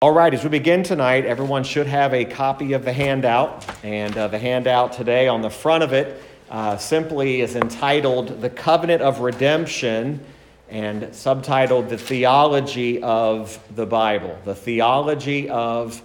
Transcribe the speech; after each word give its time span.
All 0.00 0.12
right, 0.12 0.32
as 0.32 0.44
we 0.44 0.50
begin 0.50 0.84
tonight, 0.84 1.24
everyone 1.24 1.64
should 1.64 1.88
have 1.88 2.14
a 2.14 2.24
copy 2.24 2.72
of 2.74 2.84
the 2.84 2.92
handout. 2.92 3.66
And 3.82 4.16
uh, 4.16 4.28
the 4.28 4.38
handout 4.38 4.92
today 4.92 5.26
on 5.26 5.42
the 5.42 5.50
front 5.50 5.82
of 5.82 5.92
it 5.92 6.22
uh, 6.48 6.76
simply 6.76 7.40
is 7.40 7.56
entitled 7.56 8.40
The 8.40 8.48
Covenant 8.48 9.02
of 9.02 9.18
Redemption 9.18 10.24
and 10.68 11.02
subtitled 11.02 11.88
The 11.88 11.98
Theology 11.98 13.02
of 13.02 13.58
the 13.74 13.86
Bible. 13.86 14.38
The 14.44 14.54
Theology 14.54 15.50
of 15.50 16.00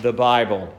the 0.00 0.14
Bible. 0.14 0.74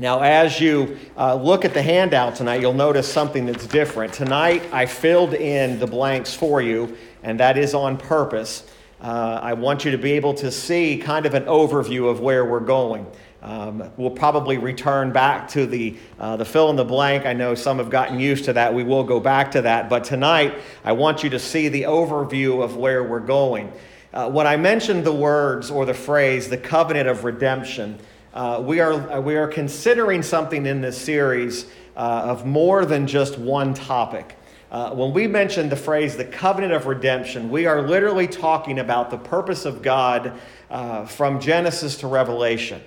Now, 0.00 0.22
as 0.22 0.60
you 0.60 0.98
uh, 1.16 1.36
look 1.36 1.64
at 1.64 1.72
the 1.72 1.82
handout 1.82 2.34
tonight, 2.34 2.62
you'll 2.62 2.72
notice 2.72 3.06
something 3.06 3.46
that's 3.46 3.68
different. 3.68 4.12
Tonight, 4.12 4.64
I 4.72 4.86
filled 4.86 5.34
in 5.34 5.78
the 5.78 5.86
blanks 5.86 6.34
for 6.34 6.60
you, 6.60 6.98
and 7.22 7.38
that 7.38 7.56
is 7.56 7.74
on 7.74 7.96
purpose 7.96 8.68
uh, 9.00 9.40
I 9.42 9.52
want 9.52 9.84
you 9.84 9.90
to 9.90 9.98
be 9.98 10.12
able 10.12 10.34
to 10.34 10.50
see 10.50 10.98
kind 10.98 11.26
of 11.26 11.34
an 11.34 11.44
overview 11.44 12.10
of 12.10 12.20
where 12.20 12.44
we're 12.44 12.60
going. 12.60 13.06
Um, 13.42 13.90
we'll 13.96 14.10
probably 14.10 14.58
return 14.58 15.12
back 15.12 15.48
to 15.48 15.66
the, 15.66 15.96
uh, 16.18 16.36
the 16.36 16.44
fill 16.44 16.70
in 16.70 16.76
the 16.76 16.84
blank. 16.84 17.26
I 17.26 17.32
know 17.32 17.54
some 17.54 17.78
have 17.78 17.90
gotten 17.90 18.18
used 18.18 18.46
to 18.46 18.54
that. 18.54 18.74
We 18.74 18.82
will 18.82 19.04
go 19.04 19.20
back 19.20 19.52
to 19.52 19.62
that. 19.62 19.88
But 19.88 20.04
tonight, 20.04 20.58
I 20.84 20.92
want 20.92 21.22
you 21.22 21.30
to 21.30 21.38
see 21.38 21.68
the 21.68 21.82
overview 21.82 22.64
of 22.64 22.76
where 22.76 23.04
we're 23.04 23.20
going. 23.20 23.70
Uh, 24.12 24.30
when 24.30 24.46
I 24.46 24.56
mentioned 24.56 25.04
the 25.04 25.12
words 25.12 25.70
or 25.70 25.84
the 25.84 25.94
phrase, 25.94 26.48
the 26.48 26.56
covenant 26.56 27.08
of 27.08 27.24
redemption, 27.24 27.98
uh, 28.32 28.62
we, 28.64 28.80
are, 28.80 29.20
we 29.20 29.36
are 29.36 29.46
considering 29.46 30.22
something 30.22 30.66
in 30.66 30.80
this 30.80 30.98
series 30.98 31.66
uh, 31.96 32.22
of 32.24 32.46
more 32.46 32.84
than 32.84 33.06
just 33.06 33.38
one 33.38 33.74
topic. 33.74 34.35
Uh, 34.70 34.90
when 34.90 35.12
we 35.12 35.28
mention 35.28 35.68
the 35.68 35.76
phrase 35.76 36.16
the 36.16 36.24
covenant 36.24 36.72
of 36.72 36.86
redemption, 36.86 37.50
we 37.50 37.66
are 37.66 37.82
literally 37.82 38.26
talking 38.26 38.80
about 38.80 39.10
the 39.10 39.18
purpose 39.18 39.64
of 39.64 39.80
God 39.80 40.32
uh, 40.70 41.06
from 41.06 41.40
Genesis 41.40 41.98
to 41.98 42.08
Revelation. 42.08 42.82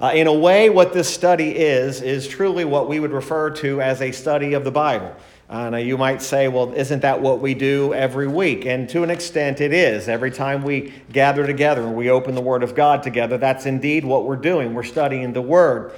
Uh, 0.00 0.12
in 0.14 0.26
a 0.26 0.32
way, 0.32 0.70
what 0.70 0.92
this 0.92 1.12
study 1.12 1.50
is, 1.56 2.02
is 2.02 2.28
truly 2.28 2.64
what 2.64 2.88
we 2.88 3.00
would 3.00 3.12
refer 3.12 3.50
to 3.50 3.80
as 3.80 4.00
a 4.00 4.12
study 4.12 4.54
of 4.54 4.62
the 4.62 4.70
Bible. 4.70 5.14
Uh, 5.48 5.70
now, 5.70 5.76
you 5.76 5.98
might 5.98 6.22
say, 6.22 6.48
well, 6.48 6.72
isn't 6.72 7.00
that 7.00 7.20
what 7.20 7.40
we 7.40 7.52
do 7.52 7.92
every 7.94 8.26
week? 8.26 8.64
And 8.64 8.88
to 8.90 9.02
an 9.02 9.10
extent, 9.10 9.60
it 9.60 9.72
is. 9.72 10.08
Every 10.08 10.30
time 10.30 10.62
we 10.62 10.92
gather 11.12 11.46
together 11.46 11.82
and 11.82 11.94
we 11.94 12.10
open 12.10 12.34
the 12.34 12.40
Word 12.40 12.62
of 12.62 12.74
God 12.74 13.02
together, 13.02 13.38
that's 13.38 13.66
indeed 13.66 14.04
what 14.04 14.24
we're 14.24 14.36
doing. 14.36 14.72
We're 14.72 14.84
studying 14.84 15.32
the 15.32 15.42
Word. 15.42 15.92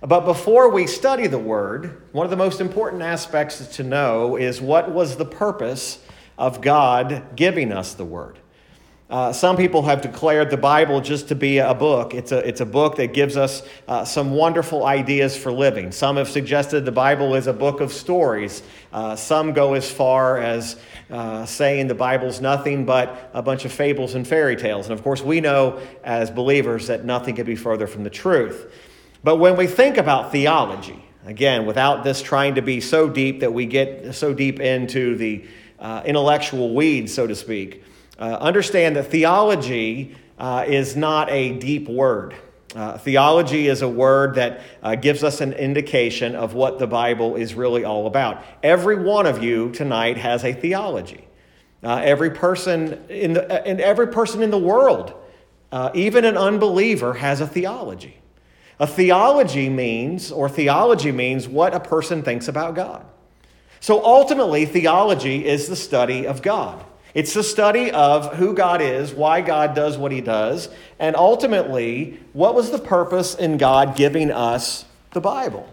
But 0.00 0.20
before 0.20 0.70
we 0.70 0.86
study 0.86 1.26
the 1.26 1.38
Word, 1.38 2.02
one 2.12 2.24
of 2.24 2.30
the 2.30 2.36
most 2.36 2.60
important 2.60 3.02
aspects 3.02 3.76
to 3.76 3.82
know 3.82 4.36
is 4.36 4.60
what 4.60 4.90
was 4.90 5.16
the 5.16 5.26
purpose 5.26 6.02
of 6.38 6.62
God 6.62 7.36
giving 7.36 7.70
us 7.70 7.92
the 7.92 8.04
Word. 8.04 8.38
Uh, 9.10 9.32
some 9.32 9.56
people 9.56 9.82
have 9.82 10.00
declared 10.00 10.50
the 10.50 10.56
Bible 10.56 11.00
just 11.00 11.28
to 11.28 11.34
be 11.34 11.58
a 11.58 11.74
book. 11.74 12.14
It's 12.14 12.30
a, 12.30 12.38
it's 12.48 12.60
a 12.60 12.66
book 12.66 12.96
that 12.96 13.12
gives 13.12 13.36
us 13.36 13.62
uh, 13.88 14.04
some 14.04 14.30
wonderful 14.30 14.86
ideas 14.86 15.36
for 15.36 15.50
living. 15.50 15.90
Some 15.90 16.16
have 16.16 16.30
suggested 16.30 16.84
the 16.84 16.92
Bible 16.92 17.34
is 17.34 17.48
a 17.48 17.52
book 17.52 17.80
of 17.80 17.92
stories. 17.92 18.62
Uh, 18.92 19.16
some 19.16 19.52
go 19.52 19.74
as 19.74 19.90
far 19.90 20.38
as 20.38 20.78
uh, 21.10 21.44
saying 21.44 21.88
the 21.88 21.94
Bible's 21.94 22.40
nothing 22.40 22.86
but 22.86 23.30
a 23.34 23.42
bunch 23.42 23.64
of 23.64 23.72
fables 23.72 24.14
and 24.14 24.26
fairy 24.26 24.54
tales. 24.54 24.86
And 24.86 24.92
of 24.92 25.02
course, 25.02 25.22
we 25.22 25.40
know 25.40 25.80
as 26.04 26.30
believers 26.30 26.86
that 26.86 27.04
nothing 27.04 27.34
could 27.34 27.46
be 27.46 27.56
further 27.56 27.88
from 27.88 28.04
the 28.04 28.10
truth. 28.10 28.72
But 29.22 29.36
when 29.36 29.56
we 29.56 29.66
think 29.66 29.98
about 29.98 30.32
theology, 30.32 31.04
again, 31.26 31.66
without 31.66 32.04
this 32.04 32.22
trying 32.22 32.54
to 32.54 32.62
be 32.62 32.80
so 32.80 33.08
deep 33.08 33.40
that 33.40 33.52
we 33.52 33.66
get 33.66 34.14
so 34.14 34.32
deep 34.32 34.60
into 34.60 35.16
the 35.16 35.44
uh, 35.78 36.02
intellectual 36.06 36.74
weeds, 36.74 37.12
so 37.12 37.26
to 37.26 37.34
speak, 37.34 37.84
uh, 38.18 38.38
understand 38.40 38.96
that 38.96 39.04
theology 39.04 40.16
uh, 40.38 40.64
is 40.66 40.96
not 40.96 41.30
a 41.30 41.58
deep 41.58 41.88
word. 41.88 42.34
Uh, 42.74 42.96
theology 42.96 43.66
is 43.66 43.82
a 43.82 43.88
word 43.88 44.36
that 44.36 44.62
uh, 44.82 44.94
gives 44.94 45.22
us 45.22 45.40
an 45.40 45.52
indication 45.52 46.34
of 46.34 46.54
what 46.54 46.78
the 46.78 46.86
Bible 46.86 47.36
is 47.36 47.54
really 47.54 47.84
all 47.84 48.06
about. 48.06 48.42
Every 48.62 48.96
one 48.96 49.26
of 49.26 49.42
you 49.42 49.70
tonight 49.72 50.16
has 50.16 50.44
a 50.44 50.52
theology. 50.52 51.26
Uh, 51.82 52.00
every 52.02 52.30
person 52.30 53.04
in 53.08 53.34
the, 53.34 53.66
and 53.66 53.80
every 53.80 54.08
person 54.08 54.42
in 54.42 54.50
the 54.50 54.58
world, 54.58 55.12
even 55.94 56.24
an 56.24 56.36
unbeliever, 56.36 57.14
has 57.14 57.40
a 57.40 57.46
theology. 57.46 58.20
A 58.80 58.86
theology 58.86 59.68
means, 59.68 60.32
or 60.32 60.48
theology 60.48 61.12
means, 61.12 61.46
what 61.46 61.74
a 61.74 61.80
person 61.80 62.22
thinks 62.22 62.48
about 62.48 62.74
God. 62.74 63.04
So 63.78 64.02
ultimately, 64.04 64.64
theology 64.64 65.46
is 65.46 65.68
the 65.68 65.76
study 65.76 66.26
of 66.26 66.40
God. 66.40 66.84
It's 67.12 67.34
the 67.34 67.42
study 67.42 67.90
of 67.90 68.36
who 68.36 68.54
God 68.54 68.80
is, 68.80 69.12
why 69.12 69.42
God 69.42 69.74
does 69.74 69.98
what 69.98 70.12
he 70.12 70.20
does, 70.20 70.68
and 70.98 71.14
ultimately, 71.14 72.20
what 72.32 72.54
was 72.54 72.70
the 72.70 72.78
purpose 72.78 73.34
in 73.34 73.58
God 73.58 73.96
giving 73.96 74.30
us 74.30 74.84
the 75.12 75.20
Bible? 75.20 75.68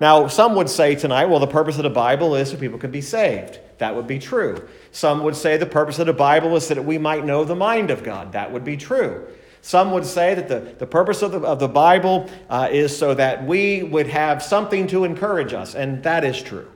Now, 0.00 0.26
some 0.28 0.54
would 0.54 0.70
say 0.70 0.94
tonight, 0.94 1.26
well, 1.26 1.40
the 1.40 1.46
purpose 1.46 1.76
of 1.76 1.82
the 1.82 1.90
Bible 1.90 2.34
is 2.34 2.50
so 2.50 2.56
people 2.56 2.78
can 2.78 2.90
be 2.90 3.02
saved. 3.02 3.58
That 3.78 3.94
would 3.94 4.06
be 4.06 4.18
true. 4.18 4.68
Some 4.90 5.22
would 5.24 5.36
say 5.36 5.56
the 5.56 5.66
purpose 5.66 5.98
of 5.98 6.06
the 6.06 6.12
Bible 6.12 6.56
is 6.56 6.68
that 6.68 6.84
we 6.84 6.96
might 6.96 7.24
know 7.24 7.44
the 7.44 7.56
mind 7.56 7.90
of 7.90 8.02
God. 8.02 8.32
That 8.32 8.52
would 8.52 8.64
be 8.64 8.76
true. 8.76 9.26
Some 9.62 9.92
would 9.92 10.04
say 10.04 10.34
that 10.34 10.48
the, 10.48 10.74
the 10.78 10.86
purpose 10.86 11.22
of 11.22 11.30
the, 11.30 11.40
of 11.40 11.60
the 11.60 11.68
Bible 11.68 12.28
uh, 12.50 12.68
is 12.70 12.96
so 12.96 13.14
that 13.14 13.46
we 13.46 13.84
would 13.84 14.08
have 14.08 14.42
something 14.42 14.88
to 14.88 15.04
encourage 15.04 15.54
us, 15.54 15.76
and 15.76 16.02
that 16.02 16.24
is 16.24 16.42
true. 16.42 16.68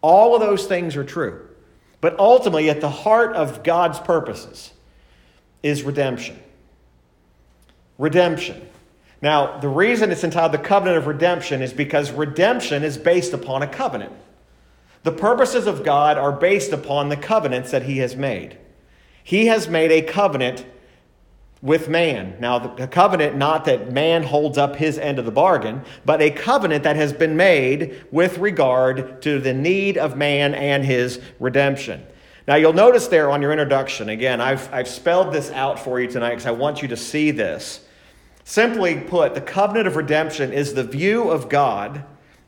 All 0.00 0.34
of 0.34 0.40
those 0.40 0.66
things 0.66 0.96
are 0.96 1.04
true. 1.04 1.48
But 2.00 2.18
ultimately, 2.20 2.70
at 2.70 2.80
the 2.80 2.88
heart 2.88 3.34
of 3.34 3.64
God's 3.64 3.98
purposes 3.98 4.72
is 5.62 5.82
redemption. 5.82 6.38
Redemption. 7.98 8.66
Now, 9.20 9.58
the 9.58 9.68
reason 9.68 10.12
it's 10.12 10.24
entitled 10.24 10.52
the 10.52 10.58
covenant 10.58 10.98
of 10.98 11.08
redemption 11.08 11.60
is 11.60 11.72
because 11.72 12.12
redemption 12.12 12.84
is 12.84 12.96
based 12.96 13.32
upon 13.32 13.62
a 13.62 13.66
covenant. 13.66 14.12
The 15.02 15.12
purposes 15.12 15.66
of 15.66 15.84
God 15.84 16.16
are 16.16 16.32
based 16.32 16.72
upon 16.72 17.08
the 17.08 17.16
covenants 17.16 17.72
that 17.72 17.82
He 17.82 17.98
has 17.98 18.14
made. 18.14 18.56
He 19.24 19.46
has 19.46 19.68
made 19.68 19.90
a 19.90 20.00
covenant 20.00 20.64
with 21.62 21.88
man. 21.88 22.36
Now, 22.40 22.58
the 22.58 22.86
covenant, 22.86 23.36
not 23.36 23.66
that 23.66 23.92
man 23.92 24.22
holds 24.22 24.56
up 24.56 24.76
his 24.76 24.98
end 24.98 25.18
of 25.18 25.26
the 25.26 25.30
bargain, 25.30 25.82
but 26.06 26.22
a 26.22 26.30
covenant 26.30 26.84
that 26.84 26.96
has 26.96 27.12
been 27.12 27.36
made 27.36 28.04
with 28.10 28.38
regard 28.38 29.20
to 29.22 29.38
the 29.38 29.52
need 29.52 29.98
of 29.98 30.16
man 30.16 30.54
and 30.54 30.84
his 30.84 31.20
redemption. 31.38 32.02
Now, 32.48 32.56
you'll 32.56 32.72
notice 32.72 33.08
there 33.08 33.30
on 33.30 33.42
your 33.42 33.52
introduction, 33.52 34.08
again, 34.08 34.40
I've, 34.40 34.72
I've 34.72 34.88
spelled 34.88 35.32
this 35.32 35.50
out 35.50 35.78
for 35.78 36.00
you 36.00 36.08
tonight 36.08 36.30
because 36.30 36.46
I 36.46 36.52
want 36.52 36.80
you 36.80 36.88
to 36.88 36.96
see 36.96 37.30
this. 37.30 37.84
Simply 38.44 38.98
put, 38.98 39.34
the 39.34 39.40
covenant 39.40 39.86
of 39.86 39.96
redemption 39.96 40.52
is 40.52 40.72
the 40.72 40.82
view 40.82 41.30
of 41.30 41.48
God 41.48 42.04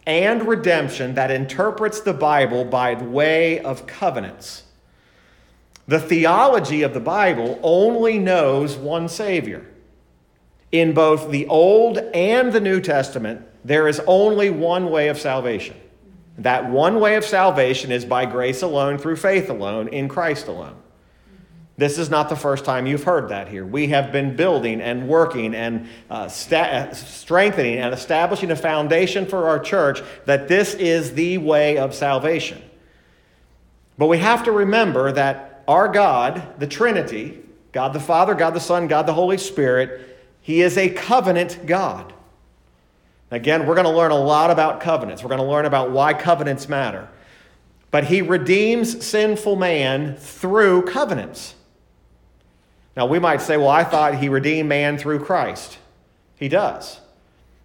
and 0.06 0.48
redemption 0.48 1.14
that 1.14 1.30
interprets 1.30 2.00
the 2.00 2.14
Bible 2.14 2.64
by 2.64 2.94
way 2.94 3.60
of 3.60 3.86
covenants. 3.86 4.64
The 5.88 6.00
theology 6.00 6.82
of 6.82 6.94
the 6.94 7.00
Bible 7.00 7.58
only 7.62 8.18
knows 8.18 8.76
one 8.76 9.08
Savior. 9.08 9.66
In 10.70 10.94
both 10.94 11.30
the 11.30 11.46
Old 11.48 11.98
and 11.98 12.52
the 12.52 12.60
New 12.60 12.80
Testament, 12.80 13.46
there 13.64 13.88
is 13.88 14.00
only 14.06 14.50
one 14.50 14.90
way 14.90 15.08
of 15.08 15.18
salvation. 15.18 15.76
That 16.38 16.70
one 16.70 16.98
way 16.98 17.16
of 17.16 17.24
salvation 17.24 17.92
is 17.92 18.04
by 18.04 18.26
grace 18.26 18.62
alone, 18.62 18.98
through 18.98 19.16
faith 19.16 19.50
alone, 19.50 19.88
in 19.88 20.08
Christ 20.08 20.48
alone. 20.48 20.76
This 21.76 21.98
is 21.98 22.10
not 22.10 22.28
the 22.28 22.36
first 22.36 22.64
time 22.64 22.86
you've 22.86 23.04
heard 23.04 23.30
that 23.30 23.48
here. 23.48 23.66
We 23.66 23.88
have 23.88 24.12
been 24.12 24.36
building 24.36 24.80
and 24.80 25.08
working 25.08 25.54
and 25.54 25.88
uh, 26.10 26.28
sta- 26.28 26.92
strengthening 26.92 27.78
and 27.78 27.92
establishing 27.92 28.50
a 28.50 28.56
foundation 28.56 29.26
for 29.26 29.48
our 29.48 29.58
church 29.58 30.00
that 30.26 30.48
this 30.48 30.74
is 30.74 31.14
the 31.14 31.38
way 31.38 31.78
of 31.78 31.94
salvation. 31.94 32.62
But 33.98 34.06
we 34.06 34.18
have 34.18 34.44
to 34.44 34.52
remember 34.52 35.12
that 35.12 35.51
our 35.66 35.88
God, 35.88 36.58
the 36.58 36.66
Trinity, 36.66 37.40
God 37.72 37.92
the 37.92 38.00
Father, 38.00 38.34
God 38.34 38.50
the 38.50 38.60
Son, 38.60 38.86
God 38.86 39.06
the 39.06 39.14
Holy 39.14 39.38
Spirit, 39.38 40.18
He 40.40 40.60
is 40.60 40.76
a 40.76 40.88
covenant 40.90 41.66
God. 41.66 42.12
Again, 43.30 43.66
we're 43.66 43.74
going 43.74 43.86
to 43.86 43.90
learn 43.90 44.10
a 44.10 44.18
lot 44.18 44.50
about 44.50 44.80
covenants. 44.80 45.22
We're 45.22 45.30
going 45.30 45.40
to 45.40 45.46
learn 45.46 45.64
about 45.64 45.90
why 45.90 46.12
covenants 46.12 46.68
matter. 46.68 47.08
But 47.90 48.04
He 48.04 48.20
redeems 48.20 49.04
sinful 49.04 49.56
man 49.56 50.16
through 50.16 50.82
covenants. 50.82 51.54
Now, 52.94 53.06
we 53.06 53.18
might 53.18 53.40
say, 53.40 53.56
well, 53.56 53.70
I 53.70 53.84
thought 53.84 54.16
He 54.16 54.28
redeemed 54.28 54.68
man 54.68 54.98
through 54.98 55.20
Christ. 55.20 55.78
He 56.36 56.48
does. 56.48 57.00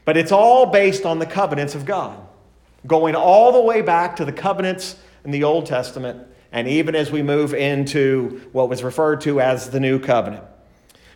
But 0.06 0.16
it's 0.16 0.32
all 0.32 0.68
based 0.68 1.06
on 1.06 1.20
the 1.20 1.26
covenants 1.26 1.76
of 1.76 1.86
God, 1.86 2.18
going 2.86 3.14
all 3.14 3.52
the 3.52 3.62
way 3.62 3.82
back 3.82 4.16
to 4.18 4.26
the 4.26 4.32
covenants 4.32 4.96
in 5.26 5.32
the 5.32 5.44
Old 5.44 5.66
Testament 5.66 6.26
and 6.52 6.68
even 6.68 6.96
as 6.96 7.12
we 7.12 7.22
move 7.22 7.54
into 7.54 8.42
what 8.52 8.70
was 8.70 8.84
referred 8.84 9.22
to 9.22 9.42
as 9.42 9.70
the 9.70 9.80
new 9.80 10.00
covenant. 10.00 10.44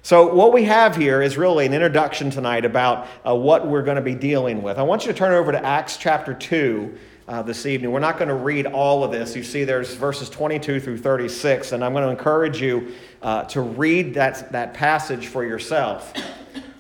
So, 0.04 0.34
what 0.34 0.52
we 0.52 0.64
have 0.64 0.96
here 0.96 1.22
is 1.22 1.38
really 1.38 1.66
an 1.66 1.74
introduction 1.74 2.32
tonight 2.32 2.66
about 2.66 3.08
uh, 3.26 3.36
what 3.36 3.68
we're 3.68 3.84
going 3.84 3.98
to 3.98 4.02
be 4.02 4.16
dealing 4.16 4.64
with. 4.64 4.80
I 4.80 4.84
want 4.84 5.06
you 5.06 5.12
to 5.12 5.18
turn 5.18 5.34
over 5.34 5.52
to 5.52 5.64
Acts 5.64 5.98
chapter 5.98 6.34
2 6.34 6.98
uh, 7.28 7.42
this 7.44 7.68
evening. 7.68 7.92
We're 7.92 8.00
not 8.00 8.18
going 8.18 8.30
to 8.30 8.34
read 8.34 8.66
all 8.66 9.04
of 9.04 9.12
this. 9.12 9.36
You 9.36 9.44
see, 9.44 9.64
there's 9.64 9.94
verses 9.94 10.28
22 10.30 10.80
through 10.80 10.98
36, 10.98 11.72
and 11.72 11.84
I'm 11.84 11.94
going 11.94 12.04
to 12.04 12.10
encourage 12.10 12.60
you 12.60 12.94
uh, 13.22 13.44
to 13.46 13.62
read 13.62 14.16
that, 14.16 14.52
that 14.52 14.74
passage 14.74 15.28
for 15.28 15.46
yourself. 15.46 16.14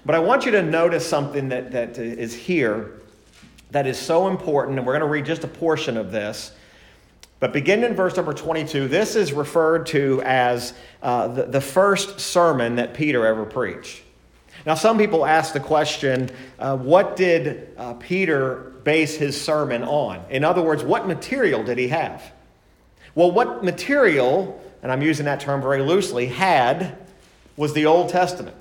But 0.04 0.16
I 0.16 0.20
want 0.20 0.46
you 0.46 0.52
to 0.54 0.64
notice 0.64 1.08
something 1.08 1.50
that, 1.50 1.72
that 1.72 2.00
is 2.00 2.34
here 2.34 3.02
that 3.70 3.88
is 3.88 3.98
so 3.98 4.28
important, 4.28 4.78
and 4.78 4.86
we're 4.86 4.94
going 4.94 5.08
to 5.08 5.12
read 5.12 5.26
just 5.26 5.44
a 5.44 5.48
portion 5.48 5.96
of 5.96 6.12
this. 6.12 6.52
But 7.42 7.54
beginning 7.54 7.86
in 7.86 7.96
verse 7.96 8.16
number 8.16 8.34
22, 8.34 8.88
this 8.88 9.16
is 9.16 9.34
referred 9.34 9.88
to 9.88 10.22
as 10.24 10.76
uh, 11.02 11.28
the, 11.28 11.44
the 11.46 11.60
first 11.60 12.20
sermon 12.20 12.76
that 12.76 12.94
Peter 12.94 13.26
ever 13.26 13.46
preached. 13.46 14.04
Now, 14.64 14.76
some 14.76 15.00
people 15.00 15.26
ask 15.26 15.52
the 15.52 15.60
question 15.60 16.30
uh, 16.60 16.78
what 16.78 17.16
did 17.16 17.74
uh, 17.78 17.96
Peter 17.96 18.74
base 18.84 19.16
his 19.16 19.42
sermon 19.42 19.84
on? 19.84 20.24
In 20.30 20.44
other 20.44 20.62
words, 20.62 20.84
what 20.84 21.08
material 21.08 21.64
did 21.64 21.80
he 21.80 21.88
have? 21.88 22.32
Well, 23.16 23.32
what 23.32 23.64
material, 23.64 24.62
and 24.84 24.92
I'm 24.92 25.02
using 25.02 25.26
that 25.26 25.40
term 25.40 25.64
very 25.64 25.82
loosely, 25.82 26.28
had 26.28 26.96
was 27.58 27.74
the 27.74 27.88
Old 27.88 28.10
Testament. 28.10 28.56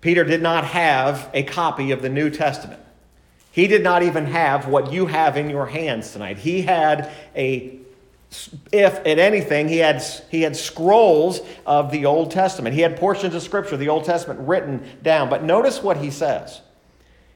Peter 0.00 0.24
did 0.24 0.40
not 0.40 0.64
have 0.64 1.28
a 1.34 1.42
copy 1.42 1.90
of 1.90 2.00
the 2.00 2.08
New 2.08 2.30
Testament. 2.30 2.80
He 3.52 3.66
did 3.66 3.82
not 3.82 4.02
even 4.02 4.26
have 4.26 4.68
what 4.68 4.92
you 4.92 5.06
have 5.06 5.36
in 5.36 5.50
your 5.50 5.66
hands 5.66 6.12
tonight. 6.12 6.38
He 6.38 6.62
had 6.62 7.10
a 7.34 7.78
if 8.70 8.94
at 8.98 9.18
anything 9.18 9.66
he 9.66 9.78
had 9.78 10.02
he 10.30 10.42
had 10.42 10.56
scrolls 10.56 11.40
of 11.66 11.90
the 11.90 12.06
Old 12.06 12.30
Testament. 12.30 12.74
He 12.74 12.80
had 12.80 12.96
portions 12.96 13.34
of 13.34 13.42
scripture, 13.42 13.76
the 13.76 13.88
Old 13.88 14.04
Testament 14.04 14.40
written 14.40 14.88
down. 15.02 15.28
But 15.28 15.42
notice 15.42 15.82
what 15.82 15.96
he 15.96 16.10
says. 16.10 16.60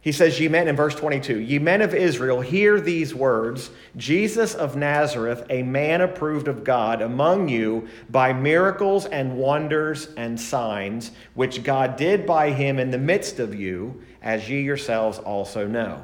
He 0.04 0.12
says, 0.12 0.38
Ye 0.38 0.48
men, 0.48 0.68
in 0.68 0.76
verse 0.76 0.94
22, 0.94 1.40
Ye 1.40 1.58
men 1.58 1.80
of 1.80 1.94
Israel, 1.94 2.42
hear 2.42 2.78
these 2.78 3.14
words 3.14 3.70
Jesus 3.96 4.54
of 4.54 4.76
Nazareth, 4.76 5.46
a 5.48 5.62
man 5.62 6.02
approved 6.02 6.46
of 6.46 6.62
God 6.62 7.00
among 7.00 7.48
you 7.48 7.88
by 8.10 8.34
miracles 8.34 9.06
and 9.06 9.38
wonders 9.38 10.08
and 10.18 10.38
signs, 10.38 11.10
which 11.32 11.62
God 11.64 11.96
did 11.96 12.26
by 12.26 12.50
him 12.50 12.78
in 12.78 12.90
the 12.90 12.98
midst 12.98 13.38
of 13.40 13.54
you, 13.54 14.02
as 14.24 14.50
ye 14.50 14.62
yourselves 14.62 15.18
also 15.18 15.68
know. 15.68 16.02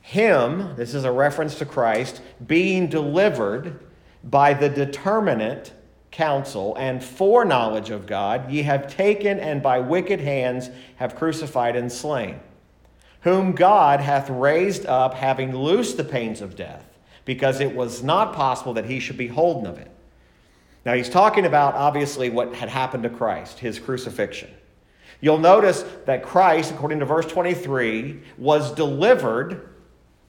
Him, 0.00 0.74
this 0.76 0.94
is 0.94 1.04
a 1.04 1.12
reference 1.12 1.56
to 1.58 1.66
Christ, 1.66 2.22
being 2.46 2.86
delivered 2.86 3.80
by 4.24 4.54
the 4.54 4.70
determinate 4.70 5.72
counsel 6.10 6.74
and 6.76 7.04
foreknowledge 7.04 7.90
of 7.90 8.06
God, 8.06 8.50
ye 8.50 8.62
have 8.62 8.86
taken 8.86 9.38
and 9.38 9.62
by 9.62 9.80
wicked 9.80 10.20
hands 10.20 10.70
have 10.96 11.16
crucified 11.16 11.76
and 11.76 11.92
slain 11.92 12.40
whom 13.26 13.50
God 13.50 14.00
hath 14.00 14.30
raised 14.30 14.86
up, 14.86 15.12
having 15.12 15.52
loosed 15.52 15.96
the 15.96 16.04
pains 16.04 16.40
of 16.40 16.54
death, 16.54 16.84
because 17.24 17.58
it 17.58 17.74
was 17.74 18.04
not 18.04 18.34
possible 18.34 18.74
that 18.74 18.84
he 18.84 19.00
should 19.00 19.16
be 19.16 19.26
holden 19.26 19.66
of 19.66 19.78
it. 19.78 19.90
Now, 20.84 20.94
he's 20.94 21.08
talking 21.08 21.44
about 21.44 21.74
obviously 21.74 22.30
what 22.30 22.54
had 22.54 22.68
happened 22.68 23.02
to 23.02 23.08
Christ, 23.08 23.58
his 23.58 23.80
crucifixion. 23.80 24.50
You'll 25.20 25.38
notice 25.38 25.84
that 26.04 26.22
Christ, 26.22 26.70
according 26.70 27.00
to 27.00 27.06
verse 27.06 27.26
23, 27.26 28.20
was 28.38 28.72
delivered. 28.74 29.68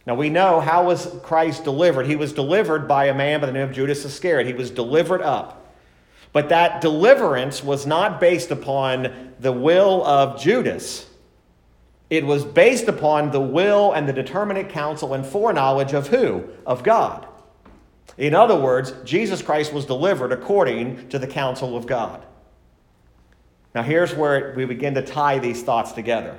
Now, 0.06 0.16
we 0.16 0.30
know 0.30 0.62
how 0.62 0.86
was 0.86 1.14
Christ 1.24 1.64
delivered. 1.64 2.06
He 2.06 2.16
was 2.16 2.34
delivered 2.34 2.88
by 2.88 3.06
a 3.06 3.14
man 3.14 3.42
by 3.42 3.48
the 3.48 3.52
name 3.52 3.68
of 3.68 3.74
Judas 3.76 4.06
Iscariot. 4.06 4.48
He 4.48 4.54
was 4.54 4.72
delivered 4.72 5.22
up. 5.22 5.76
But 6.32 6.50
that 6.50 6.82
deliverance 6.82 7.64
was 7.64 7.86
not 7.86 8.20
based 8.20 8.52
upon 8.52 9.34
the 9.40 9.52
will 9.52 10.06
of 10.06 10.40
Judas 10.40 11.08
it 12.10 12.26
was 12.26 12.46
based 12.46 12.88
upon 12.88 13.32
the 13.32 13.42
will 13.42 13.92
and 13.92 14.08
the 14.08 14.14
determinate 14.14 14.70
counsel 14.70 15.14
and 15.14 15.26
foreknowledge 15.26 15.94
of 15.94 16.08
who? 16.08 16.46
Of 16.66 16.84
God. 16.84 17.28
In 18.18 18.34
other 18.34 18.56
words, 18.56 18.94
Jesus 19.04 19.42
Christ 19.42 19.74
was 19.74 19.86
delivered 19.86 20.32
according 20.32 21.10
to 21.10 21.20
the 21.20 21.28
counsel 21.28 21.76
of 21.76 21.86
God. 21.86 22.26
Now, 23.78 23.84
here's 23.84 24.16
where 24.16 24.56
we 24.58 24.66
begin 24.66 24.96
to 24.96 25.04
tie 25.04 25.38
these 25.38 25.62
thoughts 25.62 25.92
together. 25.92 26.36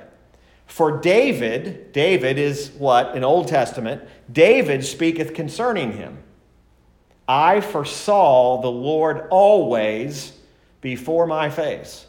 For 0.65 0.99
David, 0.99 1.93
David 1.93 2.37
is 2.37 2.69
what? 2.71 3.15
In 3.15 3.23
Old 3.23 3.47
Testament, 3.47 4.01
David 4.29 4.83
speaketh 4.83 5.33
concerning 5.33 5.93
him. 5.93 6.17
I 7.29 7.61
foresaw 7.61 8.61
the 8.61 8.69
Lord 8.69 9.25
always 9.29 10.33
before 10.81 11.27
my 11.27 11.49
face. 11.49 12.07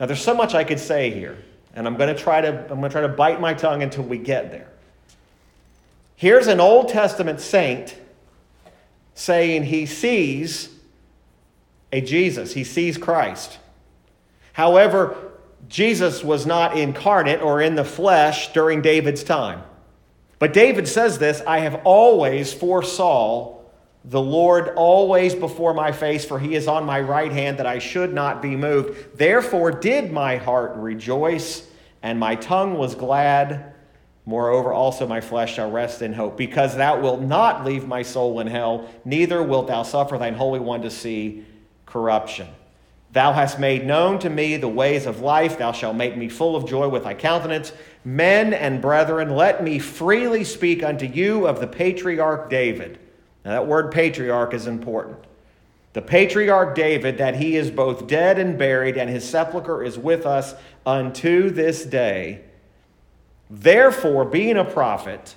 Now, 0.00 0.06
there's 0.06 0.20
so 0.20 0.34
much 0.34 0.56
I 0.56 0.64
could 0.64 0.80
say 0.80 1.12
here. 1.12 1.38
And 1.72 1.86
I'm 1.86 1.96
going 1.96 2.12
to 2.12 2.20
try 2.20 2.40
to 2.40 2.62
I'm 2.62 2.80
going 2.80 2.82
to 2.82 2.88
try 2.88 3.02
to 3.02 3.08
bite 3.08 3.40
my 3.40 3.54
tongue 3.54 3.84
until 3.84 4.02
we 4.02 4.18
get 4.18 4.50
there. 4.50 4.72
Here's 6.16 6.48
an 6.48 6.58
Old 6.58 6.88
Testament 6.88 7.40
saint 7.40 7.96
saying 9.14 9.62
he 9.66 9.86
sees 9.86 10.68
a 11.92 12.00
Jesus, 12.00 12.54
he 12.54 12.64
sees 12.64 12.98
Christ. 12.98 13.60
However, 14.52 15.16
Jesus 15.68 16.24
was 16.24 16.46
not 16.46 16.76
incarnate 16.76 17.42
or 17.42 17.60
in 17.60 17.74
the 17.74 17.84
flesh 17.84 18.52
during 18.52 18.82
David's 18.82 19.22
time. 19.22 19.62
But 20.38 20.52
David 20.52 20.88
says 20.88 21.18
this 21.18 21.42
I 21.46 21.58
have 21.60 21.82
always 21.84 22.52
foresaw 22.52 23.60
the 24.04 24.20
Lord 24.20 24.70
always 24.76 25.34
before 25.34 25.74
my 25.74 25.92
face, 25.92 26.24
for 26.24 26.38
he 26.38 26.54
is 26.54 26.66
on 26.66 26.84
my 26.84 27.00
right 27.00 27.30
hand, 27.30 27.58
that 27.58 27.66
I 27.66 27.78
should 27.78 28.14
not 28.14 28.40
be 28.40 28.56
moved. 28.56 29.18
Therefore 29.18 29.70
did 29.70 30.10
my 30.10 30.36
heart 30.36 30.72
rejoice, 30.76 31.68
and 32.02 32.18
my 32.18 32.34
tongue 32.34 32.78
was 32.78 32.94
glad. 32.94 33.74
Moreover, 34.24 34.72
also 34.72 35.06
my 35.06 35.20
flesh 35.20 35.54
shall 35.54 35.70
rest 35.70 36.00
in 36.00 36.14
hope, 36.14 36.38
because 36.38 36.76
thou 36.76 37.00
wilt 37.00 37.20
not 37.20 37.64
leave 37.66 37.86
my 37.86 38.02
soul 38.02 38.40
in 38.40 38.46
hell, 38.46 38.88
neither 39.04 39.42
wilt 39.42 39.66
thou 39.66 39.82
suffer 39.82 40.16
thine 40.16 40.34
Holy 40.34 40.60
One 40.60 40.80
to 40.82 40.90
see 40.90 41.44
corruption. 41.84 42.48
Thou 43.12 43.32
hast 43.32 43.58
made 43.58 43.86
known 43.86 44.18
to 44.20 44.30
me 44.30 44.56
the 44.56 44.68
ways 44.68 45.06
of 45.06 45.20
life. 45.20 45.58
Thou 45.58 45.72
shalt 45.72 45.96
make 45.96 46.16
me 46.16 46.28
full 46.28 46.54
of 46.56 46.68
joy 46.68 46.88
with 46.88 47.04
thy 47.04 47.14
countenance. 47.14 47.72
Men 48.04 48.54
and 48.54 48.80
brethren, 48.80 49.34
let 49.34 49.64
me 49.64 49.78
freely 49.78 50.44
speak 50.44 50.82
unto 50.82 51.06
you 51.06 51.46
of 51.46 51.60
the 51.60 51.66
patriarch 51.66 52.48
David 52.48 52.98
now, 53.44 53.52
that 53.52 53.66
word 53.66 53.90
patriarch 53.90 54.54
is 54.54 54.66
important. 54.66 55.18
The 55.92 56.02
patriarch 56.02 56.74
David, 56.74 57.18
that 57.18 57.36
he 57.36 57.56
is 57.56 57.70
both 57.70 58.06
dead 58.06 58.38
and 58.38 58.58
buried, 58.58 58.96
and 58.96 59.10
his 59.10 59.28
sepulchre 59.28 59.82
is 59.82 59.98
with 59.98 60.26
us 60.26 60.54
unto 60.86 61.50
this 61.50 61.84
day. 61.84 62.42
Therefore, 63.48 64.24
being 64.24 64.56
a 64.56 64.64
prophet, 64.64 65.34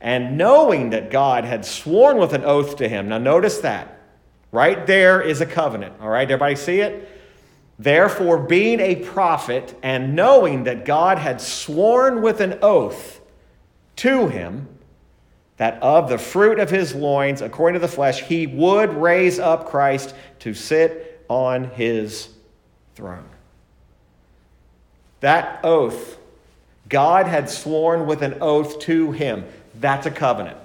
and 0.00 0.36
knowing 0.36 0.90
that 0.90 1.10
God 1.10 1.44
had 1.44 1.64
sworn 1.64 2.18
with 2.18 2.34
an 2.34 2.44
oath 2.44 2.76
to 2.76 2.88
him. 2.88 3.08
Now, 3.08 3.18
notice 3.18 3.58
that. 3.58 3.98
Right 4.52 4.86
there 4.86 5.22
is 5.22 5.40
a 5.40 5.46
covenant. 5.46 5.94
All 6.00 6.10
right, 6.10 6.30
everybody 6.30 6.56
see 6.56 6.80
it? 6.80 7.08
Therefore, 7.78 8.38
being 8.38 8.80
a 8.80 8.96
prophet, 8.96 9.76
and 9.82 10.14
knowing 10.14 10.64
that 10.64 10.84
God 10.84 11.18
had 11.18 11.40
sworn 11.40 12.22
with 12.22 12.40
an 12.40 12.58
oath 12.62 13.20
to 13.96 14.28
him, 14.28 14.68
that 15.56 15.82
of 15.82 16.08
the 16.08 16.18
fruit 16.18 16.58
of 16.58 16.70
his 16.70 16.94
loins, 16.94 17.40
according 17.40 17.80
to 17.80 17.86
the 17.86 17.92
flesh, 17.92 18.22
he 18.22 18.46
would 18.46 18.92
raise 18.94 19.38
up 19.38 19.68
Christ 19.68 20.14
to 20.40 20.54
sit 20.54 21.24
on 21.28 21.64
his 21.70 22.28
throne. 22.94 23.28
That 25.20 25.60
oath, 25.64 26.18
God 26.88 27.26
had 27.26 27.48
sworn 27.48 28.06
with 28.06 28.22
an 28.22 28.38
oath 28.40 28.78
to 28.80 29.12
him. 29.12 29.44
That's 29.74 30.06
a 30.06 30.10
covenant. 30.10 30.58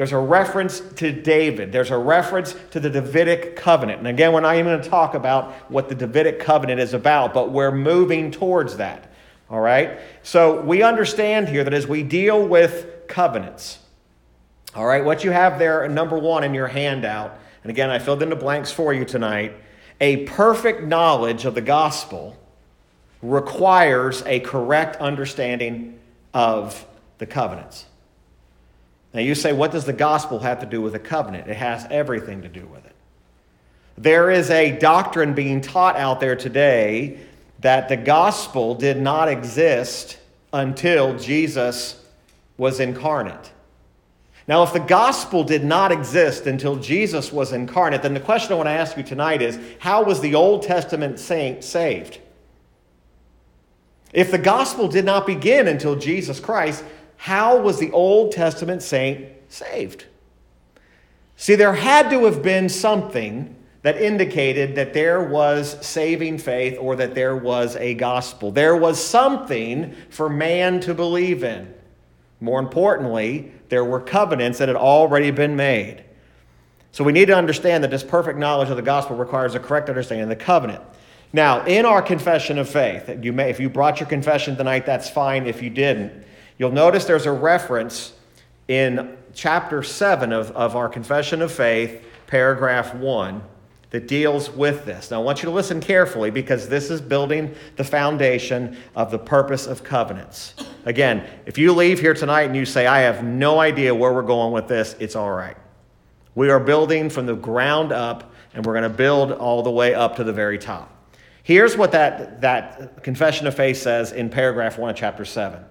There's 0.00 0.12
a 0.12 0.18
reference 0.18 0.80
to 0.80 1.12
David. 1.12 1.72
There's 1.72 1.90
a 1.90 1.98
reference 1.98 2.56
to 2.70 2.80
the 2.80 2.88
Davidic 2.88 3.54
covenant. 3.54 3.98
And 3.98 4.08
again, 4.08 4.32
we're 4.32 4.40
not 4.40 4.54
even 4.54 4.72
going 4.72 4.80
to 4.80 4.88
talk 4.88 5.12
about 5.12 5.52
what 5.70 5.90
the 5.90 5.94
Davidic 5.94 6.40
covenant 6.40 6.80
is 6.80 6.94
about, 6.94 7.34
but 7.34 7.50
we're 7.50 7.70
moving 7.70 8.30
towards 8.30 8.78
that. 8.78 9.12
All 9.50 9.60
right? 9.60 9.98
So 10.22 10.62
we 10.62 10.82
understand 10.82 11.50
here 11.50 11.64
that 11.64 11.74
as 11.74 11.86
we 11.86 12.02
deal 12.02 12.48
with 12.48 13.06
covenants, 13.08 13.78
all 14.74 14.86
right, 14.86 15.04
what 15.04 15.22
you 15.22 15.32
have 15.32 15.58
there, 15.58 15.86
number 15.86 16.18
one 16.18 16.44
in 16.44 16.54
your 16.54 16.68
handout, 16.68 17.38
and 17.62 17.68
again, 17.68 17.90
I 17.90 17.98
filled 17.98 18.22
in 18.22 18.30
the 18.30 18.36
blanks 18.36 18.72
for 18.72 18.94
you 18.94 19.04
tonight. 19.04 19.54
A 20.00 20.24
perfect 20.24 20.82
knowledge 20.82 21.44
of 21.44 21.54
the 21.54 21.60
gospel 21.60 22.38
requires 23.20 24.22
a 24.24 24.40
correct 24.40 24.96
understanding 24.96 26.00
of 26.32 26.86
the 27.18 27.26
covenants. 27.26 27.84
Now, 29.12 29.20
you 29.20 29.34
say, 29.34 29.52
what 29.52 29.72
does 29.72 29.84
the 29.84 29.92
gospel 29.92 30.38
have 30.40 30.60
to 30.60 30.66
do 30.66 30.80
with 30.80 30.92
the 30.92 31.00
covenant? 31.00 31.48
It 31.48 31.56
has 31.56 31.86
everything 31.90 32.42
to 32.42 32.48
do 32.48 32.64
with 32.66 32.84
it. 32.84 32.94
There 33.98 34.30
is 34.30 34.50
a 34.50 34.78
doctrine 34.78 35.34
being 35.34 35.60
taught 35.60 35.96
out 35.96 36.20
there 36.20 36.36
today 36.36 37.18
that 37.58 37.88
the 37.88 37.96
gospel 37.96 38.74
did 38.74 39.00
not 39.00 39.28
exist 39.28 40.18
until 40.52 41.18
Jesus 41.18 42.02
was 42.56 42.80
incarnate. 42.80 43.52
Now, 44.48 44.62
if 44.62 44.72
the 44.72 44.80
gospel 44.80 45.44
did 45.44 45.64
not 45.64 45.92
exist 45.92 46.46
until 46.46 46.76
Jesus 46.76 47.32
was 47.32 47.52
incarnate, 47.52 48.02
then 48.02 48.14
the 48.14 48.20
question 48.20 48.52
I 48.52 48.56
want 48.56 48.66
to 48.66 48.72
ask 48.72 48.96
you 48.96 49.02
tonight 49.02 49.42
is 49.42 49.58
how 49.78 50.02
was 50.02 50.20
the 50.20 50.34
Old 50.34 50.62
Testament 50.62 51.18
saint 51.18 51.62
saved? 51.62 52.18
If 54.12 54.30
the 54.30 54.38
gospel 54.38 54.88
did 54.88 55.04
not 55.04 55.26
begin 55.26 55.68
until 55.68 55.94
Jesus 55.94 56.40
Christ, 56.40 56.84
how 57.20 57.58
was 57.58 57.78
the 57.78 57.90
Old 57.90 58.32
Testament 58.32 58.82
saint 58.82 59.28
saved? 59.50 60.06
See, 61.36 61.54
there 61.54 61.74
had 61.74 62.08
to 62.08 62.24
have 62.24 62.42
been 62.42 62.70
something 62.70 63.54
that 63.82 64.00
indicated 64.00 64.74
that 64.76 64.94
there 64.94 65.22
was 65.22 65.76
saving 65.86 66.38
faith 66.38 66.78
or 66.80 66.96
that 66.96 67.14
there 67.14 67.36
was 67.36 67.76
a 67.76 67.92
gospel. 67.92 68.50
There 68.50 68.74
was 68.74 68.98
something 68.98 69.94
for 70.08 70.30
man 70.30 70.80
to 70.80 70.94
believe 70.94 71.44
in. 71.44 71.74
More 72.40 72.58
importantly, 72.58 73.52
there 73.68 73.84
were 73.84 74.00
covenants 74.00 74.58
that 74.58 74.68
had 74.68 74.76
already 74.76 75.30
been 75.30 75.56
made. 75.56 76.02
So 76.90 77.04
we 77.04 77.12
need 77.12 77.26
to 77.26 77.36
understand 77.36 77.84
that 77.84 77.90
this 77.90 78.02
perfect 78.02 78.38
knowledge 78.38 78.70
of 78.70 78.76
the 78.76 78.82
gospel 78.82 79.14
requires 79.16 79.54
a 79.54 79.60
correct 79.60 79.90
understanding 79.90 80.22
of 80.22 80.30
the 80.30 80.42
covenant. 80.42 80.82
Now, 81.34 81.66
in 81.66 81.84
our 81.84 82.00
confession 82.00 82.56
of 82.56 82.66
faith, 82.66 83.10
you 83.22 83.34
may, 83.34 83.50
if 83.50 83.60
you 83.60 83.68
brought 83.68 84.00
your 84.00 84.08
confession 84.08 84.56
tonight, 84.56 84.86
that's 84.86 85.10
fine. 85.10 85.46
If 85.46 85.62
you 85.62 85.68
didn't, 85.68 86.24
you'll 86.60 86.70
notice 86.70 87.06
there's 87.06 87.24
a 87.24 87.32
reference 87.32 88.12
in 88.68 89.16
chapter 89.32 89.82
7 89.82 90.30
of, 90.30 90.50
of 90.50 90.76
our 90.76 90.90
confession 90.90 91.40
of 91.40 91.50
faith, 91.50 92.04
paragraph 92.26 92.94
1, 92.94 93.42
that 93.88 94.06
deals 94.06 94.50
with 94.50 94.84
this. 94.84 95.10
Now, 95.10 95.22
I 95.22 95.24
want 95.24 95.42
you 95.42 95.48
to 95.48 95.54
listen 95.54 95.80
carefully 95.80 96.30
because 96.30 96.68
this 96.68 96.90
is 96.90 97.00
building 97.00 97.54
the 97.76 97.82
foundation 97.82 98.76
of 98.94 99.10
the 99.10 99.18
purpose 99.18 99.66
of 99.66 99.82
covenants. 99.82 100.54
Again, 100.84 101.26
if 101.46 101.56
you 101.56 101.72
leave 101.72 101.98
here 101.98 102.12
tonight 102.12 102.42
and 102.42 102.54
you 102.54 102.66
say, 102.66 102.86
I 102.86 103.00
have 103.00 103.24
no 103.24 103.58
idea 103.58 103.94
where 103.94 104.12
we're 104.12 104.20
going 104.20 104.52
with 104.52 104.68
this, 104.68 104.94
it's 105.00 105.16
all 105.16 105.32
right. 105.32 105.56
We 106.34 106.50
are 106.50 106.60
building 106.60 107.08
from 107.08 107.24
the 107.24 107.34
ground 107.34 107.90
up, 107.90 108.34
and 108.52 108.66
we're 108.66 108.74
going 108.74 108.82
to 108.82 108.90
build 108.90 109.32
all 109.32 109.62
the 109.62 109.70
way 109.70 109.94
up 109.94 110.16
to 110.16 110.24
the 110.24 110.32
very 110.32 110.58
top. 110.58 110.94
Here's 111.42 111.74
what 111.74 111.92
that, 111.92 112.42
that 112.42 113.02
confession 113.02 113.46
of 113.46 113.54
faith 113.54 113.78
says 113.78 114.12
in 114.12 114.28
paragraph 114.28 114.76
1 114.76 114.90
of 114.90 114.96
chapter 114.96 115.24
7. 115.24 115.64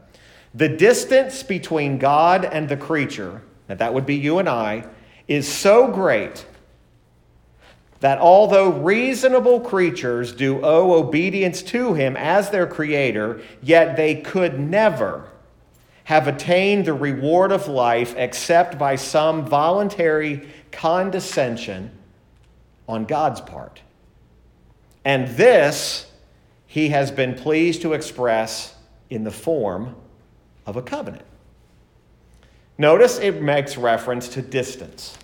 The 0.53 0.70
distance 0.70 1.44
between 1.44 1.98
God 1.98 2.46
and 2.46 2.68
the 2.68 2.77
creature, 2.77 3.41
that 3.68 3.79
that 3.79 3.94
would 3.94 4.06
be 4.06 4.15
you 4.15 4.39
and 4.39 4.50
I, 4.50 4.86
is 5.27 5.48
so 5.48 5.88
great 5.91 6.46
that 8.00 8.18
although 8.20 8.72
reasonable 8.72 9.60
creatures 9.60 10.32
do 10.32 10.63
owe 10.63 10.94
obedience 10.94 11.62
to 11.63 11.94
him 11.94 12.15
as 12.15 12.50
their 12.50 12.65
creator, 12.65 13.41
yet 13.62 13.98
they 13.98 14.15
could 14.15 14.60
never 14.60 15.29
have 16.06 16.27
attained 16.27 16.86
the 16.86 16.94
reward 16.94 17.51
of 17.51 17.68
life 17.68 18.15
except 18.18 18.79
by 18.79 18.96
some 18.96 19.46
voluntary 19.46 20.48
condescension 20.72 21.91
on 22.88 23.06
God's 23.06 23.41
part. 23.41 23.82
And 25.06 25.27
this 25.36 26.10
he 26.65 26.89
has 26.89 27.12
been 27.12 27.36
pleased 27.36 27.82
to 27.82 27.94
express 27.94 28.75
in 29.10 29.24
the 29.24 29.32
form 29.32 29.96
of 30.70 30.78
a 30.78 30.82
covenant. 30.82 31.26
Notice 32.78 33.18
it 33.20 33.42
makes 33.42 33.76
reference 33.76 34.30
to 34.30 34.42
distance. 34.42 35.18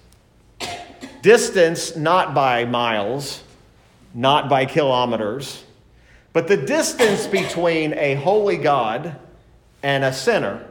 Distance 1.21 1.95
not 1.95 2.33
by 2.33 2.65
miles, 2.65 3.43
not 4.13 4.49
by 4.49 4.65
kilometers, 4.65 5.63
but 6.33 6.47
the 6.47 6.57
distance 6.57 7.27
between 7.27 7.93
a 7.93 8.15
holy 8.15 8.57
God 8.57 9.15
and 9.81 10.03
a 10.03 10.11
sinner 10.11 10.67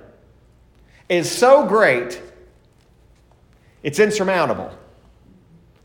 is 1.08 1.30
so 1.30 1.66
great, 1.66 2.20
it's 3.82 3.98
insurmountable. 3.98 4.70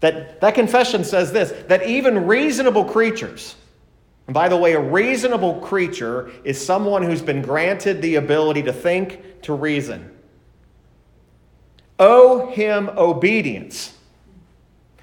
That, 0.02 0.42
that 0.42 0.56
confession 0.56 1.04
says 1.04 1.32
this 1.32 1.52
that 1.68 1.86
even 1.86 2.26
reasonable 2.26 2.86
creatures, 2.86 3.56
and 4.30 4.34
by 4.36 4.48
the 4.48 4.56
way, 4.56 4.74
a 4.74 4.80
reasonable 4.80 5.56
creature 5.56 6.30
is 6.44 6.64
someone 6.64 7.02
who's 7.02 7.24
been 7.24 7.42
granted 7.42 8.00
the 8.00 8.14
ability 8.14 8.62
to 8.62 8.72
think, 8.72 9.42
to 9.42 9.56
reason, 9.56 10.16
owe 11.98 12.52
him 12.52 12.92
obedience. 12.96 13.92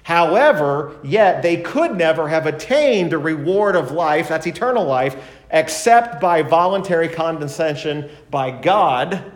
However, 0.03 0.95
yet 1.03 1.41
they 1.41 1.57
could 1.57 1.97
never 1.97 2.29
have 2.29 2.45
attained 2.45 3.11
the 3.11 3.17
reward 3.17 3.75
of 3.75 3.91
life, 3.91 4.29
that's 4.29 4.47
eternal 4.47 4.85
life, 4.85 5.17
except 5.51 6.21
by 6.21 6.41
voluntary 6.41 7.09
condescension 7.09 8.09
by 8.31 8.49
God 8.49 9.29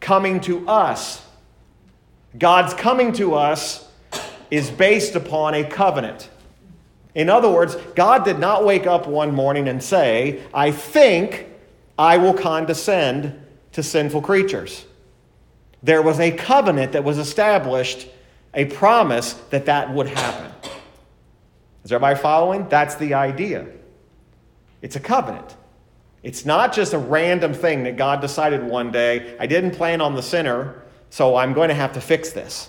coming 0.00 0.40
to 0.40 0.66
us. 0.68 1.24
God's 2.36 2.74
coming 2.74 3.12
to 3.12 3.36
us 3.36 3.88
is 4.50 4.68
based 4.68 5.14
upon 5.14 5.54
a 5.54 5.62
covenant. 5.62 6.28
In 7.16 7.30
other 7.30 7.50
words, 7.50 7.76
God 7.94 8.26
did 8.26 8.38
not 8.38 8.66
wake 8.66 8.86
up 8.86 9.06
one 9.06 9.34
morning 9.34 9.68
and 9.68 9.82
say, 9.82 10.42
I 10.52 10.70
think 10.70 11.46
I 11.98 12.18
will 12.18 12.34
condescend 12.34 13.40
to 13.72 13.82
sinful 13.82 14.20
creatures. 14.20 14.84
There 15.82 16.02
was 16.02 16.20
a 16.20 16.30
covenant 16.30 16.92
that 16.92 17.04
was 17.04 17.16
established 17.16 18.06
a 18.52 18.66
promise 18.66 19.32
that 19.48 19.64
that 19.64 19.94
would 19.94 20.08
happen. 20.08 20.52
Is 21.84 21.90
everybody 21.90 22.20
following? 22.20 22.68
That's 22.68 22.96
the 22.96 23.14
idea. 23.14 23.66
It's 24.82 24.96
a 24.96 25.00
covenant. 25.00 25.56
It's 26.22 26.44
not 26.44 26.74
just 26.74 26.92
a 26.92 26.98
random 26.98 27.54
thing 27.54 27.84
that 27.84 27.96
God 27.96 28.20
decided 28.20 28.62
one 28.62 28.92
day, 28.92 29.36
I 29.40 29.46
didn't 29.46 29.70
plan 29.70 30.02
on 30.02 30.14
the 30.14 30.22
sinner, 30.22 30.82
so 31.08 31.36
I'm 31.36 31.54
going 31.54 31.70
to 31.70 31.74
have 31.74 31.94
to 31.94 32.00
fix 32.02 32.32
this. 32.32 32.68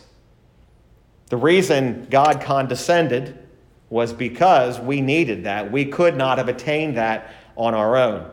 The 1.25 1.37
reason 1.37 2.07
God 2.09 2.39
condescended 2.39 3.43
was 3.89 4.13
because 4.13 4.79
we 4.79 5.01
needed 5.01 5.45
that. 5.45 5.71
We 5.71 5.85
could 5.85 6.15
not 6.15 6.37
have 6.37 6.49
attained 6.49 6.97
that 6.97 7.31
on 7.55 7.73
our 7.73 7.95
own. 7.95 8.29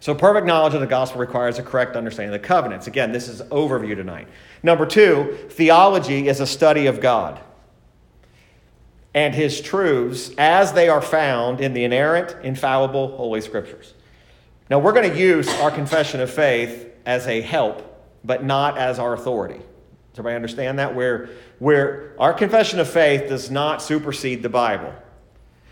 So, 0.00 0.14
perfect 0.14 0.46
knowledge 0.46 0.74
of 0.74 0.80
the 0.80 0.86
gospel 0.86 1.20
requires 1.20 1.58
a 1.58 1.62
correct 1.62 1.94
understanding 1.94 2.34
of 2.34 2.40
the 2.40 2.46
covenants. 2.46 2.86
Again, 2.86 3.12
this 3.12 3.28
is 3.28 3.42
overview 3.42 3.94
tonight. 3.94 4.28
Number 4.62 4.86
two, 4.86 5.38
theology 5.50 6.26
is 6.26 6.40
a 6.40 6.46
study 6.46 6.86
of 6.86 7.00
God 7.00 7.40
and 9.14 9.34
his 9.34 9.60
truths 9.60 10.30
as 10.38 10.72
they 10.72 10.88
are 10.88 11.02
found 11.02 11.60
in 11.60 11.74
the 11.74 11.84
inerrant, 11.84 12.36
infallible, 12.44 13.16
holy 13.16 13.40
scriptures. 13.40 13.94
Now, 14.68 14.78
we're 14.78 14.92
going 14.92 15.10
to 15.10 15.18
use 15.18 15.48
our 15.54 15.70
confession 15.70 16.20
of 16.20 16.30
faith 16.30 16.86
as 17.04 17.26
a 17.26 17.40
help, 17.40 17.82
but 18.24 18.44
not 18.44 18.78
as 18.78 18.98
our 18.98 19.14
authority. 19.14 19.60
Does 20.12 20.18
everybody 20.18 20.36
understand 20.36 20.78
that? 20.78 20.94
Where, 20.94 21.30
where 21.58 22.14
our 22.18 22.32
confession 22.32 22.80
of 22.80 22.88
faith 22.88 23.28
does 23.28 23.50
not 23.50 23.82
supersede 23.82 24.42
the 24.42 24.48
Bible. 24.48 24.92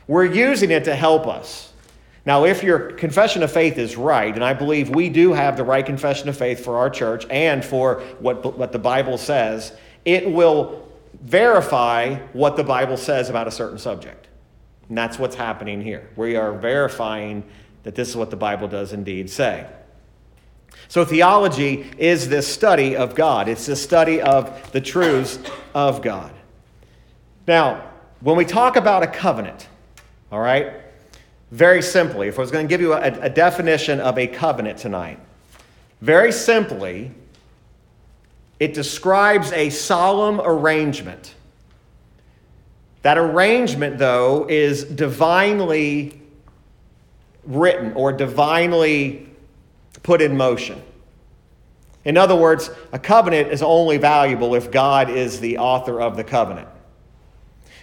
We're 0.07 0.27
using 0.27 0.71
it 0.71 0.85
to 0.85 0.95
help 0.95 1.27
us. 1.27 1.73
Now, 2.25 2.45
if 2.45 2.63
your 2.63 2.93
confession 2.93 3.43
of 3.43 3.51
faith 3.51 3.79
is 3.79 3.97
right, 3.97 4.35
and 4.35 4.45
I 4.45 4.53
believe 4.53 4.91
we 4.91 5.09
do 5.09 5.33
have 5.33 5.57
the 5.57 5.65
right 5.65 5.85
confession 5.85 6.29
of 6.29 6.37
faith 6.37 6.65
for 6.65 6.77
our 6.77 6.91
church 6.91 7.27
and 7.31 7.65
for 7.65 8.01
what, 8.21 8.57
what 8.59 8.71
the 8.71 8.79
Bible 8.79 9.19
says, 9.19 9.73
it 10.05 10.31
will 10.31 10.87
verify 11.23 12.17
what 12.33 12.57
the 12.57 12.65
Bible 12.65 12.97
says 12.97 13.31
about 13.31 13.49
a 13.49 13.51
certain 13.51 13.79
subject. 13.79 14.29
And 14.89 14.97
that's 14.97 15.19
what's 15.19 15.37
happening 15.37 15.81
here. 15.81 16.09
We 16.17 16.37
are 16.37 16.53
verifying 16.53 17.45
that 17.83 17.95
this 17.95 18.09
is 18.09 18.17
what 18.17 18.31
the 18.31 18.37
Bible 18.37 18.69
does 18.69 18.93
indeed 18.93 19.31
say. 19.31 19.67
So, 20.89 21.05
theology 21.05 21.91
is 21.99 22.29
this 22.29 22.47
study 22.47 22.97
of 22.97 23.15
God, 23.15 23.49
it's 23.49 23.67
this 23.67 23.83
study 23.83 24.21
of 24.21 24.73
the 24.73 24.81
truths 24.81 25.39
of 25.75 26.01
God. 26.03 26.33
Now, 27.47 27.91
when 28.21 28.37
we 28.37 28.45
talk 28.45 28.77
about 28.77 29.03
a 29.03 29.07
covenant, 29.07 29.69
all 30.33 30.41
right, 30.41 30.73
very 31.51 31.83
simply, 31.83 32.29
if 32.29 32.39
I 32.39 32.43
was 32.43 32.51
going 32.51 32.67
to 32.67 32.69
give 32.69 32.81
you 32.81 32.93
a, 32.93 33.01
a 33.01 33.31
definition 33.31 34.01
of 34.01 34.19
a 34.19 34.27
covenant 34.27 34.79
tonight, 34.79 35.19
very 36.01 36.33
simply, 36.33 37.11
it 38.61 38.75
describes 38.75 39.53
a 39.53 39.71
solemn 39.71 40.41
arrangement. 40.41 41.35
That 43.03 43.19
arrangement, 43.19 43.99
though, 43.99 44.47
is 44.49 44.85
divinely 44.85 46.21
written 47.45 47.93
or 47.95 48.13
divinely 48.13 49.28
put 50.09 50.23
in 50.23 50.35
motion. 50.35 50.83
In 52.07 52.17
other 52.17 52.35
words, 52.35 52.71
a 52.93 52.99
covenant 52.99 53.53
is 53.53 53.61
only 53.61 53.99
valuable 53.99 54.55
if 54.55 54.71
God 54.71 55.11
is 55.11 55.39
the 55.39 55.59
author 55.59 56.01
of 56.01 56.17
the 56.17 56.25
covenant. 56.25 56.67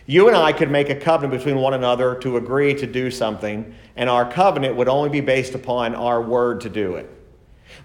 You 0.08 0.28
and 0.28 0.36
I 0.36 0.52
could 0.52 0.72
make 0.72 0.90
a 0.90 0.96
covenant 0.96 1.38
between 1.38 1.62
one 1.62 1.76
another 1.76 2.16
to 2.22 2.38
agree 2.38 2.74
to 2.74 2.88
do 2.88 3.12
something, 3.12 3.76
and 3.96 4.10
our 4.10 4.28
covenant 4.28 4.76
would 4.76 4.88
only 4.88 5.10
be 5.10 5.22
based 5.22 5.54
upon 5.54 5.94
our 5.94 6.20
word 6.20 6.62
to 6.62 6.70
do 6.70 6.96
it. 6.96 7.08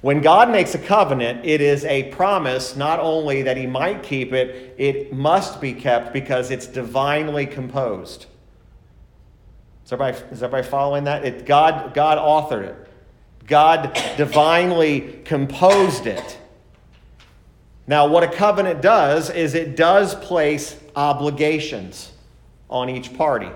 When 0.01 0.23
God 0.23 0.51
makes 0.51 0.75
a 0.75 0.79
covenant, 0.79 1.45
it 1.45 1.61
is 1.61 1.85
a 1.85 2.05
promise 2.05 2.77
not 2.77 2.99
only 2.99 3.43
that 3.43 3.59
He 3.59 3.67
might 3.67 4.03
keep 4.03 4.33
it, 4.33 4.75
it 4.79 5.13
must 5.13 5.61
be 5.61 5.75
kept 5.75 6.15
because 6.15 6.51
it's 6.51 6.67
divinely 6.67 7.45
composed. 7.45 8.25
Is 9.85 9.93
everybody, 9.93 10.17
is 10.33 10.43
everybody 10.43 10.67
following 10.67 11.05
that? 11.05 11.27
It, 11.27 11.45
God, 11.45 11.93
God 11.93 12.17
authored 12.17 12.69
it, 12.69 12.90
God 13.47 13.99
divinely 14.17 15.21
composed 15.25 16.07
it. 16.07 16.39
Now, 17.87 18.07
what 18.07 18.23
a 18.23 18.29
covenant 18.29 18.83
does 18.83 19.31
is 19.31 19.55
it 19.55 19.77
does 19.77 20.15
place 20.15 20.79
obligations 20.95 22.13
on 22.69 22.89
each 22.89 23.17
party. 23.17 23.51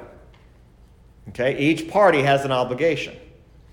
Okay, 1.28 1.56
each 1.58 1.88
party 1.88 2.22
has 2.22 2.44
an 2.44 2.50
obligation. 2.50 3.14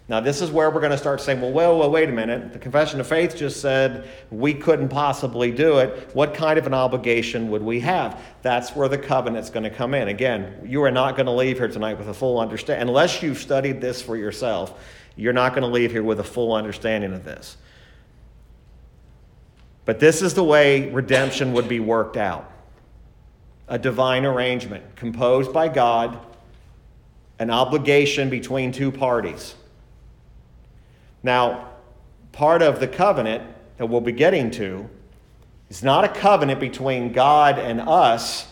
Now, 0.08 0.20
this 0.20 0.41
is 0.41 0.51
where 0.51 0.70
we're 0.70 0.82
going 0.82 0.91
to 0.91 0.98
start 0.98 1.22
saying, 1.22 1.39
well, 1.53 1.89
wait 1.89 2.10
a 2.10 2.12
minute. 2.12 2.51
The 2.51 2.60
confession 2.60 3.00
of 3.00 3.08
faith 3.08 3.36
just 3.36 3.62
said 3.62 4.10
we 4.30 4.53
couldn't 4.53 4.89
possibly 4.89 5.51
do 5.51 5.77
it. 5.77 6.12
What 6.13 6.34
kind 6.34 6.60
of 6.60 6.68
an 6.68 6.74
obligation 6.74 7.50
would 7.50 7.62
we 7.62 7.80
have? 7.80 8.22
That's 8.41 8.75
where 8.75 8.89
the 8.89 8.98
covenant's 8.98 9.50
going 9.50 9.63
to 9.63 9.70
come 9.70 9.94
in. 9.94 10.10
Again, 10.10 10.65
you 10.65 10.84
are 10.84 10.91
not 10.91 11.15
going 11.15 11.27
to 11.27 11.32
leave 11.32 11.60
here 11.60 11.70
tonight 11.70 11.98
with 11.98 12.10
a 12.10 12.13
full 12.13 12.39
understanding. 12.39 12.89
Unless 12.89 13.24
you've 13.24 13.38
studied 13.38 13.80
this 13.80 14.01
for 14.01 14.18
yourself, 14.18 14.77
you're 15.15 15.34
not 15.34 15.53
going 15.53 15.63
to 15.63 15.68
leave 15.68 15.91
here 15.91 16.03
with 16.03 16.20
a 16.20 16.24
full 16.24 16.53
understanding 16.53 17.13
of 17.13 17.24
this. 17.24 17.58
But 19.86 20.00
this 20.00 20.22
is 20.22 20.34
the 20.34 20.44
way 20.44 20.89
redemption 20.91 21.53
would 21.53 21.68
be 21.68 21.80
worked 21.80 22.18
out 22.18 22.48
a 23.68 23.80
divine 23.80 24.25
arrangement 24.25 24.84
composed 24.98 25.53
by 25.53 25.70
God, 25.70 26.20
an 27.39 27.50
obligation 27.50 28.30
between 28.30 28.74
two 28.74 28.91
parties. 28.91 29.56
Now, 31.24 31.70
part 32.34 32.62
of 32.62 32.82
the 32.82 32.88
covenant 32.88 33.44
that 33.77 33.86
we'll 33.86 34.01
be 34.01 34.12
getting 34.12 34.51
to 34.51 34.89
is 35.70 35.84
not 35.84 36.03
a 36.03 36.10
covenant 36.10 36.60
between 36.60 37.13
God 37.13 37.60
and 37.60 37.80
us, 37.80 38.46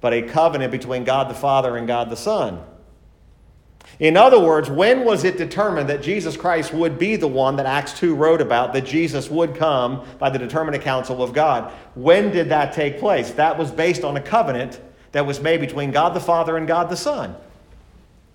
but 0.00 0.12
a 0.12 0.22
covenant 0.22 0.70
between 0.70 1.02
God 1.02 1.28
the 1.28 1.34
Father 1.34 1.76
and 1.76 1.88
God 1.88 2.08
the 2.08 2.16
Son. 2.16 2.62
In 3.98 4.16
other 4.16 4.40
words, 4.40 4.70
when 4.70 5.04
was 5.04 5.24
it 5.24 5.36
determined 5.36 5.88
that 5.88 6.02
Jesus 6.02 6.36
Christ 6.36 6.72
would 6.72 6.98
be 6.98 7.16
the 7.16 7.28
one 7.28 7.56
that 7.56 7.66
Acts 7.66 7.92
2 7.98 8.14
wrote 8.14 8.40
about, 8.40 8.72
that 8.72 8.84
Jesus 8.84 9.30
would 9.30 9.54
come 9.54 10.04
by 10.18 10.30
the 10.30 10.38
determinate 10.38 10.82
counsel 10.82 11.22
of 11.22 11.32
God? 11.32 11.72
When 11.94 12.30
did 12.30 12.48
that 12.48 12.72
take 12.72 12.98
place? 12.98 13.30
That 13.32 13.58
was 13.58 13.70
based 13.70 14.02
on 14.02 14.16
a 14.16 14.20
covenant 14.20 14.80
that 15.12 15.26
was 15.26 15.40
made 15.40 15.60
between 15.60 15.90
God 15.90 16.14
the 16.14 16.20
Father 16.20 16.56
and 16.56 16.66
God 16.66 16.88
the 16.88 16.96
Son. 16.96 17.36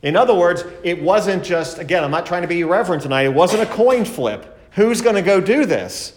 In 0.03 0.15
other 0.15 0.35
words, 0.35 0.63
it 0.83 1.01
wasn't 1.01 1.43
just, 1.43 1.79
again, 1.79 2.03
I'm 2.03 2.11
not 2.11 2.25
trying 2.25 2.43
to 2.43 2.47
be 2.47 2.61
irreverent 2.61 3.01
tonight, 3.01 3.23
it 3.23 3.33
wasn't 3.33 3.63
a 3.63 3.73
coin 3.73 4.05
flip. 4.05 4.53
Who's 4.71 5.01
going 5.01 5.15
to 5.15 5.23
go 5.23 5.41
do 5.41 5.65
this? 5.65 6.13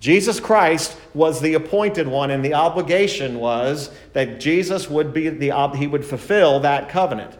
Jesus 0.00 0.40
Christ 0.40 0.98
was 1.14 1.40
the 1.40 1.54
appointed 1.54 2.08
one, 2.08 2.30
and 2.30 2.44
the 2.44 2.54
obligation 2.54 3.38
was 3.38 3.90
that 4.12 4.40
Jesus 4.40 4.90
would 4.90 5.14
be 5.14 5.28
the 5.30 5.70
he 5.76 5.86
would 5.86 6.04
fulfill 6.04 6.60
that 6.60 6.90
covenant. 6.90 7.38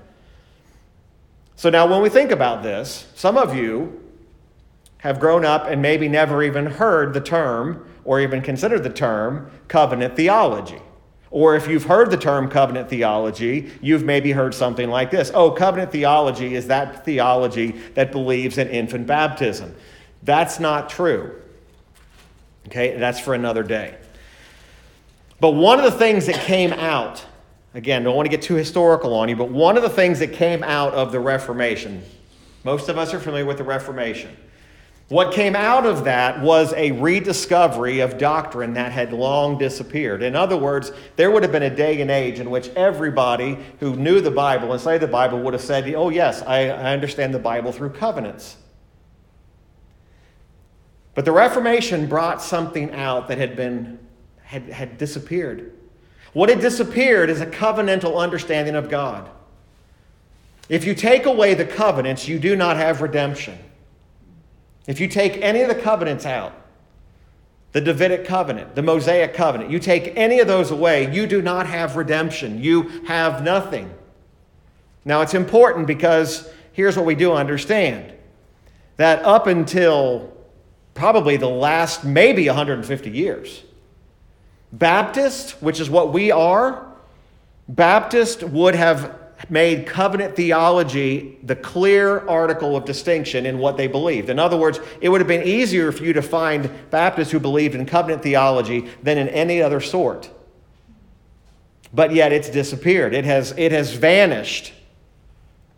So 1.57 1.71
now, 1.71 1.87
when 1.87 2.03
we 2.03 2.09
think 2.09 2.31
about 2.31 2.63
this, 2.63 3.07
some 3.15 3.37
of 3.37 3.55
you 3.55 4.01
have 4.99 5.21
grown 5.21 5.45
up 5.45 5.67
and 5.67 5.83
maybe 5.83 6.09
never 6.09 6.43
even 6.43 6.67
heard 6.67 7.15
the 7.15 7.21
term 7.21 7.87
or 8.05 8.21
even 8.21 8.41
considered 8.43 8.83
the 8.83 8.91
term 8.91 9.51
covenant 9.69 10.17
theology. 10.17 10.81
Or 11.31 11.57
if 11.57 11.67
you've 11.67 11.85
heard 11.85 12.11
the 12.11 12.17
term 12.17 12.49
covenant 12.49 12.89
theology, 12.89 13.73
you've 13.83 14.05
maybe 14.05 14.33
heard 14.33 14.55
something 14.55 14.89
like 14.89 15.11
this 15.11 15.31
Oh, 15.35 15.51
covenant 15.51 15.91
theology 15.91 16.55
is 16.55 16.69
that 16.69 17.05
theology 17.05 17.73
that 17.95 18.13
believes 18.13 18.57
in 18.57 18.69
infant 18.69 19.07
baptism. 19.07 19.75
That's 20.23 20.61
not 20.61 20.89
true. 20.89 21.41
Okay, 22.69 22.97
that's 22.97 23.21
for 23.21 23.35
another 23.35 23.63
day. 23.63 23.97
But 25.41 25.51
one 25.51 25.79
of 25.79 25.85
the 25.85 25.99
things 25.99 26.27
that 26.27 26.37
came 26.37 26.73
out 26.73 27.25
Again, 27.75 28.05
don't 28.05 28.15
want 28.15 28.27
to 28.27 28.31
get 28.31 28.43
too 28.43 28.55
historical 28.55 29.15
on 29.15 29.29
you, 29.29 29.35
but 29.35 29.51
one 29.51 29.77
of 29.77 29.83
the 29.83 29.91
things 29.91 30.21
that 30.21 30.33
came 30.33 30.63
out 30.63 30.95
of 30.95 31.11
the 31.11 31.19
Reformation, 31.19 32.05
most 32.63 32.89
of 32.89 32.97
us 32.97 33.13
are 33.13 33.19
familiar 33.19 33.45
with 33.45 33.59
the 33.59 33.65
Reformation. 33.65 34.37
What 35.09 35.35
came 35.35 35.55
out 35.55 35.85
of 35.85 36.05
that 36.05 36.41
was 36.41 36.73
a 36.75 36.93
rediscovery 36.93 38.01
of 38.01 38.17
doctrine 38.17 38.75
that 38.75 38.91
had 38.91 39.13
long 39.13 39.59
disappeared. 39.59 40.23
In 40.23 40.35
other 40.35 40.57
words, 40.57 40.93
there 41.17 41.31
would 41.31 41.43
have 41.43 41.53
been 41.53 41.65
a 41.65 41.75
day 41.75 42.01
and 42.01 42.11
age 42.11 42.41
in 42.41 42.49
which 42.49 42.69
everybody 42.71 43.59
who 43.81 43.97
knew 43.97 44.21
the 44.21 44.31
Bible 44.31 44.73
and 44.73 44.81
studied 44.81 45.03
the 45.03 45.09
Bible 45.09 45.41
would 45.41 45.53
have 45.53 45.63
said, 45.63 45.93
Oh, 45.95 46.09
yes, 46.09 46.43
I, 46.43 46.69
I 46.69 46.93
understand 46.95 47.35
the 47.35 47.39
Bible 47.39 47.71
through 47.71 47.91
covenants. 47.91 48.57
But 51.15 51.27
the 51.27 51.33
Reformation 51.33 52.07
brought 52.07 52.41
something 52.41 52.93
out 52.93 53.29
that 53.29 53.37
had 53.37 53.57
been 53.57 53.99
had, 54.43 54.69
had 54.71 54.97
disappeared. 54.97 55.73
What 56.35 56.51
had 56.51 56.61
disappeared 56.61 57.31
is 57.31 57.41
a 57.41 57.47
covenantal 57.47 58.19
understanding 58.19 58.75
of 58.75 58.91
God. 58.91 59.31
If 60.69 60.85
you 60.85 60.95
take 60.95 61.27
away 61.27 61.55
the 61.55 61.65
covenants, 61.65 62.29
you 62.29 62.39
do 62.39 62.57
not 62.57 62.77
have 62.77 63.01
redemption. 63.01 63.59
If 64.87 65.01
you 65.01 65.09
take 65.09 65.39
any 65.39 65.63
of 65.63 65.69
the 65.69 65.75
covenants 65.75 66.27
out, 66.27 66.53
the 67.73 67.81
Davidic 67.81 68.25
covenant, 68.25 68.75
the 68.75 68.83
Mosaic 68.83 69.35
covenant, 69.35 69.71
you 69.71 69.79
take 69.79 70.13
any 70.17 70.41
of 70.41 70.47
those 70.47 70.71
away, 70.71 71.13
you 71.13 71.27
do 71.27 71.41
not 71.43 71.67
have 71.67 71.97
redemption. 71.97 72.63
You 72.63 72.89
have 73.07 73.43
nothing. 73.43 73.93
Now, 75.05 75.21
it's 75.23 75.35
important 75.35 75.87
because 75.87 76.49
here's 76.73 76.97
what 76.97 77.07
we 77.07 77.15
do 77.15 77.33
understand 77.33 78.13
that 78.97 79.25
up 79.25 79.47
until 79.47 80.33
probably 80.95 81.37
the 81.37 81.49
last 81.49 82.05
maybe 82.05 82.47
150 82.47 83.11
years, 83.11 83.63
Baptist, 84.79 85.63
which 85.63 85.79
is 85.79 85.89
what 85.89 86.13
we 86.13 86.33
are, 86.33 86.85
Baptist 87.69 88.43
would 88.43 88.75
have 88.75 89.19
made 89.49 89.87
covenant 89.87 90.35
theology 90.35 91.39
the 91.45 91.55
clear 91.55 92.27
article 92.27 92.77
of 92.77 92.85
distinction 92.85 93.47
in 93.47 93.59
what 93.59 93.77
they 93.77 93.87
believed. 93.87 94.31
In 94.31 94.39
other 94.39 94.57
words, 94.57 94.81
it 95.01 95.11
would 95.11 95.21
have 95.21 95.29
been 95.29 95.47
easier 95.47 95.93
for 95.93 96.03
you 96.03 96.13
to 96.15 96.23
find 96.23 96.69
Baptists 96.91 97.31
who 97.31 97.39
believed 97.39 97.77
in 97.77 97.87
covenant 97.87 98.23
theology 98.23 98.89
than 99.03 99.17
in 99.17 99.29
any 99.29 99.63
other 99.63 99.81
sort. 99.81 100.31
But 101.93 102.13
yet 102.13 102.33
it's 102.33 102.51
disappeared. 102.51 103.15
It 103.15 103.25
has, 103.25 103.55
it 103.57 103.71
has 103.71 103.93
vanished. 103.93 104.73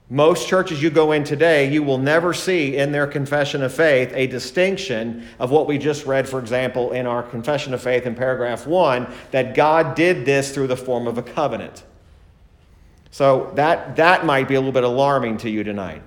Most 0.09 0.47
churches 0.47 0.81
you 0.81 0.91
go 0.91 1.11
in 1.11 1.25
today, 1.25 1.73
you 1.73 1.83
will 1.83 1.99
never 1.99 2.33
see 2.33 2.77
in 2.77 2.93
their 2.93 3.09
confession 3.09 3.63
of 3.63 3.75
faith 3.75 4.13
a 4.15 4.29
distinction 4.29 5.27
of 5.41 5.51
what 5.51 5.67
we 5.67 5.79
just 5.79 6.07
read, 6.07 6.29
for 6.29 6.39
example, 6.39 6.93
in 6.93 7.07
our 7.07 7.25
confession 7.25 7.75
of 7.75 7.83
faith 7.83 8.07
in 8.07 8.15
paragraph 8.15 8.69
one, 8.69 9.13
that 9.33 9.57
God 9.57 9.97
did 9.97 10.25
this 10.25 10.55
through 10.55 10.69
the 10.69 10.77
form 10.77 11.09
of 11.09 11.19
a 11.19 11.23
covenant. 11.23 11.83
So 13.11 13.51
that, 13.57 13.97
that 13.97 14.25
might 14.25 14.47
be 14.47 14.55
a 14.55 14.61
little 14.61 14.73
bit 14.73 14.85
alarming 14.85 15.39
to 15.39 15.51
you 15.51 15.65
tonight. 15.65 16.03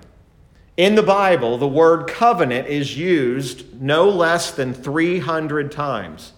In 0.78 0.94
the 0.94 1.02
Bible, 1.02 1.58
the 1.58 1.68
word 1.68 2.06
covenant 2.06 2.68
is 2.68 2.96
used 2.96 3.82
no 3.82 4.08
less 4.08 4.52
than 4.52 4.72
300 4.72 5.70
times. 5.70 6.32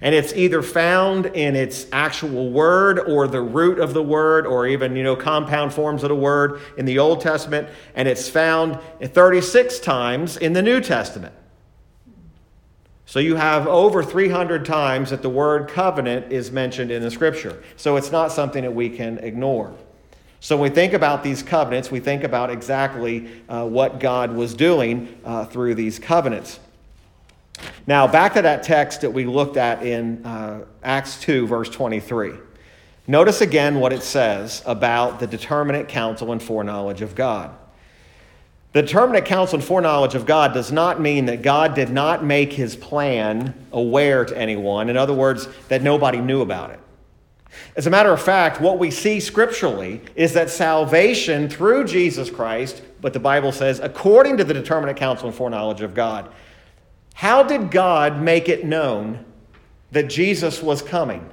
And 0.00 0.14
it's 0.14 0.32
either 0.32 0.62
found 0.62 1.26
in 1.26 1.56
its 1.56 1.86
actual 1.92 2.50
word 2.50 3.00
or 3.00 3.26
the 3.26 3.40
root 3.40 3.80
of 3.80 3.94
the 3.94 4.02
word 4.02 4.46
or 4.46 4.66
even, 4.66 4.94
you 4.94 5.02
know, 5.02 5.16
compound 5.16 5.72
forms 5.72 6.02
of 6.04 6.10
the 6.10 6.14
word 6.14 6.60
in 6.76 6.84
the 6.84 6.98
Old 6.98 7.20
Testament. 7.20 7.68
And 7.94 8.06
it's 8.06 8.28
found 8.28 8.78
36 9.02 9.80
times 9.80 10.36
in 10.36 10.52
the 10.52 10.62
New 10.62 10.80
Testament. 10.80 11.34
So 13.06 13.20
you 13.20 13.36
have 13.36 13.66
over 13.66 14.04
300 14.04 14.66
times 14.66 15.10
that 15.10 15.22
the 15.22 15.30
word 15.30 15.68
covenant 15.68 16.30
is 16.30 16.52
mentioned 16.52 16.90
in 16.90 17.02
the 17.02 17.10
scripture. 17.10 17.62
So 17.76 17.96
it's 17.96 18.12
not 18.12 18.32
something 18.32 18.62
that 18.62 18.74
we 18.74 18.90
can 18.90 19.18
ignore. 19.18 19.74
So 20.40 20.56
when 20.56 20.70
we 20.70 20.74
think 20.74 20.92
about 20.92 21.24
these 21.24 21.42
covenants, 21.42 21.90
we 21.90 22.00
think 22.00 22.22
about 22.22 22.50
exactly 22.50 23.28
uh, 23.48 23.66
what 23.66 23.98
God 23.98 24.34
was 24.34 24.54
doing 24.54 25.18
uh, 25.24 25.46
through 25.46 25.74
these 25.74 25.98
covenants. 25.98 26.60
Now, 27.86 28.06
back 28.06 28.34
to 28.34 28.42
that 28.42 28.62
text 28.62 29.00
that 29.00 29.10
we 29.10 29.24
looked 29.24 29.56
at 29.56 29.82
in 29.82 30.24
uh, 30.24 30.64
Acts 30.82 31.20
2, 31.20 31.46
verse 31.46 31.68
23. 31.68 32.32
Notice 33.06 33.40
again 33.40 33.80
what 33.80 33.92
it 33.92 34.02
says 34.02 34.62
about 34.66 35.18
the 35.18 35.26
determinate 35.26 35.88
counsel 35.88 36.32
and 36.32 36.42
foreknowledge 36.42 37.00
of 37.00 37.14
God. 37.14 37.56
The 38.72 38.82
determinate 38.82 39.24
counsel 39.24 39.58
and 39.58 39.64
foreknowledge 39.64 40.14
of 40.14 40.26
God 40.26 40.52
does 40.52 40.70
not 40.70 41.00
mean 41.00 41.24
that 41.26 41.40
God 41.40 41.74
did 41.74 41.88
not 41.88 42.22
make 42.22 42.52
his 42.52 42.76
plan 42.76 43.54
aware 43.72 44.26
to 44.26 44.36
anyone. 44.36 44.90
In 44.90 44.98
other 44.98 45.14
words, 45.14 45.48
that 45.68 45.82
nobody 45.82 46.18
knew 46.18 46.42
about 46.42 46.70
it. 46.70 46.80
As 47.76 47.86
a 47.86 47.90
matter 47.90 48.12
of 48.12 48.20
fact, 48.20 48.60
what 48.60 48.78
we 48.78 48.90
see 48.90 49.20
scripturally 49.20 50.02
is 50.14 50.34
that 50.34 50.50
salvation 50.50 51.48
through 51.48 51.84
Jesus 51.84 52.30
Christ, 52.30 52.82
but 53.00 53.14
the 53.14 53.20
Bible 53.20 53.52
says, 53.52 53.80
according 53.80 54.36
to 54.36 54.44
the 54.44 54.52
determinate 54.52 54.96
counsel 54.96 55.28
and 55.28 55.36
foreknowledge 55.36 55.80
of 55.80 55.94
God, 55.94 56.30
how 57.18 57.42
did 57.42 57.72
God 57.72 58.22
make 58.22 58.48
it 58.48 58.64
known 58.64 59.24
that 59.90 60.08
Jesus 60.08 60.62
was 60.62 60.82
coming? 60.82 61.28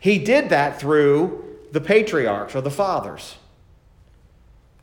He 0.00 0.16
did 0.16 0.48
that 0.48 0.80
through 0.80 1.58
the 1.72 1.80
patriarchs 1.82 2.56
or 2.56 2.62
the 2.62 2.70
fathers 2.70 3.36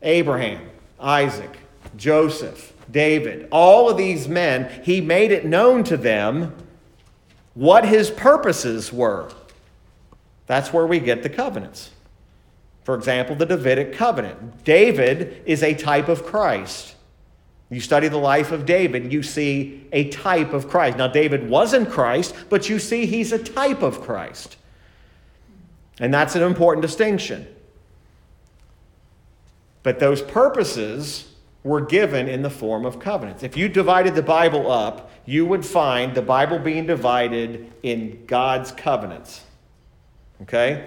Abraham, 0.04 0.70
Isaac, 1.00 1.58
Joseph, 1.98 2.72
David, 2.92 3.48
all 3.52 3.90
of 3.90 3.98
these 3.98 4.28
men, 4.28 4.70
he 4.84 5.02
made 5.02 5.32
it 5.32 5.44
known 5.44 5.84
to 5.86 5.98
them 5.98 6.54
what 7.56 7.84
his 7.84 8.12
purposes 8.12 8.94
were. 8.94 9.32
That's 10.46 10.72
where 10.72 10.86
we 10.86 11.00
get 11.00 11.24
the 11.24 11.30
covenants. 11.30 11.90
For 12.84 12.94
example, 12.94 13.36
the 13.36 13.48
Davidic 13.48 13.94
covenant. 13.94 14.64
David 14.64 15.42
is 15.48 15.64
a 15.64 15.74
type 15.74 16.10
of 16.10 16.28
Christ. 16.28 16.94
You 17.70 17.80
study 17.80 18.08
the 18.08 18.18
life 18.18 18.52
of 18.52 18.66
David, 18.66 19.14
you 19.14 19.22
see 19.22 19.88
a 19.92 20.10
type 20.10 20.54
of 20.54 20.68
Christ. 20.68 20.98
Now, 20.98 21.08
David 21.08 21.48
wasn't 21.48 21.90
Christ, 21.90 22.34
but 22.50 22.68
you 22.68 22.80
see 22.80 23.06
he's 23.06 23.32
a 23.32 23.38
type 23.38 23.84
of 23.84 24.02
Christ. 24.02 24.58
And 26.00 26.14
that's 26.14 26.36
an 26.36 26.42
important 26.42 26.82
distinction. 26.82 27.48
But 29.84 30.00
those 30.00 30.22
purposes 30.22 31.32
were 31.64 31.82
given 31.82 32.28
in 32.28 32.42
the 32.42 32.50
form 32.50 32.86
of 32.86 33.00
covenants. 33.00 33.44
If 33.44 33.56
you 33.56 33.70
divided 33.70 34.16
the 34.16 34.24
Bible 34.24 34.72
up, 34.72 35.12
you 35.26 35.46
would 35.46 35.66
find 35.66 36.16
the 36.16 36.22
Bible 36.22 36.58
being 36.58 36.88
divided 36.88 37.72
in 37.84 38.26
God's 38.26 38.72
covenants. 38.72 39.44
Okay? 40.42 40.86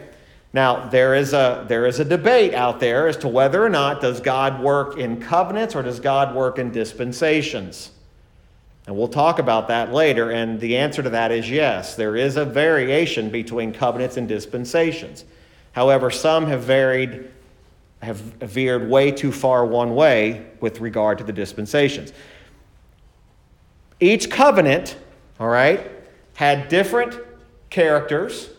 Now, 0.55 0.87
there 0.89 1.15
is 1.15 1.33
a 1.33 1.65
there 1.67 1.87
is 1.87 1.99
a 1.99 2.05
debate 2.05 2.53
out 2.53 2.79
there 2.79 3.09
as 3.09 3.17
to 3.19 3.29
whether 3.29 3.65
or 3.65 3.71
not 3.71 4.01
does 4.01 4.21
God 4.21 4.61
work 4.61 4.99
in 4.99 5.21
covenants 5.21 5.75
or 5.75 5.83
does 5.83 5.99
God 5.99 6.35
work 6.35 6.59
in 6.59 6.71
dispensations. 6.71 7.91
And 8.87 8.97
we'll 8.97 9.09
talk 9.09 9.39
about 9.39 9.69
that 9.69 9.93
later 9.93 10.31
and 10.31 10.61
the 10.61 10.77
answer 10.77 11.03
to 11.03 11.11
that 11.11 11.31
is 11.31 11.49
yes. 11.49 11.95
There 11.95 12.17
is 12.17 12.37
a 12.37 12.45
variation 12.45 13.31
between 13.31 13.73
covenants 13.73 14.17
and 14.17 14.29
dispensations. 14.29 15.25
However, 15.73 16.11
some 16.11 16.47
have 16.47 16.63
varied 16.63 17.31
have 18.03 18.17
veered 18.17 18.91
way 18.91 19.13
too 19.13 19.33
far 19.33 19.65
one 19.65 19.95
way 19.95 20.45
with 20.61 20.81
regard 20.81 21.19
to 21.19 21.25
the 21.25 21.33
dispensations. 21.33 22.13
Each 24.01 24.29
covenant, 24.29 24.97
all 25.39 25.49
right, 25.49 25.89
had 26.35 26.69
different 26.69 27.17
characters. 27.71 28.51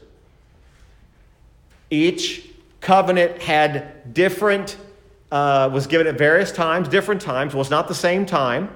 Each 1.93 2.49
covenant 2.81 3.39
had 3.39 4.15
different, 4.15 4.77
uh, 5.31 5.69
was 5.71 5.85
given 5.85 6.07
at 6.07 6.17
various 6.17 6.51
times, 6.51 6.87
different 6.87 7.21
times, 7.21 7.53
was 7.53 7.69
not 7.69 7.87
the 7.87 7.93
same 7.93 8.25
time. 8.25 8.71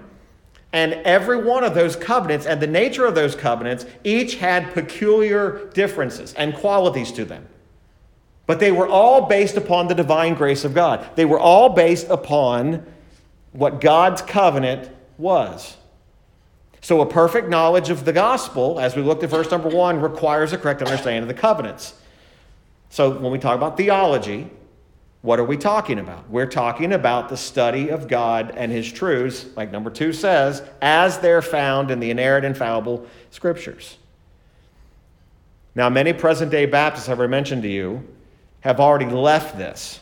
And 0.72 0.94
every 0.94 1.44
one 1.44 1.64
of 1.64 1.74
those 1.74 1.96
covenants 1.96 2.46
and 2.46 2.62
the 2.62 2.68
nature 2.68 3.08
of 3.08 3.16
those 3.16 3.34
covenants 3.34 3.88
each 4.04 4.36
had 4.36 4.72
peculiar 4.76 5.68
differences 5.74 6.36
and 6.36 6.54
qualities 6.54 7.12
to 7.14 7.26
them. 7.26 7.48
But 8.46 8.60
they 8.60 8.72
were 8.72 8.88
all 8.88 9.26
based 9.26 9.58
upon 9.58 9.88
the 9.88 9.96
divine 9.96 10.36
grace 10.36 10.64
of 10.64 10.76
God. 10.76 11.10
They 11.16 11.26
were 11.26 11.40
all 11.40 11.70
based 11.70 12.10
upon 12.10 12.86
what 13.52 13.82
God's 13.82 14.22
covenant 14.22 14.92
was. 15.18 15.76
So, 16.82 17.02
a 17.02 17.06
perfect 17.08 17.50
knowledge 17.50 17.90
of 17.90 18.06
the 18.06 18.14
gospel, 18.14 18.80
as 18.80 18.96
we 18.96 19.02
looked 19.02 19.24
at 19.24 19.32
verse 19.32 19.50
number 19.50 19.70
one, 19.70 20.00
requires 20.02 20.54
a 20.54 20.58
correct 20.60 20.84
understanding 20.84 21.24
of 21.24 21.28
the 21.28 21.42
covenants. 21.42 21.96
So, 22.90 23.12
when 23.18 23.32
we 23.32 23.40
talk 23.40 23.56
about 23.56 23.78
theology, 23.78 24.50
what 25.22 25.40
are 25.40 25.44
we 25.44 25.58
talking 25.58 26.00
about? 26.00 26.30
We're 26.30 26.46
talking 26.46 26.94
about 26.94 27.30
the 27.30 27.38
study 27.38 27.90
of 27.90 28.08
God 28.08 28.54
and 28.56 28.72
His 28.72 28.92
truths, 28.92 29.46
like 29.56 29.72
number 29.72 29.90
two 29.90 30.14
says, 30.14 30.64
as 30.82 31.20
they're 31.20 31.42
found 31.42 31.92
in 31.92 32.00
the 32.00 32.12
inerrant, 32.12 32.46
infallible 32.46 33.06
scriptures. 33.32 33.98
Now, 35.76 35.90
many 35.90 36.14
present 36.14 36.50
day 36.50 36.66
Baptists, 36.66 37.10
I've 37.10 37.20
already 37.20 37.32
mentioned 37.32 37.64
to 37.64 37.70
you, 37.70 38.08
have 38.62 38.80
already 38.80 39.06
left 39.06 39.58
this. 39.58 40.00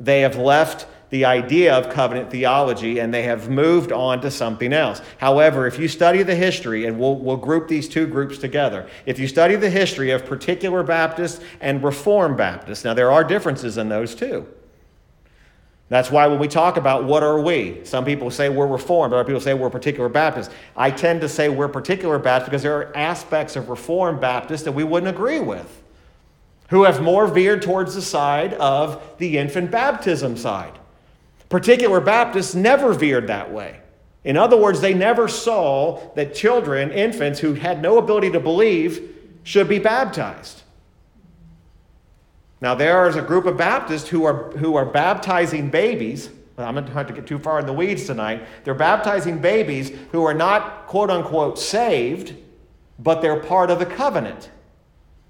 They 0.00 0.22
have 0.22 0.36
left 0.36 0.86
the 1.10 1.24
idea 1.24 1.74
of 1.74 1.92
covenant 1.92 2.30
theology 2.30 3.00
and 3.00 3.12
they 3.12 3.22
have 3.24 3.50
moved 3.50 3.92
on 3.92 4.20
to 4.20 4.30
something 4.30 4.72
else. 4.72 5.02
However, 5.18 5.66
if 5.66 5.78
you 5.78 5.88
study 5.88 6.22
the 6.22 6.34
history, 6.34 6.86
and 6.86 6.98
we'll, 6.98 7.16
we'll 7.16 7.36
group 7.36 7.68
these 7.68 7.88
two 7.88 8.06
groups 8.06 8.38
together, 8.38 8.88
if 9.06 9.18
you 9.18 9.28
study 9.28 9.56
the 9.56 9.70
history 9.70 10.10
of 10.12 10.24
particular 10.24 10.82
Baptists 10.82 11.42
and 11.60 11.82
Reformed 11.82 12.36
Baptists, 12.36 12.84
now 12.84 12.94
there 12.94 13.10
are 13.10 13.24
differences 13.24 13.76
in 13.76 13.88
those 13.88 14.14
too. 14.14 14.46
That's 15.88 16.08
why 16.08 16.28
when 16.28 16.38
we 16.38 16.46
talk 16.46 16.76
about 16.76 17.02
what 17.02 17.24
are 17.24 17.40
we, 17.40 17.84
some 17.84 18.04
people 18.04 18.30
say 18.30 18.48
we're 18.48 18.68
Reformed, 18.68 19.12
other 19.12 19.24
people 19.24 19.40
say 19.40 19.54
we're 19.54 19.70
particular 19.70 20.08
Baptists. 20.08 20.54
I 20.76 20.92
tend 20.92 21.20
to 21.22 21.28
say 21.28 21.48
we're 21.48 21.66
particular 21.66 22.20
Baptists 22.20 22.48
because 22.48 22.62
there 22.62 22.76
are 22.76 22.96
aspects 22.96 23.56
of 23.56 23.68
Reformed 23.68 24.20
Baptists 24.20 24.62
that 24.62 24.72
we 24.72 24.84
wouldn't 24.84 25.14
agree 25.14 25.40
with 25.40 25.80
who 26.70 26.84
have 26.84 27.02
more 27.02 27.26
veered 27.26 27.62
towards 27.62 27.96
the 27.96 28.02
side 28.02 28.54
of 28.54 29.02
the 29.18 29.36
infant 29.36 29.72
baptism 29.72 30.36
side. 30.36 30.78
Particular 31.50 32.00
Baptists 32.00 32.54
never 32.54 32.94
veered 32.94 33.26
that 33.26 33.52
way. 33.52 33.80
In 34.24 34.36
other 34.36 34.56
words, 34.56 34.80
they 34.80 34.94
never 34.94 35.28
saw 35.28 36.00
that 36.14 36.34
children, 36.34 36.90
infants 36.92 37.40
who 37.40 37.54
had 37.54 37.82
no 37.82 37.98
ability 37.98 38.30
to 38.30 38.40
believe, 38.40 39.16
should 39.42 39.68
be 39.68 39.78
baptized. 39.78 40.62
Now, 42.60 42.74
there 42.74 43.08
is 43.08 43.16
a 43.16 43.22
group 43.22 43.46
of 43.46 43.56
Baptists 43.56 44.08
who 44.08 44.24
are, 44.24 44.50
who 44.52 44.76
are 44.76 44.84
baptizing 44.84 45.70
babies. 45.70 46.30
I'm 46.56 46.74
not 46.74 46.92
trying 46.92 47.06
to 47.06 47.14
get 47.14 47.26
too 47.26 47.38
far 47.38 47.58
in 47.58 47.66
the 47.66 47.72
weeds 47.72 48.06
tonight. 48.06 48.46
They're 48.64 48.74
baptizing 48.74 49.38
babies 49.38 49.90
who 50.12 50.24
are 50.24 50.34
not, 50.34 50.86
quote 50.86 51.10
unquote, 51.10 51.58
saved, 51.58 52.36
but 52.98 53.22
they're 53.22 53.40
part 53.40 53.70
of 53.70 53.78
the 53.78 53.86
covenant. 53.86 54.50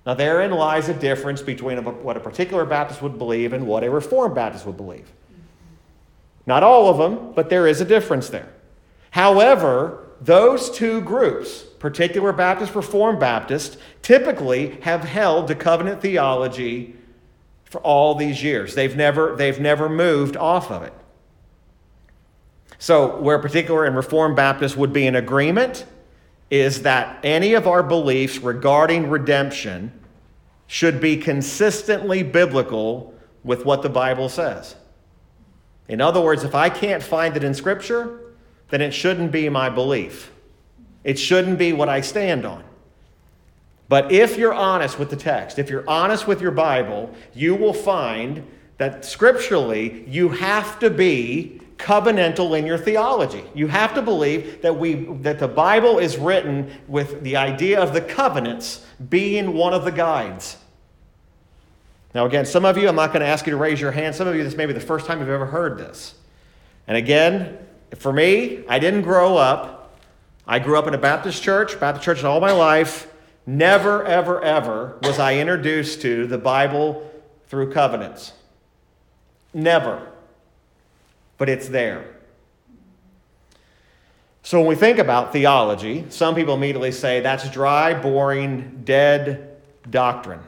Now, 0.05 0.15
therein 0.15 0.51
lies 0.51 0.89
a 0.89 0.95
difference 0.95 1.41
between 1.41 1.79
what 2.03 2.17
a 2.17 2.21
particular 2.21 2.65
Baptist 2.65 3.01
would 3.01 3.17
believe 3.17 3.53
and 3.53 3.67
what 3.67 3.85
a 3.85 3.91
Reformed 3.91 4.35
Baptist 4.35 4.67
would 4.67 4.77
believe. 4.77 5.09
Not 6.47 6.63
all 6.63 6.89
of 6.89 6.99
them, 6.99 7.33
but 7.35 7.51
there 7.51 7.67
is 7.67 7.81
a 7.81 7.85
difference 7.85 8.29
there. 8.29 8.53
However, 9.11 10.09
those 10.21 10.71
two 10.71 11.01
groups, 11.01 11.63
particular 11.79 12.33
Baptist, 12.33 12.75
Reformed 12.75 13.21
Baptist, 13.21 13.79
typically 14.03 14.79
have 14.83 15.03
held 15.03 15.49
to 15.49 15.55
covenant 15.55 16.01
theology 16.01 16.95
for 17.65 17.81
all 17.83 18.15
these 18.15 18.43
years. 18.43 18.75
They've 18.75 18.97
never, 18.97 19.37
they've 19.37 19.61
never 19.61 19.89
moved 19.89 20.37
off 20.37 20.71
of 20.71 20.83
it. 20.83 20.93
So, 22.79 23.21
where 23.21 23.39
particular 23.39 23.85
and 23.85 23.95
Reformed 23.95 24.37
Baptists 24.37 24.77
would 24.77 24.93
be 24.93 25.07
in 25.07 25.15
agreement, 25.15 25.85
is 26.51 26.83
that 26.83 27.21
any 27.23 27.55
of 27.55 27.67
our 27.67 27.83
beliefs 27.83 28.39
regarding 28.39 29.09
redemption 29.09 29.93
should 30.67 31.01
be 31.01 31.17
consistently 31.17 32.23
biblical 32.23 33.15
with 33.45 33.65
what 33.65 33.83
the 33.83 33.89
Bible 33.89 34.29
says. 34.29 34.77
In 35.91 36.01
other 36.01 36.21
words, 36.21 36.45
if 36.45 36.55
I 36.55 36.71
can't 36.71 37.03
find 37.03 37.37
it 37.37 37.43
in 37.43 37.53
Scripture, 37.53 38.21
then 38.69 38.81
it 38.81 38.93
shouldn't 38.93 39.33
be 39.33 39.49
my 39.49 39.69
belief. 39.69 40.31
It 41.03 41.19
shouldn't 41.19 41.59
be 41.59 41.73
what 41.73 41.89
I 41.89 42.01
stand 42.01 42.47
on. 42.47 42.63
But 43.89 44.13
if 44.13 44.39
you're 44.39 44.55
honest 44.55 45.01
with 45.01 45.11
the 45.11 45.17
text, 45.17 45.59
if 45.59 45.69
you're 45.69 45.89
honest 45.91 46.29
with 46.29 46.41
your 46.41 46.53
Bible, 46.53 47.13
you 47.35 47.57
will 47.57 47.75
find 47.75 48.47
that 48.79 49.05
scripturally 49.05 50.09
you 50.09 50.29
have 50.29 50.79
to 50.79 50.91
be 50.91 51.61
covenantal 51.77 52.57
in 52.57 52.67
your 52.67 52.79
theology. 52.79 53.43
You 53.53 53.67
have 53.67 53.93
to 53.95 54.03
believe 54.03 54.63
that, 54.63 54.79
we, 54.79 54.95
that 55.23 55.41
the 55.41 55.49
Bible 55.49 55.99
is 55.99 56.19
written 56.19 56.71
with 56.87 57.25
the 57.25 57.37
idea 57.37 57.81
of 57.81 57.93
the 57.93 58.01
covenants 58.01 58.87
being 59.09 59.55
one 59.55 59.75
of 59.75 59.85
the 59.85 59.91
guides. 59.91 60.57
Now, 62.15 62.27
again, 62.27 62.45
some 62.45 62.65
of 62.65 62.77
you, 62.77 62.89
I'm 62.89 62.97
not 62.97 63.13
going 63.13 63.21
to 63.21 63.27
ask 63.27 63.47
you 63.47 63.53
to 63.53 63.57
raise 63.57 63.81
your 63.81 63.93
hand. 63.93 64.15
Some 64.15 64.27
of 64.27 64.35
you, 64.35 64.43
this 64.43 64.57
may 64.57 64.67
be 64.67 64.73
the 64.73 64.81
first 64.81 65.07
time 65.07 65.21
you've 65.21 65.29
ever 65.29 65.47
heard 65.47 65.79
this. 65.79 66.15
And 66.87 66.97
again, 66.97 67.59
for 67.97 68.13
me, 68.13 68.65
I 68.69 68.79
didn't 68.79 69.03
grow 69.03 69.37
up. 69.37 69.99
I 70.47 70.59
grew 70.59 70.79
up 70.79 70.87
in 70.89 70.95
a 70.95 70.99
Baptist 70.99 71.43
church, 71.43 71.79
Baptist 71.79 72.05
church 72.05 72.25
all 72.25 72.41
my 72.41 72.53
life. 72.53 73.07
Never, 73.47 74.05
ever, 74.05 74.43
ever 74.43 74.99
was 75.03 75.19
I 75.19 75.37
introduced 75.37 76.03
to 76.03 76.27
the 76.27 76.39
Bible 76.39 77.09
through 77.49 77.73
covenants. 77.73 78.33
Never 79.55 80.11
but 81.41 81.49
it's 81.49 81.69
there. 81.69 82.05
So 84.43 84.59
when 84.59 84.69
we 84.69 84.75
think 84.75 84.99
about 84.99 85.33
theology, 85.33 86.05
some 86.11 86.35
people 86.35 86.53
immediately 86.53 86.93
say 86.93 87.21
that's 87.21 87.49
dry, 87.49 87.95
boring, 87.95 88.83
dead 88.85 89.57
doctrine. 89.89 90.41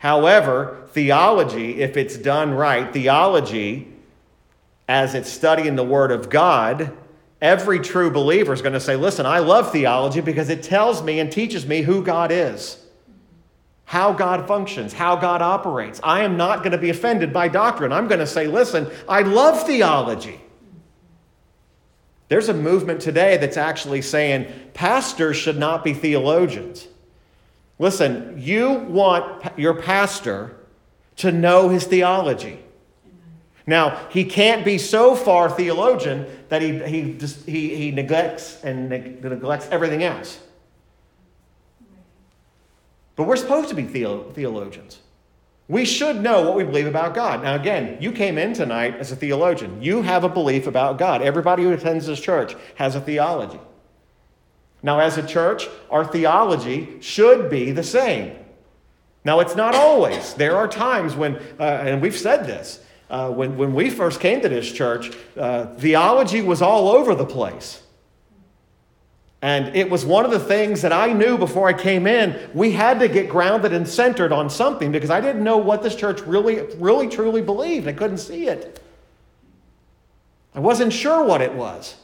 However, 0.00 0.86
theology, 0.92 1.80
if 1.80 1.96
it's 1.96 2.18
done 2.18 2.52
right, 2.52 2.92
theology, 2.92 3.88
as 4.88 5.14
it's 5.14 5.30
studying 5.30 5.76
the 5.76 5.84
Word 5.84 6.10
of 6.10 6.28
God, 6.28 6.92
every 7.40 7.78
true 7.78 8.10
believer 8.10 8.52
is 8.52 8.60
going 8.60 8.74
to 8.74 8.80
say, 8.80 8.96
Listen, 8.96 9.24
I 9.24 9.38
love 9.38 9.72
theology 9.72 10.20
because 10.20 10.50
it 10.50 10.62
tells 10.62 11.02
me 11.02 11.20
and 11.20 11.32
teaches 11.32 11.64
me 11.64 11.82
who 11.82 12.02
God 12.02 12.30
is 12.30 12.80
how 13.90 14.12
God 14.12 14.46
functions, 14.46 14.92
how 14.92 15.16
God 15.16 15.42
operates. 15.42 16.00
I 16.04 16.22
am 16.22 16.36
not 16.36 16.58
going 16.60 16.70
to 16.70 16.78
be 16.78 16.90
offended 16.90 17.32
by 17.32 17.48
doctrine. 17.48 17.92
I'm 17.92 18.06
going 18.06 18.20
to 18.20 18.26
say, 18.26 18.46
listen, 18.46 18.88
I 19.08 19.22
love 19.22 19.66
theology. 19.66 20.40
There's 22.28 22.48
a 22.48 22.54
movement 22.54 23.00
today 23.00 23.36
that's 23.36 23.56
actually 23.56 24.02
saying 24.02 24.46
pastors 24.74 25.36
should 25.36 25.58
not 25.58 25.82
be 25.82 25.92
theologians. 25.92 26.86
Listen, 27.80 28.34
you 28.36 28.74
want 28.74 29.58
your 29.58 29.72
pastor 29.72 30.54
to 31.16 31.32
know 31.32 31.70
his 31.70 31.86
theology. 31.86 32.62
Now, 33.66 34.06
he 34.10 34.26
can't 34.26 34.66
be 34.66 34.76
so 34.76 35.16
far 35.16 35.48
theologian 35.48 36.26
that 36.50 36.60
he, 36.60 36.78
he, 36.80 37.12
he, 37.46 37.74
he 37.76 37.90
neglects 37.90 38.62
and 38.62 38.90
neglects 38.90 39.66
everything 39.70 40.02
else. 40.02 40.40
But 43.16 43.24
we're 43.24 43.36
supposed 43.36 43.70
to 43.70 43.74
be 43.74 43.84
theologians. 43.84 44.98
We 45.66 45.86
should 45.86 46.20
know 46.20 46.42
what 46.42 46.56
we 46.56 46.64
believe 46.64 46.86
about 46.86 47.14
God. 47.14 47.42
Now, 47.42 47.54
again, 47.54 47.96
you 47.98 48.12
came 48.12 48.36
in 48.36 48.52
tonight 48.52 48.96
as 48.96 49.10
a 49.10 49.16
theologian. 49.16 49.82
You 49.82 50.02
have 50.02 50.22
a 50.22 50.28
belief 50.28 50.66
about 50.66 50.98
God. 50.98 51.22
Everybody 51.22 51.62
who 51.62 51.72
attends 51.72 52.06
this 52.06 52.20
church 52.20 52.56
has 52.74 52.94
a 52.94 53.00
theology. 53.00 53.60
Now, 54.82 55.00
as 55.00 55.18
a 55.18 55.26
church, 55.26 55.68
our 55.90 56.04
theology 56.04 56.98
should 57.00 57.50
be 57.50 57.70
the 57.72 57.82
same. 57.82 58.36
Now, 59.24 59.40
it's 59.40 59.56
not 59.56 59.74
always. 59.74 60.34
There 60.34 60.56
are 60.56 60.66
times 60.68 61.14
when, 61.14 61.36
uh, 61.58 61.62
and 61.62 62.00
we've 62.02 62.16
said 62.16 62.46
this, 62.46 62.80
Uh, 63.10 63.28
when, 63.28 63.56
when 63.58 63.74
we 63.74 63.90
first 63.90 64.20
came 64.20 64.40
to 64.40 64.48
this 64.48 64.70
church, 64.70 65.10
uh, 65.36 65.66
theology 65.78 66.42
was 66.42 66.62
all 66.62 66.88
over 66.88 67.16
the 67.16 67.26
place. 67.26 67.82
And 69.42 69.74
it 69.74 69.90
was 69.90 70.04
one 70.04 70.24
of 70.24 70.30
the 70.30 70.38
things 70.38 70.82
that 70.82 70.92
I 70.92 71.12
knew 71.12 71.36
before 71.36 71.68
I 71.68 71.72
came 71.72 72.06
in. 72.06 72.38
We 72.54 72.70
had 72.70 73.00
to 73.00 73.08
get 73.08 73.28
grounded 73.28 73.72
and 73.72 73.88
centered 73.88 74.32
on 74.32 74.48
something 74.48 74.92
because 74.92 75.10
I 75.10 75.20
didn't 75.20 75.42
know 75.42 75.58
what 75.58 75.82
this 75.82 75.96
church 75.96 76.20
really, 76.22 76.60
really, 76.78 77.08
truly 77.08 77.42
believed. 77.42 77.88
I 77.88 77.94
couldn't 77.94 78.18
see 78.18 78.46
it. 78.46 78.80
I 80.54 80.60
wasn't 80.60 80.92
sure 80.92 81.24
what 81.24 81.40
it 81.40 81.54
was. 81.54 81.96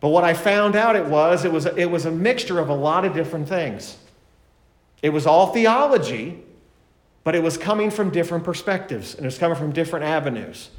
But 0.00 0.08
what 0.08 0.24
I 0.24 0.34
found 0.34 0.76
out 0.76 0.96
it 0.96 1.06
was, 1.06 1.44
it 1.44 1.52
was, 1.52 1.66
it 1.66 1.90
was 1.90 2.06
a 2.06 2.10
mixture 2.10 2.58
of 2.58 2.68
a 2.68 2.74
lot 2.74 3.04
of 3.04 3.14
different 3.14 3.48
things. 3.48 3.96
It 5.02 5.10
was 5.10 5.26
all 5.26 5.48
theology, 5.48 6.42
but 7.24 7.34
it 7.34 7.42
was 7.42 7.58
coming 7.58 7.90
from 7.90 8.10
different 8.10 8.44
perspectives 8.44 9.14
and 9.14 9.24
it 9.24 9.26
was 9.26 9.38
coming 9.38 9.56
from 9.56 9.72
different 9.72 10.04
avenues. 10.04 10.70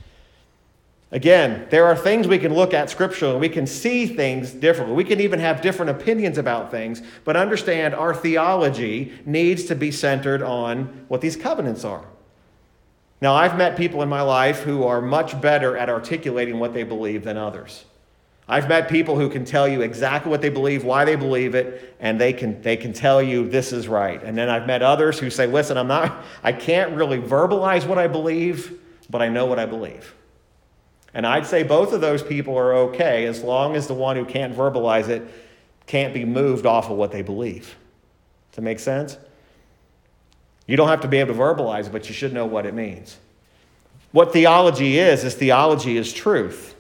Again, 1.12 1.66
there 1.72 1.86
are 1.86 1.96
things 1.96 2.28
we 2.28 2.38
can 2.38 2.54
look 2.54 2.74
at 2.74 2.90
scripturally. 2.90 3.40
We 3.40 3.50
can 3.50 3.66
see 3.66 4.06
things 4.06 4.52
differently. 4.52 4.96
We 4.96 5.04
can 5.04 5.20
even 5.20 5.40
have 5.40 5.60
different 5.60 5.90
opinions 5.90 6.38
about 6.38 6.70
things, 6.70 7.02
but 7.26 7.36
understand 7.36 7.96
our 7.96 8.14
theology 8.14 9.14
needs 9.26 9.66
to 9.66 9.76
be 9.76 9.92
centered 9.92 10.44
on 10.44 11.06
what 11.08 11.22
these 11.22 11.36
covenants 11.36 11.84
are. 11.84 12.06
Now, 13.22 13.34
I've 13.34 13.58
met 13.58 13.76
people 13.76 14.02
in 14.02 14.08
my 14.08 14.22
life 14.22 14.62
who 14.62 14.84
are 14.84 15.02
much 15.02 15.42
better 15.42 15.76
at 15.76 15.90
articulating 15.90 16.60
what 16.60 16.74
they 16.74 16.84
believe 16.84 17.24
than 17.24 17.38
others. 17.38 17.86
I've 18.52 18.68
met 18.68 18.90
people 18.90 19.16
who 19.16 19.30
can 19.30 19.46
tell 19.46 19.68
you 19.68 19.82
exactly 19.82 20.32
what 20.32 20.42
they 20.42 20.50
believe, 20.50 20.84
why 20.84 21.06
they 21.06 21.16
believe 21.16 21.54
it, 21.54 21.96
and 22.00 22.20
they 22.20 22.34
can, 22.34 22.60
they 22.64 22.76
can 22.76 22.94
tell 22.94 23.22
you 23.22 23.48
this 23.48 23.72
is 23.72 23.88
right. 23.88 24.22
And 24.24 24.36
then 24.36 24.50
I've 24.50 24.66
met 24.66 24.82
others 24.82 25.20
who 25.20 25.30
say, 25.30 25.46
listen, 25.46 25.78
I'm 25.78 25.88
not, 25.88 26.26
I 26.44 26.52
can't 26.52 26.96
really 26.96 27.20
verbalize 27.20 27.86
what 27.86 28.00
I 28.00 28.08
believe, 28.08 28.80
but 29.08 29.22
I 29.22 29.30
know 29.30 29.46
what 29.46 29.60
I 29.60 29.68
believe. 29.68 30.16
And 31.14 31.28
I'd 31.28 31.46
say 31.46 31.62
both 31.62 31.94
of 31.94 32.02
those 32.02 32.24
people 32.24 32.58
are 32.58 32.74
okay 32.74 33.26
as 33.26 33.44
long 33.44 33.76
as 33.76 33.86
the 33.86 33.94
one 33.94 34.16
who 34.16 34.26
can't 34.26 34.56
verbalize 34.56 35.10
it 35.10 35.32
can't 35.86 36.12
be 36.12 36.26
moved 36.26 36.66
off 36.66 36.90
of 36.90 36.98
what 36.98 37.12
they 37.12 37.22
believe. 37.22 37.76
Does 38.50 38.56
that 38.56 38.62
make 38.64 38.80
sense? 38.80 39.16
You 40.66 40.76
don't 40.76 40.88
have 40.88 41.02
to 41.02 41.08
be 41.08 41.18
able 41.18 41.36
to 41.36 41.40
verbalize 41.40 41.86
it, 41.86 41.92
but 41.92 42.10
you 42.10 42.16
should 42.16 42.34
know 42.34 42.48
what 42.48 42.66
it 42.66 42.74
means. 42.74 43.18
What 44.12 44.34
theology 44.34 44.98
is, 44.98 45.24
is 45.24 45.36
theology 45.36 45.98
is 45.98 46.12
truth. 46.12 46.76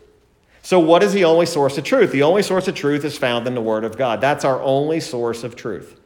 So, 0.69 0.77
what 0.79 1.01
is 1.01 1.13
the 1.13 1.25
only 1.25 1.47
source 1.47 1.79
of 1.79 1.83
truth? 1.83 2.11
The 2.11 2.21
only 2.21 2.43
source 2.43 2.67
of 2.67 2.75
truth 2.75 3.03
is 3.03 3.17
found 3.17 3.47
in 3.47 3.55
the 3.55 3.61
Word 3.61 3.83
of 3.83 3.97
God. 3.97 4.21
That's 4.21 4.45
our 4.45 4.61
only 4.61 4.99
source 4.99 5.43
of 5.43 5.55
truth. 5.55 5.99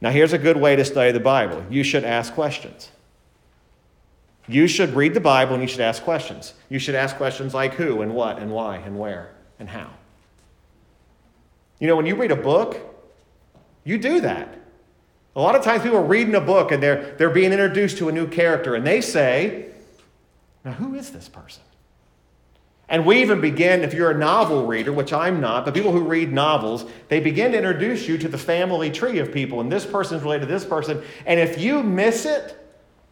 Now, 0.00 0.10
here's 0.10 0.32
a 0.32 0.38
good 0.38 0.56
way 0.56 0.74
to 0.74 0.84
study 0.84 1.12
the 1.12 1.20
Bible 1.20 1.64
you 1.70 1.84
should 1.84 2.02
ask 2.02 2.34
questions. 2.34 2.90
You 4.48 4.66
should 4.66 4.96
read 4.96 5.14
the 5.14 5.20
Bible 5.20 5.54
and 5.54 5.62
you 5.62 5.68
should 5.68 5.82
ask 5.82 6.02
questions. 6.02 6.54
You 6.68 6.80
should 6.80 6.96
ask 6.96 7.14
questions 7.14 7.54
like 7.54 7.74
who 7.74 8.02
and 8.02 8.12
what 8.12 8.40
and 8.40 8.50
why 8.50 8.78
and 8.78 8.98
where 8.98 9.30
and 9.60 9.68
how. 9.68 9.90
You 11.78 11.86
know, 11.86 11.94
when 11.94 12.06
you 12.06 12.16
read 12.16 12.32
a 12.32 12.36
book, 12.36 12.76
you 13.84 13.98
do 13.98 14.20
that. 14.20 14.52
A 15.36 15.40
lot 15.40 15.54
of 15.54 15.62
times 15.62 15.84
people 15.84 15.98
are 15.98 16.02
reading 16.02 16.34
a 16.34 16.40
book 16.40 16.72
and 16.72 16.82
they're, 16.82 17.14
they're 17.18 17.30
being 17.30 17.52
introduced 17.52 17.98
to 17.98 18.08
a 18.08 18.12
new 18.12 18.26
character 18.26 18.74
and 18.74 18.84
they 18.84 19.00
say, 19.00 19.66
Now, 20.64 20.72
who 20.72 20.96
is 20.96 21.10
this 21.10 21.28
person? 21.28 21.62
And 22.88 23.04
we 23.04 23.20
even 23.20 23.40
begin, 23.40 23.82
if 23.82 23.92
you're 23.92 24.10
a 24.10 24.18
novel 24.18 24.66
reader, 24.66 24.92
which 24.92 25.12
I'm 25.12 25.40
not, 25.40 25.64
but 25.64 25.74
people 25.74 25.92
who 25.92 26.00
read 26.00 26.32
novels, 26.32 26.86
they 27.08 27.20
begin 27.20 27.52
to 27.52 27.58
introduce 27.58 28.08
you 28.08 28.16
to 28.18 28.28
the 28.28 28.38
family 28.38 28.90
tree 28.90 29.18
of 29.18 29.30
people. 29.30 29.60
And 29.60 29.70
this 29.70 29.84
person's 29.84 30.22
related 30.22 30.46
to 30.46 30.52
this 30.52 30.64
person. 30.64 31.02
And 31.26 31.38
if 31.38 31.60
you 31.60 31.82
miss 31.82 32.24
it, 32.24 32.58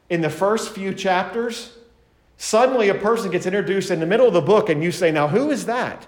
in 0.08 0.20
the 0.20 0.30
first 0.30 0.70
few 0.74 0.94
chapters, 0.94 1.76
suddenly 2.36 2.88
a 2.88 2.94
person 2.94 3.30
gets 3.30 3.46
introduced 3.46 3.90
in 3.90 4.00
the 4.00 4.06
middle 4.06 4.26
of 4.26 4.34
the 4.34 4.40
book 4.40 4.68
and 4.68 4.82
you 4.82 4.92
say, 4.92 5.10
Now, 5.10 5.28
who 5.28 5.50
is 5.50 5.66
that? 5.66 6.06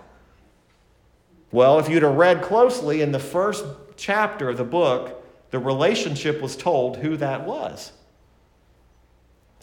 Well, 1.50 1.78
if 1.78 1.88
you'd 1.88 2.02
have 2.02 2.14
read 2.14 2.42
closely 2.42 3.00
in 3.00 3.12
the 3.12 3.18
first 3.18 3.64
chapter 3.96 4.50
of 4.50 4.58
the 4.58 4.64
book, 4.64 5.24
the 5.50 5.58
relationship 5.58 6.40
was 6.42 6.56
told 6.56 6.98
who 6.98 7.16
that 7.16 7.46
was. 7.46 7.92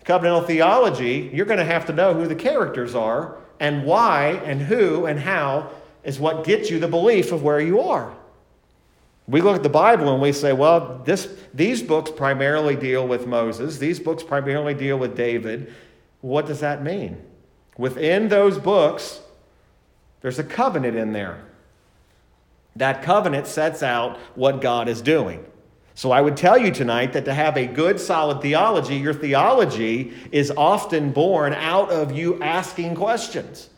Covenantal 0.04 0.46
theology, 0.46 1.30
you're 1.34 1.46
going 1.46 1.60
to 1.60 1.65
have 1.65 1.86
to 1.86 1.94
know 1.94 2.13
who 2.13 2.28
the 2.28 2.36
characters 2.36 2.94
are 2.94 3.38
and 3.60 3.86
why 3.86 4.41
and 4.46 4.62
who 4.62 5.06
and 5.06 5.20
how 5.20 5.70
is 6.04 6.20
what 6.20 6.44
gets 6.44 6.70
you 6.70 6.80
the 6.80 6.88
belief 6.88 7.32
of 7.32 7.44
where 7.44 7.60
you 7.60 7.82
are. 7.82 8.15
We 9.28 9.41
look 9.41 9.56
at 9.56 9.63
the 9.63 9.70
Bible 9.70 10.13
and 10.13 10.22
we 10.22 10.32
say, 10.32 10.54
well, 10.54 11.02
this, 11.04 11.28
these 11.54 11.82
books 11.82 12.12
primarily 12.12 12.76
deal 12.76 13.08
with 13.08 13.26
Moses, 13.26 13.80
these 13.80 14.00
books 14.00 14.22
primarily 14.22 14.76
deal 14.76 14.98
with 14.98 15.15
David. 15.15 15.74
What 16.22 16.46
does 16.46 16.60
that 16.60 16.84
mean? 16.84 17.22
Within 17.78 18.30
those 18.30 18.58
books, 18.60 19.22
there's 20.22 20.39
a 20.39 20.44
covenant 20.44 20.96
in 20.96 21.12
there. 21.12 21.44
That 22.76 23.04
covenant 23.04 23.48
sets 23.48 23.82
out 23.82 24.18
what 24.36 24.62
God 24.62 24.88
is 24.88 25.02
doing. 25.02 25.46
So 25.96 26.12
I 26.12 26.20
would 26.20 26.36
tell 26.36 26.58
you 26.58 26.72
tonight 26.72 27.14
that 27.14 27.24
to 27.26 27.34
have 27.34 27.56
a 27.56 27.66
good, 27.66 28.02
solid 28.02 28.42
theology, 28.42 28.98
your 28.98 29.14
theology 29.14 30.14
is 30.32 30.52
often 30.52 31.12
born 31.12 31.54
out 31.54 31.90
of 31.90 32.12
you 32.12 32.42
asking 32.44 32.96
questions. 32.96 33.70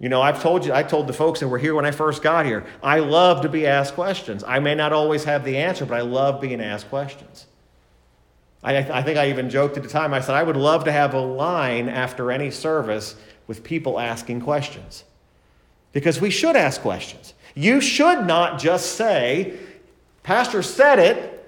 You 0.00 0.08
know, 0.08 0.22
I've 0.22 0.40
told 0.40 0.64
you, 0.64 0.72
I 0.72 0.84
told 0.84 1.06
the 1.06 1.12
folks 1.12 1.40
that 1.40 1.48
were 1.48 1.58
here 1.58 1.74
when 1.74 1.84
I 1.84 1.90
first 1.90 2.22
got 2.22 2.46
here, 2.46 2.64
I 2.82 3.00
love 3.00 3.42
to 3.42 3.48
be 3.50 3.66
asked 3.66 3.94
questions. 3.94 4.42
I 4.42 4.58
may 4.58 4.74
not 4.74 4.92
always 4.92 5.24
have 5.24 5.44
the 5.44 5.58
answer, 5.58 5.84
but 5.84 5.98
I 5.98 6.00
love 6.00 6.40
being 6.40 6.62
asked 6.62 6.88
questions. 6.88 7.46
I, 8.62 8.76
I 8.78 9.02
think 9.02 9.18
I 9.18 9.28
even 9.28 9.50
joked 9.50 9.76
at 9.76 9.82
the 9.82 9.88
time, 9.88 10.14
I 10.14 10.20
said, 10.20 10.34
I 10.34 10.42
would 10.42 10.56
love 10.56 10.84
to 10.84 10.92
have 10.92 11.12
a 11.12 11.20
line 11.20 11.90
after 11.90 12.32
any 12.32 12.50
service 12.50 13.16
with 13.46 13.62
people 13.62 14.00
asking 14.00 14.40
questions. 14.40 15.04
Because 15.92 16.20
we 16.20 16.30
should 16.30 16.56
ask 16.56 16.80
questions. 16.80 17.34
You 17.54 17.80
should 17.80 18.26
not 18.26 18.58
just 18.60 18.94
say, 18.96 19.58
Pastor 20.28 20.62
said 20.62 20.98
it, 20.98 21.42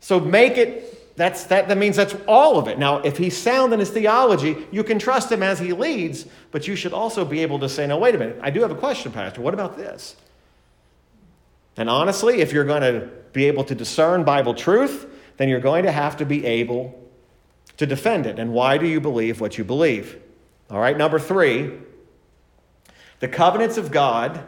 so 0.00 0.18
make 0.18 0.56
it 0.56 1.14
that's, 1.16 1.44
that, 1.44 1.68
that 1.68 1.76
means 1.76 1.96
that's 1.96 2.16
all 2.26 2.58
of 2.58 2.66
it. 2.66 2.78
Now, 2.78 3.00
if 3.00 3.18
he's 3.18 3.36
sound 3.36 3.74
in 3.74 3.78
his 3.78 3.90
theology, 3.90 4.56
you 4.70 4.82
can 4.82 4.98
trust 4.98 5.30
him 5.30 5.42
as 5.42 5.58
he 5.58 5.74
leads, 5.74 6.24
but 6.50 6.66
you 6.66 6.74
should 6.74 6.94
also 6.94 7.26
be 7.26 7.40
able 7.40 7.58
to 7.58 7.68
say, 7.68 7.86
no, 7.86 7.98
wait 7.98 8.14
a 8.14 8.18
minute, 8.18 8.38
I 8.40 8.48
do 8.48 8.62
have 8.62 8.70
a 8.70 8.74
question, 8.74 9.12
Pastor. 9.12 9.42
What 9.42 9.52
about 9.52 9.76
this? 9.76 10.16
And 11.76 11.90
honestly, 11.90 12.40
if 12.40 12.54
you're 12.54 12.64
going 12.64 12.80
to 12.80 13.10
be 13.34 13.44
able 13.44 13.64
to 13.64 13.74
discern 13.74 14.24
Bible 14.24 14.54
truth, 14.54 15.06
then 15.36 15.50
you're 15.50 15.60
going 15.60 15.84
to 15.84 15.92
have 15.92 16.16
to 16.16 16.24
be 16.24 16.46
able 16.46 16.98
to 17.76 17.84
defend 17.84 18.24
it. 18.24 18.38
And 18.38 18.54
why 18.54 18.78
do 18.78 18.86
you 18.86 18.98
believe 18.98 19.42
what 19.42 19.58
you 19.58 19.64
believe? 19.64 20.18
All 20.70 20.80
right, 20.80 20.96
number 20.96 21.18
three, 21.18 21.70
the 23.20 23.28
covenants 23.28 23.76
of 23.76 23.90
God 23.90 24.46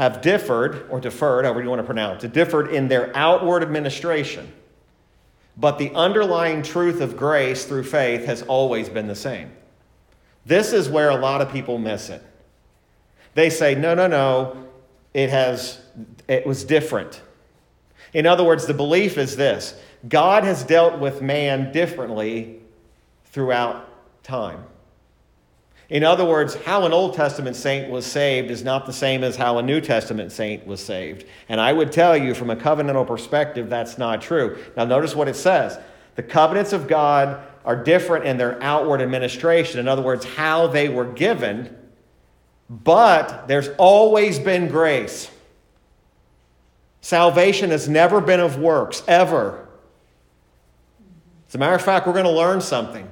have 0.00 0.20
differed, 0.22 0.86
or 0.90 1.00
deferred, 1.00 1.44
however 1.44 1.62
you 1.62 1.68
want 1.68 1.80
to 1.80 1.86
pronounce 1.86 2.24
it, 2.24 2.32
differed 2.32 2.72
in 2.72 2.88
their 2.88 3.14
outward 3.16 3.62
administration 3.62 4.50
but 5.60 5.78
the 5.78 5.92
underlying 5.94 6.62
truth 6.62 7.02
of 7.02 7.18
grace 7.18 7.66
through 7.66 7.84
faith 7.84 8.24
has 8.24 8.42
always 8.42 8.88
been 8.88 9.06
the 9.06 9.14
same. 9.14 9.52
This 10.46 10.72
is 10.72 10.88
where 10.88 11.10
a 11.10 11.16
lot 11.16 11.42
of 11.42 11.52
people 11.52 11.76
miss 11.76 12.08
it. 12.08 12.22
They 13.34 13.50
say, 13.50 13.74
no, 13.74 13.94
no, 13.94 14.06
no, 14.06 14.68
it, 15.12 15.28
has, 15.28 15.78
it 16.26 16.46
was 16.46 16.64
different. 16.64 17.20
In 18.14 18.26
other 18.26 18.42
words, 18.42 18.66
the 18.66 18.74
belief 18.74 19.18
is 19.18 19.36
this 19.36 19.78
God 20.08 20.44
has 20.44 20.64
dealt 20.64 20.98
with 20.98 21.20
man 21.20 21.72
differently 21.72 22.60
throughout 23.26 23.86
time. 24.22 24.64
In 25.90 26.04
other 26.04 26.24
words, 26.24 26.54
how 26.54 26.86
an 26.86 26.92
Old 26.92 27.14
Testament 27.14 27.56
saint 27.56 27.90
was 27.90 28.06
saved 28.06 28.48
is 28.48 28.62
not 28.62 28.86
the 28.86 28.92
same 28.92 29.24
as 29.24 29.34
how 29.34 29.58
a 29.58 29.62
New 29.62 29.80
Testament 29.80 30.30
saint 30.30 30.64
was 30.64 30.80
saved. 30.80 31.26
And 31.48 31.60
I 31.60 31.72
would 31.72 31.90
tell 31.90 32.16
you 32.16 32.32
from 32.32 32.48
a 32.48 32.56
covenantal 32.56 33.06
perspective, 33.06 33.68
that's 33.68 33.98
not 33.98 34.22
true. 34.22 34.56
Now, 34.76 34.84
notice 34.84 35.16
what 35.16 35.26
it 35.28 35.34
says 35.34 35.78
the 36.14 36.22
covenants 36.22 36.72
of 36.72 36.86
God 36.86 37.44
are 37.64 37.76
different 37.76 38.24
in 38.24 38.38
their 38.38 38.62
outward 38.62 39.02
administration. 39.02 39.80
In 39.80 39.88
other 39.88 40.02
words, 40.02 40.24
how 40.24 40.68
they 40.68 40.88
were 40.88 41.06
given, 41.06 41.76
but 42.68 43.48
there's 43.48 43.68
always 43.76 44.38
been 44.38 44.68
grace. 44.68 45.28
Salvation 47.00 47.70
has 47.70 47.88
never 47.88 48.20
been 48.20 48.40
of 48.40 48.58
works, 48.58 49.02
ever. 49.08 49.66
As 51.48 51.56
a 51.56 51.58
matter 51.58 51.74
of 51.74 51.82
fact, 51.82 52.06
we're 52.06 52.12
going 52.12 52.26
to 52.26 52.30
learn 52.30 52.60
something. 52.60 53.08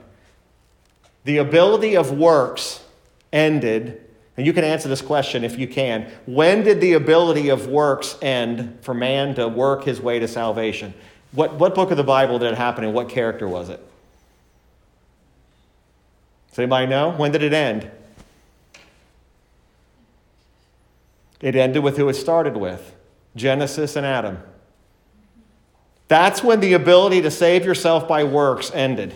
The 1.28 1.36
ability 1.36 1.94
of 1.94 2.10
works 2.10 2.82
ended, 3.34 4.00
and 4.38 4.46
you 4.46 4.54
can 4.54 4.64
answer 4.64 4.88
this 4.88 5.02
question 5.02 5.44
if 5.44 5.58
you 5.58 5.68
can. 5.68 6.10
When 6.24 6.62
did 6.62 6.80
the 6.80 6.94
ability 6.94 7.50
of 7.50 7.66
works 7.66 8.16
end 8.22 8.78
for 8.80 8.94
man 8.94 9.34
to 9.34 9.46
work 9.46 9.84
his 9.84 10.00
way 10.00 10.18
to 10.20 10.26
salvation? 10.26 10.94
What, 11.32 11.56
what 11.56 11.74
book 11.74 11.90
of 11.90 11.98
the 11.98 12.02
Bible 12.02 12.38
did 12.38 12.52
it 12.52 12.56
happen 12.56 12.82
in? 12.82 12.94
what 12.94 13.10
character 13.10 13.46
was 13.46 13.68
it? 13.68 13.78
Does 16.48 16.60
anybody 16.60 16.86
know? 16.86 17.10
When 17.10 17.30
did 17.30 17.42
it 17.42 17.52
end? 17.52 17.90
It 21.42 21.56
ended 21.56 21.82
with 21.82 21.98
who 21.98 22.08
it 22.08 22.14
started 22.14 22.56
with 22.56 22.96
Genesis 23.36 23.96
and 23.96 24.06
Adam. 24.06 24.38
That's 26.08 26.42
when 26.42 26.60
the 26.60 26.72
ability 26.72 27.20
to 27.20 27.30
save 27.30 27.66
yourself 27.66 28.08
by 28.08 28.24
works 28.24 28.70
ended. 28.72 29.12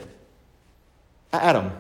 Adam. 1.33 1.73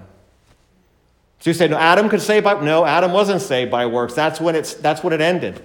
So 1.43 1.51
you 1.51 1.55
say, 1.55 1.67
no, 1.67 1.77
Adam 1.77 2.09
could 2.09 2.23
save 2.23 2.45
by 2.45 2.63
no, 2.63 2.85
Adam 2.85 3.11
wasn't 3.11 3.43
saved 3.43 3.69
by 3.69 3.87
works. 3.87 4.15
That's 4.15 4.41
when 4.41 4.55
it's 4.55 4.75
that's 4.75 5.03
when 5.03 5.13
it 5.13 5.21
ended. 5.21 5.61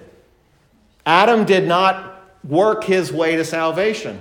Adam 1.06 1.44
did 1.44 1.68
not 1.68 2.20
work 2.42 2.82
his 2.82 3.12
way 3.12 3.36
to 3.36 3.44
salvation. 3.44 4.20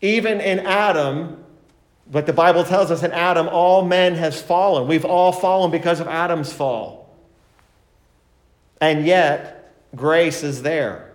Even 0.00 0.40
in 0.40 0.60
Adam, 0.60 1.44
but 2.10 2.24
the 2.24 2.32
Bible 2.32 2.64
tells 2.64 2.90
us 2.90 3.02
in 3.02 3.12
Adam, 3.12 3.46
all 3.46 3.84
men 3.84 4.14
has 4.14 4.40
fallen. 4.40 4.88
We've 4.88 5.04
all 5.04 5.32
fallen 5.32 5.70
because 5.70 6.00
of 6.00 6.08
Adam's 6.08 6.50
fall. 6.50 7.14
And 8.80 9.04
yet, 9.04 9.74
grace 9.94 10.42
is 10.42 10.62
there. 10.62 11.12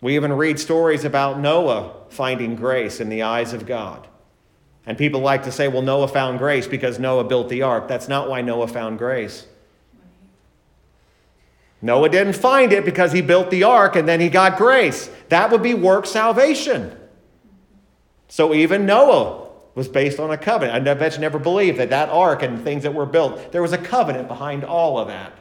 We 0.00 0.14
even 0.14 0.32
read 0.32 0.60
stories 0.60 1.04
about 1.04 1.40
Noah 1.40 1.92
finding 2.08 2.54
grace 2.54 3.00
in 3.00 3.08
the 3.08 3.22
eyes 3.22 3.52
of 3.52 3.66
God. 3.66 4.06
And 4.84 4.98
people 4.98 5.20
like 5.20 5.44
to 5.44 5.52
say, 5.52 5.68
well, 5.68 5.82
Noah 5.82 6.08
found 6.08 6.38
grace 6.38 6.66
because 6.66 6.98
Noah 6.98 7.24
built 7.24 7.48
the 7.48 7.62
ark. 7.62 7.86
That's 7.86 8.08
not 8.08 8.28
why 8.28 8.40
Noah 8.40 8.66
found 8.66 8.98
grace. 8.98 9.46
Noah 11.80 12.08
didn't 12.08 12.34
find 12.34 12.72
it 12.72 12.84
because 12.84 13.12
he 13.12 13.22
built 13.22 13.50
the 13.50 13.64
ark 13.64 13.96
and 13.96 14.08
then 14.08 14.20
he 14.20 14.28
got 14.28 14.56
grace. 14.56 15.10
That 15.28 15.50
would 15.50 15.62
be 15.62 15.74
work 15.74 16.06
salvation. 16.06 16.96
So 18.28 18.54
even 18.54 18.86
Noah 18.86 19.48
was 19.74 19.88
based 19.88 20.20
on 20.20 20.30
a 20.30 20.36
covenant. 20.36 20.86
I 20.86 20.94
bet 20.94 21.14
you 21.14 21.20
never 21.20 21.38
believed 21.38 21.78
that 21.78 21.90
that 21.90 22.08
ark 22.08 22.42
and 22.42 22.62
things 22.62 22.84
that 22.84 22.94
were 22.94 23.06
built, 23.06 23.52
there 23.52 23.62
was 23.62 23.72
a 23.72 23.78
covenant 23.78 24.28
behind 24.28 24.64
all 24.64 24.98
of 24.98 25.08
that. 25.08 25.32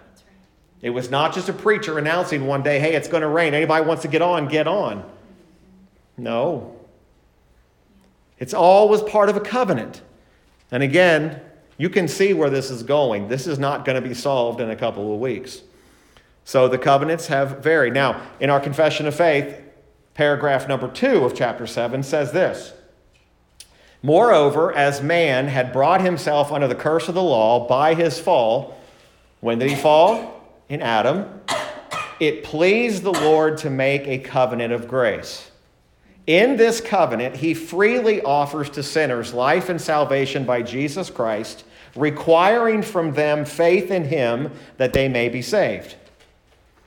It 0.81 0.89
was 0.89 1.11
not 1.11 1.33
just 1.33 1.47
a 1.47 1.53
preacher 1.53 1.99
announcing 1.99 2.47
one 2.47 2.63
day, 2.63 2.79
hey, 2.79 2.95
it's 2.95 3.07
going 3.07 3.21
to 3.21 3.27
rain. 3.27 3.53
Anybody 3.53 3.85
wants 3.85 4.01
to 4.01 4.07
get 4.07 4.21
on, 4.21 4.47
get 4.47 4.67
on. 4.67 5.03
No. 6.17 6.75
It's 8.41 8.55
always 8.55 9.03
part 9.03 9.29
of 9.29 9.37
a 9.37 9.39
covenant. 9.39 10.01
And 10.71 10.81
again, 10.81 11.39
you 11.77 11.91
can 11.91 12.07
see 12.07 12.33
where 12.33 12.49
this 12.49 12.71
is 12.71 12.81
going. 12.81 13.27
This 13.27 13.45
is 13.45 13.59
not 13.59 13.85
going 13.85 14.01
to 14.01 14.07
be 14.07 14.15
solved 14.15 14.59
in 14.59 14.71
a 14.71 14.75
couple 14.75 15.13
of 15.13 15.19
weeks. 15.19 15.61
So 16.43 16.67
the 16.67 16.79
covenants 16.79 17.27
have 17.27 17.59
varied. 17.63 17.93
Now, 17.93 18.19
in 18.39 18.49
our 18.49 18.59
confession 18.59 19.05
of 19.05 19.13
faith, 19.13 19.61
paragraph 20.15 20.67
number 20.67 20.87
two 20.87 21.23
of 21.23 21.35
chapter 21.35 21.67
7 21.67 22.01
says 22.01 22.31
this 22.31 22.73
Moreover, 24.01 24.73
as 24.73 25.03
man 25.03 25.47
had 25.47 25.71
brought 25.71 26.01
himself 26.01 26.51
under 26.51 26.67
the 26.67 26.73
curse 26.73 27.07
of 27.07 27.13
the 27.13 27.21
law 27.21 27.67
by 27.67 27.93
his 27.93 28.19
fall, 28.19 28.75
when 29.39 29.59
did 29.59 29.69
he 29.69 29.75
fall? 29.75 30.51
In 30.67 30.81
Adam. 30.81 31.41
It 32.19 32.43
pleased 32.43 33.03
the 33.03 33.13
Lord 33.13 33.59
to 33.59 33.69
make 33.69 34.07
a 34.07 34.17
covenant 34.17 34.73
of 34.73 34.87
grace 34.87 35.50
in 36.27 36.55
this 36.55 36.81
covenant, 36.81 37.35
he 37.35 37.53
freely 37.53 38.21
offers 38.21 38.69
to 38.71 38.83
sinners 38.83 39.33
life 39.33 39.69
and 39.69 39.81
salvation 39.81 40.45
by 40.45 40.61
Jesus 40.61 41.09
Christ, 41.09 41.63
requiring 41.95 42.83
from 42.83 43.13
them 43.13 43.43
faith 43.43 43.91
in 43.91 44.05
him 44.05 44.51
that 44.77 44.93
they 44.93 45.07
may 45.07 45.29
be 45.29 45.41
saved, 45.41 45.95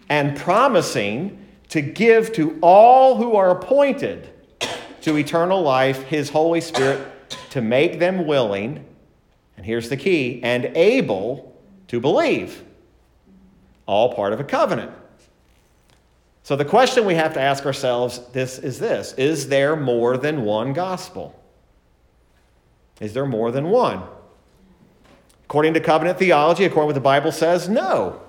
and 0.08 0.36
promising 0.36 1.46
to 1.70 1.80
give 1.80 2.32
to 2.34 2.58
all 2.62 3.16
who 3.16 3.34
are 3.34 3.50
appointed 3.50 4.30
to 5.02 5.16
eternal 5.16 5.60
life 5.60 6.02
his 6.04 6.30
Holy 6.30 6.60
Spirit 6.60 7.00
to 7.50 7.60
make 7.60 7.98
them 7.98 8.26
willing, 8.26 8.84
and 9.56 9.66
here's 9.66 9.88
the 9.88 9.96
key, 9.96 10.40
and 10.42 10.64
able 10.76 11.60
to 11.88 12.00
believe. 12.00 12.62
All 13.86 14.14
part 14.14 14.32
of 14.32 14.40
a 14.40 14.44
covenant. 14.44 14.92
So 16.44 16.56
the 16.56 16.64
question 16.64 17.06
we 17.06 17.14
have 17.14 17.32
to 17.34 17.40
ask 17.40 17.64
ourselves 17.64 18.20
this 18.32 18.58
is 18.58 18.78
this 18.78 19.14
is 19.14 19.48
there 19.48 19.74
more 19.74 20.16
than 20.18 20.44
one 20.44 20.74
gospel? 20.74 21.34
Is 23.00 23.14
there 23.14 23.26
more 23.26 23.50
than 23.50 23.70
one? 23.70 24.02
According 25.46 25.74
to 25.74 25.80
covenant 25.80 26.18
theology, 26.18 26.64
according 26.64 26.84
to 26.84 26.86
what 26.88 26.94
the 26.94 27.00
Bible 27.00 27.32
says, 27.32 27.68
no. 27.68 28.20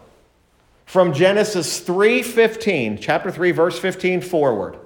From 0.86 1.14
Genesis 1.14 1.82
3:15, 1.82 3.00
chapter 3.02 3.30
3 3.30 3.52
verse 3.52 3.78
15 3.78 4.22
forward. 4.22 4.78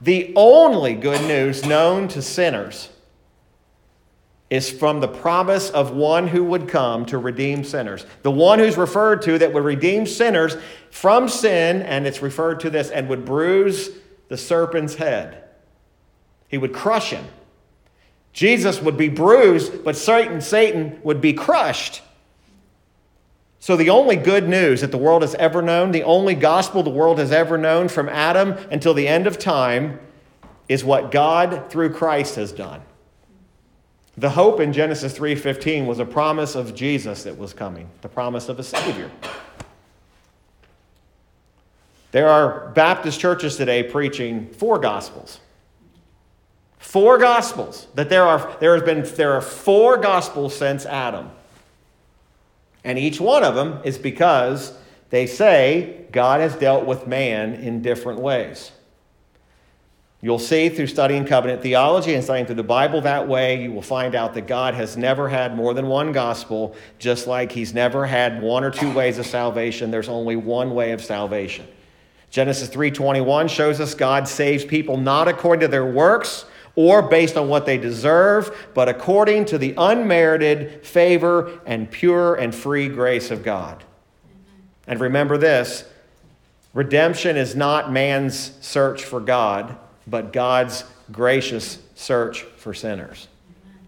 The 0.00 0.32
only 0.34 0.94
good 0.94 1.22
news 1.22 1.64
known 1.64 2.08
to 2.08 2.20
sinners 2.20 2.90
is 4.50 4.70
from 4.70 5.00
the 5.00 5.08
promise 5.08 5.68
of 5.70 5.92
one 5.92 6.28
who 6.28 6.42
would 6.42 6.68
come 6.68 7.04
to 7.06 7.18
redeem 7.18 7.64
sinners. 7.64 8.06
The 8.22 8.30
one 8.30 8.58
who's 8.58 8.78
referred 8.78 9.22
to 9.22 9.38
that 9.38 9.52
would 9.52 9.64
redeem 9.64 10.06
sinners 10.06 10.56
from 10.90 11.28
sin, 11.28 11.82
and 11.82 12.06
it's 12.06 12.22
referred 12.22 12.60
to 12.60 12.70
this, 12.70 12.90
and 12.90 13.08
would 13.08 13.26
bruise 13.26 13.90
the 14.28 14.38
serpent's 14.38 14.94
head. 14.94 15.44
He 16.48 16.56
would 16.56 16.72
crush 16.72 17.10
him. 17.10 17.26
Jesus 18.32 18.80
would 18.80 18.96
be 18.96 19.08
bruised, 19.08 19.84
but 19.84 19.96
Satan, 19.96 20.40
Satan 20.40 20.98
would 21.02 21.20
be 21.20 21.34
crushed. 21.34 22.02
So, 23.60 23.76
the 23.76 23.90
only 23.90 24.16
good 24.16 24.48
news 24.48 24.80
that 24.82 24.92
the 24.92 24.98
world 24.98 25.22
has 25.22 25.34
ever 25.34 25.60
known, 25.60 25.90
the 25.90 26.04
only 26.04 26.34
gospel 26.34 26.82
the 26.82 26.90
world 26.90 27.18
has 27.18 27.32
ever 27.32 27.58
known 27.58 27.88
from 27.88 28.08
Adam 28.08 28.52
until 28.70 28.94
the 28.94 29.08
end 29.08 29.26
of 29.26 29.38
time, 29.38 29.98
is 30.68 30.84
what 30.84 31.10
God 31.10 31.68
through 31.68 31.90
Christ 31.90 32.36
has 32.36 32.52
done. 32.52 32.80
The 34.18 34.30
hope 34.30 34.58
in 34.58 34.72
Genesis 34.72 35.16
3:15 35.16 35.86
was 35.86 36.00
a 36.00 36.04
promise 36.04 36.56
of 36.56 36.74
Jesus 36.74 37.22
that 37.22 37.38
was 37.38 37.52
coming, 37.52 37.88
the 38.00 38.08
promise 38.08 38.48
of 38.48 38.58
a 38.58 38.64
savior. 38.64 39.12
There 42.10 42.28
are 42.28 42.72
Baptist 42.74 43.20
churches 43.20 43.56
today 43.56 43.84
preaching 43.84 44.48
four 44.48 44.80
gospels. 44.80 45.38
Four 46.78 47.18
gospels. 47.18 47.86
That 47.94 48.08
there 48.08 48.24
are 48.24 48.56
there 48.58 48.74
has 48.74 48.82
been 48.82 49.02
there 49.14 49.34
are 49.34 49.40
four 49.40 49.96
gospels 49.98 50.56
since 50.56 50.84
Adam. 50.84 51.30
And 52.82 52.98
each 52.98 53.20
one 53.20 53.44
of 53.44 53.54
them 53.54 53.78
is 53.84 53.98
because 53.98 54.72
they 55.10 55.28
say 55.28 56.06
God 56.10 56.40
has 56.40 56.56
dealt 56.56 56.86
with 56.86 57.06
man 57.06 57.54
in 57.54 57.82
different 57.82 58.18
ways. 58.18 58.72
You'll 60.20 60.40
see 60.40 60.68
through 60.68 60.88
studying 60.88 61.24
covenant 61.24 61.62
theology 61.62 62.14
and 62.14 62.24
studying 62.24 62.44
through 62.44 62.56
the 62.56 62.64
Bible 62.64 63.00
that 63.02 63.28
way, 63.28 63.62
you 63.62 63.70
will 63.70 63.82
find 63.82 64.16
out 64.16 64.34
that 64.34 64.48
God 64.48 64.74
has 64.74 64.96
never 64.96 65.28
had 65.28 65.56
more 65.56 65.74
than 65.74 65.86
one 65.86 66.10
gospel, 66.10 66.74
just 66.98 67.28
like 67.28 67.52
He's 67.52 67.72
never 67.72 68.04
had 68.04 68.42
one 68.42 68.64
or 68.64 68.70
two 68.72 68.92
ways 68.92 69.18
of 69.18 69.26
salvation. 69.26 69.92
There's 69.92 70.08
only 70.08 70.34
one 70.34 70.74
way 70.74 70.90
of 70.90 71.04
salvation. 71.04 71.68
Genesis 72.30 72.68
3:21 72.68 73.48
shows 73.48 73.80
us 73.80 73.94
God 73.94 74.26
saves 74.26 74.64
people 74.64 74.96
not 74.96 75.28
according 75.28 75.60
to 75.60 75.68
their 75.68 75.86
works 75.86 76.46
or 76.74 77.00
based 77.00 77.36
on 77.36 77.48
what 77.48 77.64
they 77.64 77.78
deserve, 77.78 78.70
but 78.74 78.88
according 78.88 79.44
to 79.44 79.56
the 79.56 79.72
unmerited 79.78 80.84
favor 80.84 81.60
and 81.64 81.90
pure 81.90 82.34
and 82.34 82.54
free 82.54 82.88
grace 82.88 83.30
of 83.30 83.44
God. 83.44 83.84
And 84.86 85.00
remember 85.00 85.38
this, 85.38 85.84
redemption 86.74 87.36
is 87.36 87.54
not 87.54 87.92
man's 87.92 88.52
search 88.60 89.04
for 89.04 89.20
God 89.20 89.76
but 90.08 90.32
God's 90.32 90.84
gracious 91.10 91.78
search 91.94 92.42
for 92.42 92.72
sinners. 92.72 93.28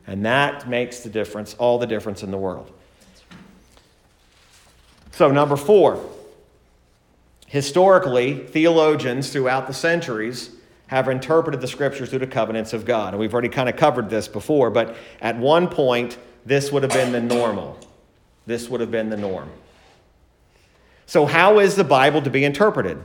And 0.07 0.25
that 0.25 0.69
makes 0.69 1.01
the 1.01 1.09
difference, 1.09 1.55
all 1.55 1.79
the 1.79 1.87
difference 1.87 2.23
in 2.23 2.31
the 2.31 2.39
world. 2.39 2.71
So, 5.13 5.31
number 5.31 5.57
four, 5.57 6.05
historically, 7.47 8.47
theologians 8.47 9.31
throughout 9.31 9.67
the 9.67 9.75
centuries 9.75 10.51
have 10.87 11.09
interpreted 11.09 11.61
the 11.61 11.69
scriptures 11.69 12.11
through 12.11 12.19
the 12.19 12.27
covenants 12.27 12.73
of 12.73 12.85
God. 12.85 13.13
And 13.13 13.21
we've 13.21 13.33
already 13.33 13.49
kind 13.49 13.69
of 13.69 13.77
covered 13.77 14.11
this 14.11 14.27
before, 14.27 14.71
but 14.71 14.97
at 15.21 15.37
one 15.37 15.69
point, 15.69 16.19
this 16.45 16.73
would 16.73 16.83
have 16.83 16.93
been 16.93 17.13
the 17.13 17.21
normal. 17.21 17.79
This 18.47 18.69
would 18.69 18.81
have 18.81 18.91
been 18.91 19.11
the 19.11 19.17
norm. 19.17 19.51
So, 21.07 21.27
how 21.27 21.59
is 21.59 21.77
the 21.77 21.85
Bible 21.85 22.23
to 22.23 22.31
be 22.31 22.45
interpreted? 22.45 22.99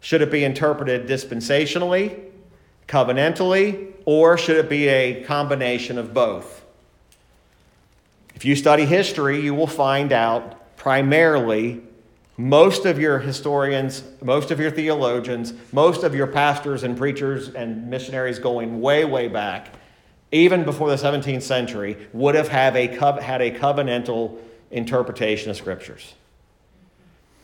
Should 0.00 0.22
it 0.22 0.30
be 0.30 0.44
interpreted 0.44 1.08
dispensationally 1.08 2.28
covenantally, 2.88 3.92
or 4.04 4.36
should 4.36 4.56
it 4.56 4.68
be 4.68 4.88
a 4.88 5.22
combination 5.24 5.98
of 5.98 6.12
both? 6.12 6.64
If 8.34 8.44
you 8.44 8.56
study 8.56 8.86
history, 8.86 9.40
you 9.40 9.54
will 9.54 9.66
find 9.66 10.12
out 10.12 10.76
primarily 10.76 11.82
most 12.36 12.86
of 12.86 12.98
your 12.98 13.18
historians, 13.18 14.04
most 14.22 14.50
of 14.52 14.60
your 14.60 14.70
theologians, 14.70 15.52
most 15.72 16.04
of 16.04 16.14
your 16.14 16.28
pastors 16.28 16.84
and 16.84 16.96
preachers 16.96 17.48
and 17.48 17.90
missionaries 17.90 18.38
going 18.38 18.80
way, 18.80 19.04
way 19.04 19.26
back, 19.26 19.74
even 20.30 20.64
before 20.64 20.88
the 20.88 20.96
17th 20.96 21.42
century, 21.42 21.96
would 22.12 22.36
have 22.36 22.48
had 22.48 22.76
a, 22.76 22.86
had 23.20 23.42
a 23.42 23.50
covenantal 23.50 24.38
interpretation 24.70 25.50
of 25.50 25.56
scriptures. 25.56 26.14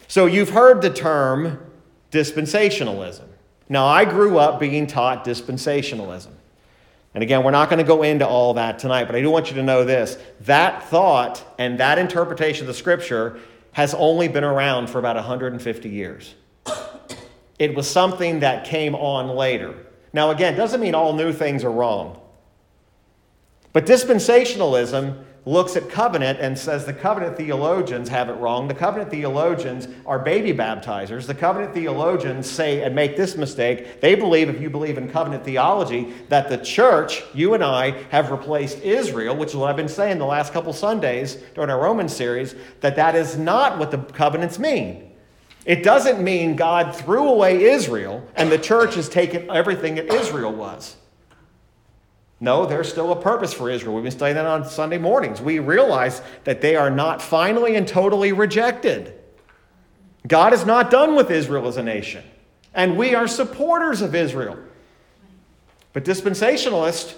So 0.06 0.26
you've 0.26 0.50
heard 0.50 0.80
the 0.80 0.90
term 0.90 1.58
dispensationalism. 2.12 3.26
Now, 3.68 3.86
I 3.86 4.04
grew 4.04 4.38
up 4.38 4.60
being 4.60 4.86
taught 4.86 5.24
dispensationalism. 5.24 6.32
And 7.14 7.22
again, 7.22 7.44
we're 7.44 7.52
not 7.52 7.70
going 7.70 7.78
to 7.78 7.84
go 7.84 8.02
into 8.02 8.26
all 8.26 8.54
that 8.54 8.78
tonight, 8.78 9.04
but 9.04 9.14
I 9.14 9.20
do 9.20 9.30
want 9.30 9.48
you 9.48 9.56
to 9.56 9.62
know 9.62 9.84
this. 9.84 10.18
That 10.40 10.82
thought 10.84 11.44
and 11.58 11.78
that 11.78 11.98
interpretation 11.98 12.64
of 12.64 12.66
the 12.66 12.74
scripture 12.74 13.38
has 13.72 13.94
only 13.94 14.28
been 14.28 14.44
around 14.44 14.88
for 14.88 14.98
about 14.98 15.16
150 15.16 15.88
years. 15.88 16.34
It 17.58 17.74
was 17.74 17.88
something 17.88 18.40
that 18.40 18.64
came 18.64 18.94
on 18.94 19.28
later. 19.28 19.74
Now, 20.12 20.30
again, 20.30 20.56
doesn't 20.56 20.80
mean 20.80 20.94
all 20.94 21.12
new 21.12 21.32
things 21.32 21.64
are 21.64 21.70
wrong. 21.70 22.20
But 23.72 23.86
dispensationalism 23.86 25.24
looks 25.46 25.76
at 25.76 25.90
covenant 25.90 26.38
and 26.40 26.58
says 26.58 26.86
the 26.86 26.92
covenant 26.92 27.36
theologians 27.36 28.08
have 28.08 28.28
it 28.30 28.34
wrong. 28.34 28.66
The 28.66 28.74
covenant 28.74 29.10
theologians 29.10 29.88
are 30.06 30.18
baby 30.18 30.52
baptizers. 30.52 31.26
The 31.26 31.34
covenant 31.34 31.74
theologians 31.74 32.50
say 32.50 32.82
and 32.82 32.94
make 32.94 33.16
this 33.16 33.36
mistake. 33.36 34.00
They 34.00 34.14
believe, 34.14 34.48
if 34.48 34.60
you 34.60 34.70
believe 34.70 34.96
in 34.96 35.08
covenant 35.08 35.44
theology, 35.44 36.14
that 36.30 36.48
the 36.48 36.58
church, 36.58 37.22
you 37.34 37.52
and 37.54 37.62
I, 37.62 37.90
have 38.10 38.30
replaced 38.30 38.80
Israel, 38.82 39.36
which 39.36 39.50
is 39.50 39.56
what 39.56 39.68
I've 39.68 39.76
been 39.76 39.88
saying 39.88 40.18
the 40.18 40.24
last 40.24 40.52
couple 40.52 40.72
Sundays 40.72 41.36
during 41.54 41.70
our 41.70 41.80
Roman 41.80 42.08
series, 42.08 42.54
that 42.80 42.96
that 42.96 43.14
is 43.14 43.36
not 43.36 43.78
what 43.78 43.90
the 43.90 43.98
covenants 43.98 44.58
mean. 44.58 45.10
It 45.66 45.82
doesn't 45.82 46.22
mean 46.22 46.56
God 46.56 46.94
threw 46.94 47.28
away 47.28 47.64
Israel 47.64 48.26
and 48.36 48.52
the 48.52 48.58
church 48.58 48.96
has 48.96 49.08
taken 49.08 49.50
everything 49.50 49.94
that 49.94 50.12
Israel 50.12 50.52
was. 50.52 50.96
No, 52.44 52.66
there's 52.66 52.90
still 52.90 53.10
a 53.10 53.16
purpose 53.16 53.54
for 53.54 53.70
Israel. 53.70 53.94
We've 53.94 54.04
been 54.04 54.12
studying 54.12 54.36
that 54.36 54.44
on 54.44 54.68
Sunday 54.68 54.98
mornings. 54.98 55.40
We 55.40 55.60
realize 55.60 56.20
that 56.44 56.60
they 56.60 56.76
are 56.76 56.90
not 56.90 57.22
finally 57.22 57.74
and 57.74 57.88
totally 57.88 58.32
rejected. 58.32 59.18
God 60.28 60.52
is 60.52 60.66
not 60.66 60.90
done 60.90 61.16
with 61.16 61.30
Israel 61.30 61.66
as 61.68 61.78
a 61.78 61.82
nation, 61.82 62.22
and 62.74 62.98
we 62.98 63.14
are 63.14 63.26
supporters 63.26 64.02
of 64.02 64.14
Israel. 64.14 64.58
But 65.94 66.04
dispensationalists 66.04 67.14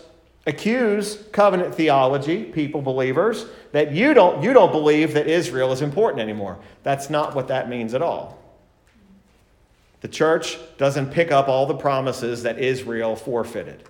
accuse 0.47 1.25
covenant 1.33 1.75
theology, 1.75 2.45
people, 2.45 2.81
believers, 2.81 3.47
that 3.73 3.91
you 3.91 4.15
don't, 4.15 4.45
you 4.45 4.53
don't 4.53 4.71
believe 4.71 5.13
that 5.15 5.27
Israel 5.27 5.73
is 5.73 5.83
important 5.83 6.21
anymore. 6.21 6.57
That's 6.85 7.11
not 7.11 7.35
what 7.35 7.49
that 7.49 7.69
means 7.69 7.95
at 7.95 8.03
all. 8.03 8.39
The 10.03 10.09
church 10.09 10.57
doesn't 10.79 11.11
pick 11.11 11.33
up 11.33 11.49
all 11.49 11.67
the 11.67 11.75
promises 11.75 12.45
that 12.45 12.61
Israel 12.61 13.17
forfeited. 13.17 13.83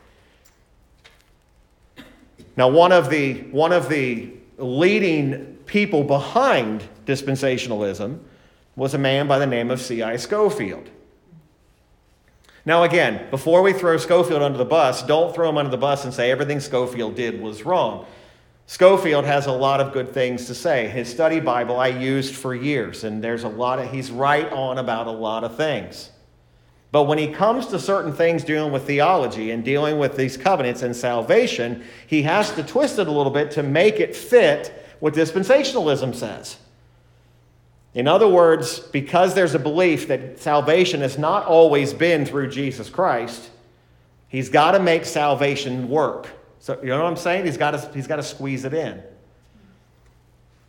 Now, 2.56 2.68
one 2.68 2.92
of 2.92 3.10
the, 3.10 3.34
one 3.50 3.72
of 3.72 3.88
the 3.88 4.32
leading 4.56 5.58
people 5.66 6.04
behind 6.04 6.84
dispensationalism 7.04 8.18
was 8.76 8.94
a 8.94 8.98
man 8.98 9.26
by 9.26 9.38
the 9.38 9.46
name 9.46 9.70
of 9.70 9.80
C.I. 9.80 10.16
Scofield. 10.16 10.88
Now, 12.64 12.82
again, 12.82 13.30
before 13.30 13.62
we 13.62 13.72
throw 13.72 13.96
Scofield 13.96 14.42
under 14.42 14.58
the 14.58 14.64
bus, 14.64 15.02
don't 15.02 15.34
throw 15.34 15.48
him 15.48 15.58
under 15.58 15.70
the 15.70 15.76
bus 15.76 16.04
and 16.04 16.12
say 16.12 16.30
everything 16.30 16.60
Scofield 16.60 17.14
did 17.14 17.40
was 17.40 17.64
wrong. 17.64 18.06
Scofield 18.66 19.24
has 19.24 19.46
a 19.46 19.52
lot 19.52 19.80
of 19.80 19.92
good 19.92 20.12
things 20.12 20.46
to 20.46 20.54
say. 20.54 20.88
His 20.88 21.08
study 21.08 21.38
Bible 21.38 21.78
I 21.78 21.88
used 21.88 22.34
for 22.34 22.54
years, 22.54 23.04
and 23.04 23.22
there's 23.22 23.44
a 23.44 23.48
lot 23.48 23.78
of, 23.78 23.90
he's 23.92 24.10
right 24.10 24.50
on 24.50 24.78
about 24.78 25.06
a 25.06 25.12
lot 25.12 25.44
of 25.44 25.56
things. 25.56 26.10
But 26.92 27.04
when 27.04 27.18
he 27.18 27.28
comes 27.28 27.66
to 27.68 27.78
certain 27.78 28.12
things 28.12 28.44
dealing 28.44 28.72
with 28.72 28.86
theology 28.86 29.50
and 29.50 29.64
dealing 29.64 29.98
with 29.98 30.16
these 30.16 30.36
covenants 30.36 30.82
and 30.82 30.94
salvation, 30.94 31.84
he 32.06 32.22
has 32.22 32.52
to 32.52 32.62
twist 32.62 32.98
it 32.98 33.08
a 33.08 33.10
little 33.10 33.32
bit 33.32 33.50
to 33.52 33.62
make 33.62 34.00
it 34.00 34.14
fit 34.14 34.86
what 35.00 35.14
dispensationalism 35.14 36.14
says. 36.14 36.56
In 37.94 38.06
other 38.06 38.28
words, 38.28 38.78
because 38.78 39.34
there's 39.34 39.54
a 39.54 39.58
belief 39.58 40.08
that 40.08 40.38
salvation 40.38 41.00
has 41.00 41.18
not 41.18 41.46
always 41.46 41.92
been 41.92 42.26
through 42.26 42.50
Jesus 42.50 42.90
Christ, 42.90 43.50
he's 44.28 44.48
got 44.48 44.72
to 44.72 44.78
make 44.78 45.04
salvation 45.04 45.88
work. 45.88 46.28
So, 46.60 46.78
you 46.82 46.88
know 46.88 47.02
what 47.02 47.08
I'm 47.08 47.16
saying? 47.16 47.46
He's 47.46 47.56
got 47.56 47.70
to, 47.72 47.90
he's 47.94 48.06
got 48.06 48.16
to 48.16 48.22
squeeze 48.22 48.64
it 48.64 48.74
in. 48.74 49.02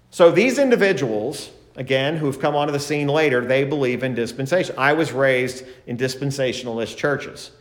So, 0.10 0.32
these 0.32 0.58
individuals 0.58 1.50
again, 1.78 2.18
who've 2.18 2.40
come 2.40 2.56
onto 2.56 2.74
the 2.74 2.80
scene 2.80 3.08
later, 3.08 3.46
they 3.46 3.64
believe 3.64 4.04
in 4.04 4.14
dispensation. 4.14 4.76
I 4.78 4.94
was 4.94 5.14
raised 5.14 5.64
in 5.86 5.98
dispensationalist 5.98 6.98
churches. 6.98 7.52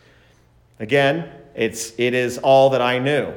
Again, 0.81 1.31
it's, 1.55 1.93
it 1.99 2.15
is 2.15 2.39
all 2.39 2.71
that 2.71 2.83
I 2.83 2.99
knew. 2.99 3.33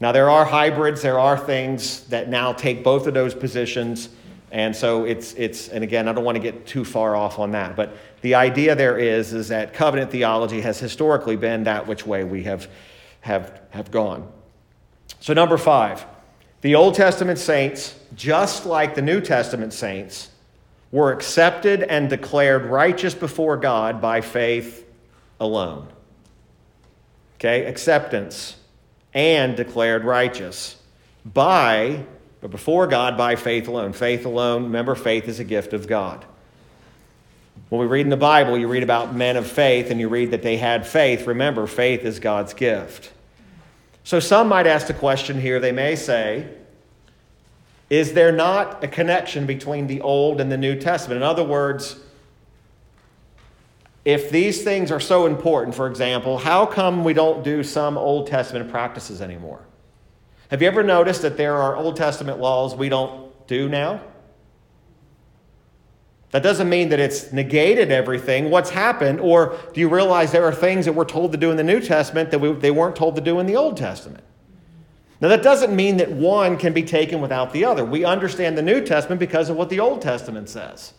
Now, 0.00 0.12
there 0.12 0.30
are 0.30 0.46
hybrids, 0.46 1.02
there 1.02 1.18
are 1.18 1.38
things 1.38 2.00
that 2.04 2.30
now 2.30 2.54
take 2.54 2.82
both 2.82 3.06
of 3.06 3.12
those 3.12 3.34
positions. 3.34 4.08
And 4.50 4.74
so 4.74 5.04
it's, 5.04 5.34
it's, 5.34 5.68
and 5.68 5.84
again, 5.84 6.08
I 6.08 6.12
don't 6.12 6.24
want 6.24 6.36
to 6.36 6.42
get 6.42 6.66
too 6.66 6.84
far 6.84 7.14
off 7.14 7.38
on 7.38 7.52
that, 7.52 7.76
but 7.76 7.96
the 8.22 8.34
idea 8.34 8.74
there 8.74 8.98
is, 8.98 9.32
is 9.32 9.48
that 9.48 9.74
covenant 9.74 10.10
theology 10.10 10.62
has 10.62 10.80
historically 10.80 11.36
been 11.36 11.64
that 11.64 11.86
which 11.86 12.06
way 12.06 12.24
we 12.24 12.42
have, 12.44 12.68
have, 13.20 13.60
have 13.70 13.90
gone. 13.90 14.30
So, 15.20 15.34
number 15.34 15.58
five, 15.58 16.04
the 16.60 16.74
Old 16.74 16.94
Testament 16.94 17.38
saints, 17.38 17.94
just 18.14 18.66
like 18.66 18.94
the 18.94 19.02
New 19.02 19.20
Testament 19.20 19.72
saints, 19.72 20.28
were 20.92 21.12
accepted 21.12 21.82
and 21.82 22.10
declared 22.10 22.66
righteous 22.66 23.14
before 23.14 23.56
God 23.56 24.00
by 24.00 24.20
faith 24.20 24.86
alone. 25.38 25.88
Okay, 27.36 27.64
acceptance 27.64 28.56
and 29.14 29.56
declared 29.56 30.04
righteous 30.04 30.76
by, 31.24 32.04
but 32.40 32.50
before 32.50 32.86
God 32.86 33.16
by 33.16 33.36
faith 33.36 33.68
alone. 33.68 33.92
Faith 33.92 34.26
alone, 34.26 34.64
remember, 34.64 34.94
faith 34.94 35.28
is 35.28 35.40
a 35.40 35.44
gift 35.44 35.72
of 35.72 35.86
God. 35.86 36.24
When 37.70 37.80
we 37.80 37.86
read 37.86 38.02
in 38.02 38.10
the 38.10 38.16
Bible, 38.16 38.58
you 38.58 38.68
read 38.68 38.82
about 38.82 39.14
men 39.14 39.36
of 39.36 39.46
faith 39.46 39.90
and 39.90 40.00
you 40.00 40.08
read 40.08 40.32
that 40.32 40.42
they 40.42 40.56
had 40.56 40.86
faith. 40.86 41.26
Remember, 41.26 41.66
faith 41.66 42.04
is 42.04 42.18
God's 42.18 42.52
gift. 42.52 43.12
So 44.10 44.18
some 44.18 44.48
might 44.48 44.66
ask 44.66 44.88
the 44.88 44.94
question 44.94 45.40
here, 45.40 45.60
they 45.60 45.70
may 45.70 45.94
say, 45.94 46.48
is 47.90 48.12
there 48.12 48.32
not 48.32 48.82
a 48.82 48.88
connection 48.88 49.46
between 49.46 49.86
the 49.86 50.00
Old 50.00 50.40
and 50.40 50.50
the 50.50 50.56
New 50.56 50.74
Testament? 50.74 51.18
In 51.18 51.22
other 51.22 51.44
words, 51.44 51.94
if 54.04 54.28
these 54.28 54.64
things 54.64 54.90
are 54.90 54.98
so 54.98 55.26
important, 55.26 55.76
for 55.76 55.86
example, 55.86 56.38
how 56.38 56.66
come 56.66 57.04
we 57.04 57.12
don't 57.12 57.44
do 57.44 57.62
some 57.62 57.96
Old 57.96 58.26
Testament 58.26 58.68
practices 58.68 59.22
anymore? 59.22 59.64
Have 60.50 60.60
you 60.60 60.66
ever 60.66 60.82
noticed 60.82 61.22
that 61.22 61.36
there 61.36 61.56
are 61.58 61.76
Old 61.76 61.94
Testament 61.94 62.40
laws 62.40 62.74
we 62.74 62.88
don't 62.88 63.30
do 63.46 63.68
now? 63.68 64.00
That 66.30 66.44
doesn't 66.44 66.68
mean 66.68 66.90
that 66.90 67.00
it's 67.00 67.32
negated 67.32 67.90
everything. 67.90 68.50
What's 68.50 68.70
happened? 68.70 69.20
Or 69.20 69.58
do 69.72 69.80
you 69.80 69.88
realize 69.88 70.30
there 70.30 70.44
are 70.44 70.54
things 70.54 70.84
that 70.84 70.92
we're 70.92 71.04
told 71.04 71.32
to 71.32 71.38
do 71.38 71.50
in 71.50 71.56
the 71.56 71.64
New 71.64 71.80
Testament 71.80 72.30
that 72.30 72.38
we, 72.38 72.52
they 72.52 72.70
weren't 72.70 72.94
told 72.94 73.16
to 73.16 73.20
do 73.20 73.40
in 73.40 73.46
the 73.46 73.56
Old 73.56 73.76
Testament? 73.76 74.22
Now, 75.20 75.28
that 75.28 75.42
doesn't 75.42 75.74
mean 75.74 75.98
that 75.98 76.10
one 76.12 76.56
can 76.56 76.72
be 76.72 76.82
taken 76.82 77.20
without 77.20 77.52
the 77.52 77.64
other. 77.64 77.84
We 77.84 78.04
understand 78.04 78.56
the 78.56 78.62
New 78.62 78.84
Testament 78.84 79.18
because 79.18 79.50
of 79.50 79.56
what 79.56 79.68
the 79.68 79.80
Old 79.80 80.00
Testament 80.00 80.48
says. 80.48 80.94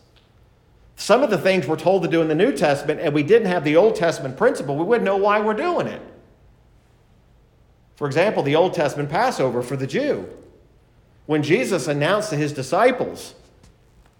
Some 0.96 1.22
of 1.22 1.30
the 1.30 1.38
things 1.38 1.66
we're 1.66 1.76
told 1.76 2.02
to 2.02 2.08
do 2.08 2.20
in 2.20 2.28
the 2.28 2.34
New 2.34 2.52
Testament, 2.52 3.00
and 3.00 3.12
we 3.14 3.22
didn't 3.22 3.48
have 3.48 3.64
the 3.64 3.76
Old 3.76 3.96
Testament 3.96 4.36
principle, 4.36 4.76
we 4.76 4.84
wouldn't 4.84 5.04
know 5.04 5.16
why 5.16 5.40
we're 5.40 5.54
doing 5.54 5.86
it. 5.86 6.00
For 7.96 8.06
example, 8.06 8.42
the 8.42 8.54
Old 8.54 8.74
Testament 8.74 9.08
Passover 9.08 9.62
for 9.62 9.76
the 9.76 9.86
Jew. 9.86 10.28
When 11.26 11.42
Jesus 11.42 11.88
announced 11.88 12.30
to 12.30 12.36
his 12.36 12.52
disciples, 12.52 13.34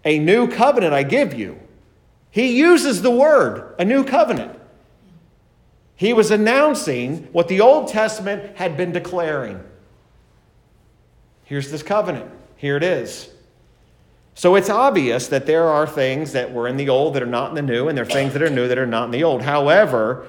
a 0.04 0.18
new 0.18 0.48
covenant 0.48 0.92
I 0.92 1.02
give 1.02 1.34
you. 1.34 1.58
He 2.30 2.58
uses 2.58 3.02
the 3.02 3.10
word, 3.10 3.74
a 3.78 3.84
new 3.84 4.04
covenant. 4.04 4.58
He 5.94 6.12
was 6.12 6.30
announcing 6.30 7.28
what 7.32 7.48
the 7.48 7.60
Old 7.60 7.88
Testament 7.88 8.56
had 8.56 8.76
been 8.76 8.92
declaring. 8.92 9.62
Here's 11.44 11.70
this 11.70 11.82
covenant. 11.82 12.30
Here 12.56 12.76
it 12.76 12.82
is. 12.82 13.28
So 14.34 14.54
it's 14.54 14.70
obvious 14.70 15.28
that 15.28 15.46
there 15.46 15.68
are 15.68 15.86
things 15.86 16.32
that 16.32 16.52
were 16.52 16.66
in 16.66 16.76
the 16.76 16.88
old 16.88 17.14
that 17.14 17.22
are 17.22 17.26
not 17.26 17.50
in 17.50 17.54
the 17.54 17.62
new, 17.62 17.88
and 17.88 17.96
there 17.96 18.04
are 18.04 18.08
things 18.08 18.32
that 18.32 18.42
are 18.42 18.50
new 18.50 18.66
that 18.66 18.78
are 18.78 18.86
not 18.86 19.04
in 19.04 19.10
the 19.10 19.24
old. 19.24 19.42
However, 19.42 20.26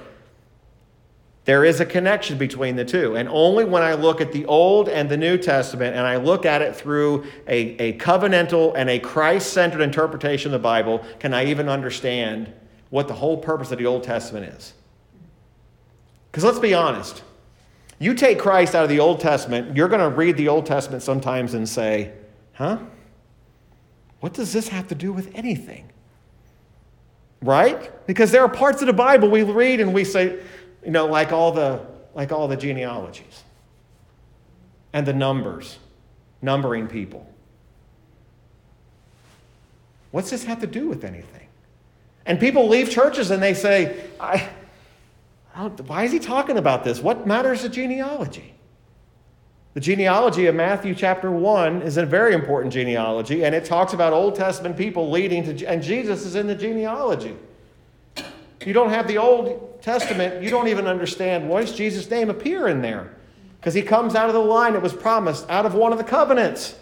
there 1.44 1.64
is 1.64 1.80
a 1.80 1.86
connection 1.86 2.38
between 2.38 2.76
the 2.76 2.84
two. 2.84 3.16
And 3.16 3.28
only 3.28 3.64
when 3.64 3.82
I 3.82 3.94
look 3.94 4.20
at 4.20 4.32
the 4.32 4.46
Old 4.46 4.88
and 4.88 5.10
the 5.10 5.16
New 5.16 5.36
Testament 5.36 5.94
and 5.94 6.06
I 6.06 6.16
look 6.16 6.46
at 6.46 6.62
it 6.62 6.74
through 6.74 7.24
a, 7.46 7.76
a 7.76 7.98
covenantal 7.98 8.72
and 8.76 8.88
a 8.88 8.98
Christ 8.98 9.52
centered 9.52 9.82
interpretation 9.82 10.54
of 10.54 10.60
the 10.60 10.62
Bible 10.62 11.04
can 11.20 11.34
I 11.34 11.44
even 11.46 11.68
understand 11.68 12.52
what 12.88 13.08
the 13.08 13.14
whole 13.14 13.36
purpose 13.36 13.72
of 13.72 13.78
the 13.78 13.86
Old 13.86 14.04
Testament 14.04 14.54
is. 14.54 14.72
Because 16.30 16.44
let's 16.44 16.58
be 16.58 16.74
honest, 16.74 17.22
you 17.98 18.14
take 18.14 18.38
Christ 18.38 18.74
out 18.74 18.84
of 18.84 18.88
the 18.88 19.00
Old 19.00 19.20
Testament, 19.20 19.76
you're 19.76 19.88
going 19.88 20.00
to 20.00 20.16
read 20.16 20.36
the 20.36 20.48
Old 20.48 20.64
Testament 20.64 21.02
sometimes 21.02 21.54
and 21.54 21.68
say, 21.68 22.12
huh? 22.54 22.78
What 24.20 24.32
does 24.32 24.52
this 24.52 24.68
have 24.68 24.88
to 24.88 24.94
do 24.94 25.12
with 25.12 25.30
anything? 25.34 25.90
Right? 27.42 28.06
Because 28.06 28.30
there 28.30 28.42
are 28.42 28.48
parts 28.48 28.80
of 28.80 28.86
the 28.86 28.94
Bible 28.94 29.28
we 29.28 29.42
read 29.42 29.80
and 29.80 29.92
we 29.92 30.04
say, 30.04 30.40
you 30.84 30.90
know, 30.90 31.06
like 31.06 31.32
all 31.32 31.52
the, 31.52 31.80
like 32.14 32.32
all 32.32 32.48
the 32.48 32.56
genealogies 32.56 33.42
and 34.92 35.06
the 35.06 35.12
numbers, 35.12 35.78
numbering 36.42 36.86
people. 36.86 37.28
What's 40.10 40.30
this 40.30 40.44
have 40.44 40.60
to 40.60 40.66
do 40.66 40.88
with 40.88 41.04
anything? 41.04 41.48
And 42.26 42.38
people 42.38 42.68
leave 42.68 42.90
churches 42.90 43.30
and 43.30 43.42
they 43.42 43.54
say, 43.54 44.04
I, 44.20 44.48
I 45.54 45.66
why 45.66 46.04
is 46.04 46.12
he 46.12 46.18
talking 46.18 46.56
about 46.56 46.84
this? 46.84 47.00
What 47.00 47.26
matters 47.26 47.62
the 47.62 47.68
genealogy? 47.68 48.54
The 49.74 49.80
genealogy 49.80 50.46
of 50.46 50.54
Matthew 50.54 50.94
chapter 50.94 51.32
1 51.32 51.82
is 51.82 51.96
a 51.96 52.06
very 52.06 52.32
important 52.32 52.72
genealogy, 52.72 53.44
and 53.44 53.56
it 53.56 53.64
talks 53.64 53.92
about 53.92 54.12
Old 54.12 54.36
Testament 54.36 54.76
people 54.76 55.10
leading 55.10 55.42
to, 55.56 55.66
and 55.66 55.82
Jesus 55.82 56.24
is 56.24 56.36
in 56.36 56.46
the 56.46 56.54
genealogy. 56.54 57.36
You 58.64 58.72
don't 58.72 58.90
have 58.90 59.06
the 59.06 59.18
Old 59.18 59.82
Testament, 59.82 60.42
you 60.42 60.50
don't 60.50 60.68
even 60.68 60.86
understand 60.86 61.48
why 61.48 61.60
does 61.60 61.72
Jesus' 61.72 62.08
name 62.10 62.30
appear 62.30 62.68
in 62.68 62.80
there? 62.80 63.14
Because 63.60 63.74
he 63.74 63.82
comes 63.82 64.14
out 64.14 64.28
of 64.28 64.34
the 64.34 64.40
line 64.40 64.72
that 64.74 64.82
was 64.82 64.92
promised, 64.92 65.48
out 65.50 65.66
of 65.66 65.74
one 65.74 65.92
of 65.92 65.98
the 65.98 66.04
covenants. 66.04 66.74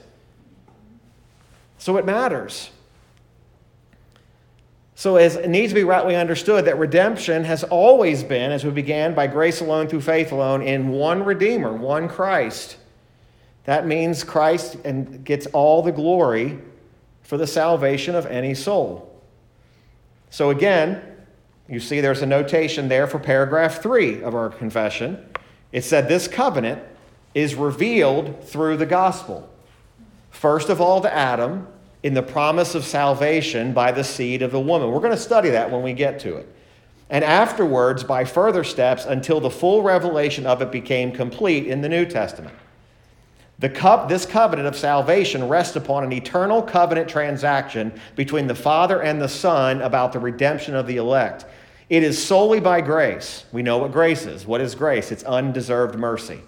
So 1.79 1.97
it 1.97 2.05
matters. 2.05 2.71
So 4.95 5.17
as 5.17 5.35
it 5.35 5.49
needs 5.49 5.73
to 5.73 5.75
be 5.75 5.83
rightly 5.83 6.15
understood 6.15 6.67
that 6.67 6.79
redemption 6.79 7.43
has 7.45 7.65
always 7.65 8.23
been, 8.23 8.53
as 8.53 8.65
we 8.65 8.71
began, 8.71 9.15
by 9.15 9.27
grace 9.27 9.61
alone 9.61 9.89
through 9.89 10.03
faith 10.03 10.31
alone, 10.31 10.63
in 10.63 10.91
one 10.91 11.25
Redeemer, 11.25 11.73
one 11.73 12.09
Christ. 12.09 12.77
That 13.65 13.87
means 13.87 14.23
Christ 14.23 14.77
and 14.85 15.25
gets 15.25 15.47
all 15.47 15.83
the 15.83 15.91
glory 15.91 16.59
for 17.23 17.37
the 17.37 17.47
salvation 17.47 18.15
of 18.15 18.27
any 18.27 18.55
soul. 18.55 19.21
So 20.31 20.51
again, 20.51 21.03
you 21.73 21.81
see 21.81 22.03
there's 22.03 22.21
a 22.21 22.27
notation 22.27 22.89
there 22.89 23.07
for 23.07 23.19
paragraph 23.19 23.83
three 23.83 24.23
of 24.23 24.35
our 24.35 24.51
confession. 24.51 25.27
It 25.73 25.85
said 25.85 26.07
this 26.07 26.29
covenant 26.29 26.83
is 27.35 27.55
revealed 27.55 28.45
through 28.45 28.77
the 28.77 28.85
gospel. 28.85 29.49
First 30.31 30.69
of 30.69 30.83
all 30.83 31.01
to 31.01 31.13
Adam, 31.13 31.67
in 32.03 32.13
the 32.13 32.23
promise 32.23 32.75
of 32.75 32.85
salvation 32.85 33.73
by 33.73 33.91
the 33.91 34.05
seed 34.05 34.43
of 34.43 34.51
the 34.51 34.61
woman. 34.61 34.91
We're 34.91 35.01
going 35.01 35.13
to 35.13 35.17
study 35.17 35.49
that 35.51 35.71
when 35.71 35.83
we 35.83 35.95
get 35.95 36.19
to 36.21 36.37
it. 36.37 36.55
And 37.09 37.25
afterwards, 37.25 38.05
by 38.05 38.27
further 38.27 38.65
steps, 38.65 39.07
until 39.07 39.41
the 39.41 39.51
full 39.51 39.83
revelation 39.83 40.47
of 40.47 40.61
it 40.61 40.73
became 40.73 41.11
complete 41.11 41.67
in 41.67 41.81
the 41.81 41.89
New 41.89 42.05
Testament. 42.05 42.55
The 43.61 43.71
cup, 43.71 44.11
this 44.11 44.27
covenant 44.27 44.67
of 44.67 44.77
salvation 44.77 45.49
rests 45.49 45.77
upon 45.77 46.05
an 46.05 46.13
eternal 46.13 46.61
covenant 46.63 47.09
transaction 47.09 47.93
between 48.17 48.47
the 48.47 48.55
Father 48.55 49.01
and 49.01 49.23
the 49.23 49.29
Son 49.29 49.81
about 49.83 50.13
the 50.13 50.19
redemption 50.19 50.75
of 50.75 50.87
the 50.87 50.97
elect. 50.97 51.47
It 51.93 52.03
is 52.03 52.25
solely 52.25 52.59
by 52.59 52.81
grace. 52.81 53.45
We 53.53 53.63
know 53.63 53.77
what 53.77 53.93
grace 53.93 54.25
is. 54.25 54.47
What 54.47 54.63
is 54.63 54.75
grace? 54.75 55.13
It's 55.13 55.25
undeserved 55.25 55.99
mercy, 55.99 56.41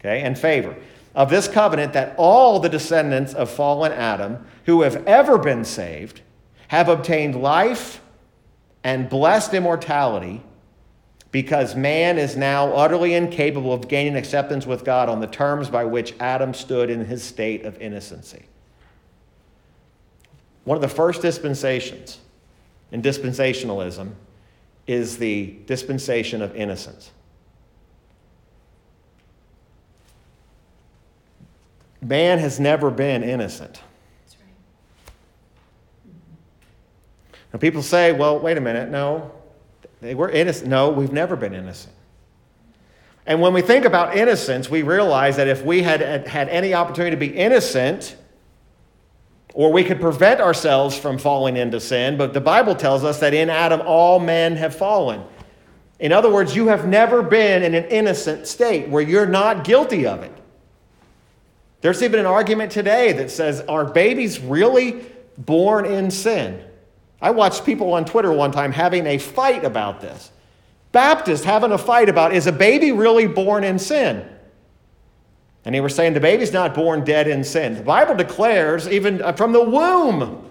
okay, 0.00 0.22
and 0.22 0.36
favor 0.36 0.74
of 1.14 1.30
this 1.30 1.46
covenant 1.46 1.92
that 1.92 2.16
all 2.18 2.58
the 2.58 2.68
descendants 2.68 3.32
of 3.32 3.48
fallen 3.48 3.92
Adam 3.92 4.44
who 4.64 4.82
have 4.82 5.06
ever 5.06 5.38
been 5.38 5.64
saved 5.64 6.20
have 6.66 6.88
obtained 6.88 7.40
life 7.40 8.00
and 8.82 9.08
blessed 9.08 9.54
immortality 9.54 10.42
because 11.30 11.76
man 11.76 12.18
is 12.18 12.36
now 12.36 12.72
utterly 12.72 13.14
incapable 13.14 13.72
of 13.72 13.86
gaining 13.86 14.16
acceptance 14.16 14.66
with 14.66 14.84
God 14.84 15.08
on 15.08 15.20
the 15.20 15.28
terms 15.28 15.70
by 15.70 15.84
which 15.84 16.12
Adam 16.18 16.52
stood 16.52 16.90
in 16.90 17.04
his 17.04 17.22
state 17.22 17.64
of 17.64 17.80
innocency. 17.80 18.46
One 20.64 20.74
of 20.74 20.82
the 20.82 20.88
first 20.88 21.22
dispensations 21.22 22.18
in 22.90 23.00
dispensationalism 23.00 24.10
is 24.86 25.18
the 25.18 25.56
dispensation 25.66 26.42
of 26.42 26.54
innocence. 26.54 27.10
Man 32.00 32.38
has 32.38 32.60
never 32.60 32.90
been 32.90 33.24
innocent. 33.24 33.80
Now, 37.52 37.58
people 37.58 37.82
say, 37.82 38.12
well, 38.12 38.38
wait 38.38 38.58
a 38.58 38.60
minute, 38.60 38.90
no, 38.90 39.32
they 40.00 40.14
were 40.14 40.28
innocent. 40.30 40.68
No, 40.68 40.90
we've 40.90 41.12
never 41.12 41.36
been 41.36 41.54
innocent. 41.54 41.94
And 43.26 43.40
when 43.40 43.52
we 43.52 43.60
think 43.60 43.84
about 43.84 44.16
innocence, 44.16 44.70
we 44.70 44.82
realize 44.82 45.36
that 45.36 45.48
if 45.48 45.64
we 45.64 45.82
had 45.82 46.28
had 46.28 46.48
any 46.48 46.74
opportunity 46.74 47.16
to 47.16 47.18
be 47.18 47.34
innocent, 47.34 48.16
or 49.56 49.72
we 49.72 49.82
could 49.82 49.98
prevent 49.98 50.38
ourselves 50.38 50.98
from 50.98 51.16
falling 51.16 51.56
into 51.56 51.80
sin, 51.80 52.18
but 52.18 52.34
the 52.34 52.40
Bible 52.42 52.74
tells 52.74 53.04
us 53.04 53.20
that 53.20 53.32
in 53.32 53.48
Adam 53.48 53.80
all 53.86 54.18
men 54.18 54.54
have 54.54 54.76
fallen. 54.76 55.24
In 55.98 56.12
other 56.12 56.30
words, 56.30 56.54
you 56.54 56.66
have 56.66 56.86
never 56.86 57.22
been 57.22 57.62
in 57.62 57.74
an 57.74 57.86
innocent 57.86 58.46
state 58.46 58.90
where 58.90 59.02
you're 59.02 59.24
not 59.24 59.64
guilty 59.64 60.06
of 60.06 60.22
it. 60.22 60.32
There's 61.80 62.02
even 62.02 62.20
an 62.20 62.26
argument 62.26 62.70
today 62.70 63.12
that 63.12 63.30
says, 63.30 63.62
are 63.62 63.86
babies 63.86 64.38
really 64.40 65.06
born 65.38 65.86
in 65.86 66.10
sin? 66.10 66.62
I 67.22 67.30
watched 67.30 67.64
people 67.64 67.94
on 67.94 68.04
Twitter 68.04 68.32
one 68.32 68.52
time 68.52 68.72
having 68.72 69.06
a 69.06 69.16
fight 69.16 69.64
about 69.64 70.02
this. 70.02 70.32
Baptists 70.92 71.44
having 71.44 71.72
a 71.72 71.78
fight 71.78 72.10
about, 72.10 72.34
is 72.34 72.46
a 72.46 72.52
baby 72.52 72.92
really 72.92 73.26
born 73.26 73.64
in 73.64 73.78
sin? 73.78 74.28
And 75.66 75.74
they 75.74 75.80
were 75.80 75.88
saying 75.88 76.14
the 76.14 76.20
baby's 76.20 76.52
not 76.52 76.74
born 76.74 77.02
dead 77.02 77.26
in 77.26 77.42
sin. 77.42 77.74
The 77.74 77.82
Bible 77.82 78.14
declares, 78.14 78.86
even 78.86 79.20
uh, 79.20 79.32
from 79.32 79.50
the 79.50 79.62
womb. 79.62 80.48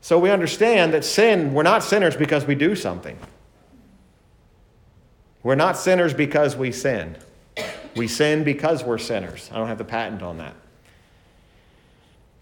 So 0.00 0.18
we 0.18 0.30
understand 0.30 0.94
that 0.94 1.04
sin, 1.04 1.52
we're 1.52 1.62
not 1.62 1.84
sinners 1.84 2.16
because 2.16 2.46
we 2.46 2.54
do 2.54 2.74
something. 2.74 3.18
We're 5.42 5.56
not 5.56 5.76
sinners 5.76 6.14
because 6.14 6.56
we 6.56 6.72
sin. 6.72 7.18
We 7.94 8.08
sin 8.08 8.44
because 8.44 8.82
we're 8.82 8.96
sinners. 8.96 9.50
I 9.52 9.58
don't 9.58 9.68
have 9.68 9.76
the 9.76 9.84
patent 9.84 10.22
on 10.22 10.38
that. 10.38 10.54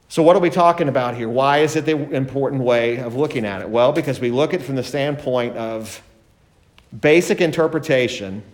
So, 0.09 0.22
what 0.22 0.36
are 0.36 0.40
we 0.40 0.51
talking 0.51 0.88
about 0.88 1.16
here? 1.16 1.28
Why 1.28 1.59
is 1.59 1.74
it 1.74 1.84
the 1.84 1.97
important 2.14 2.62
way 2.62 2.99
of 2.99 3.16
looking 3.16 3.45
at 3.45 3.61
it? 3.61 3.68
Well, 3.68 3.93
because 3.93 4.20
we 4.20 4.30
look 4.30 4.55
at 4.55 4.61
it 4.61 4.64
from 4.64 4.76
the 4.76 4.84
standpoint 4.84 5.57
of 5.57 6.01
basic 7.01 7.40
interpretation 7.40 8.45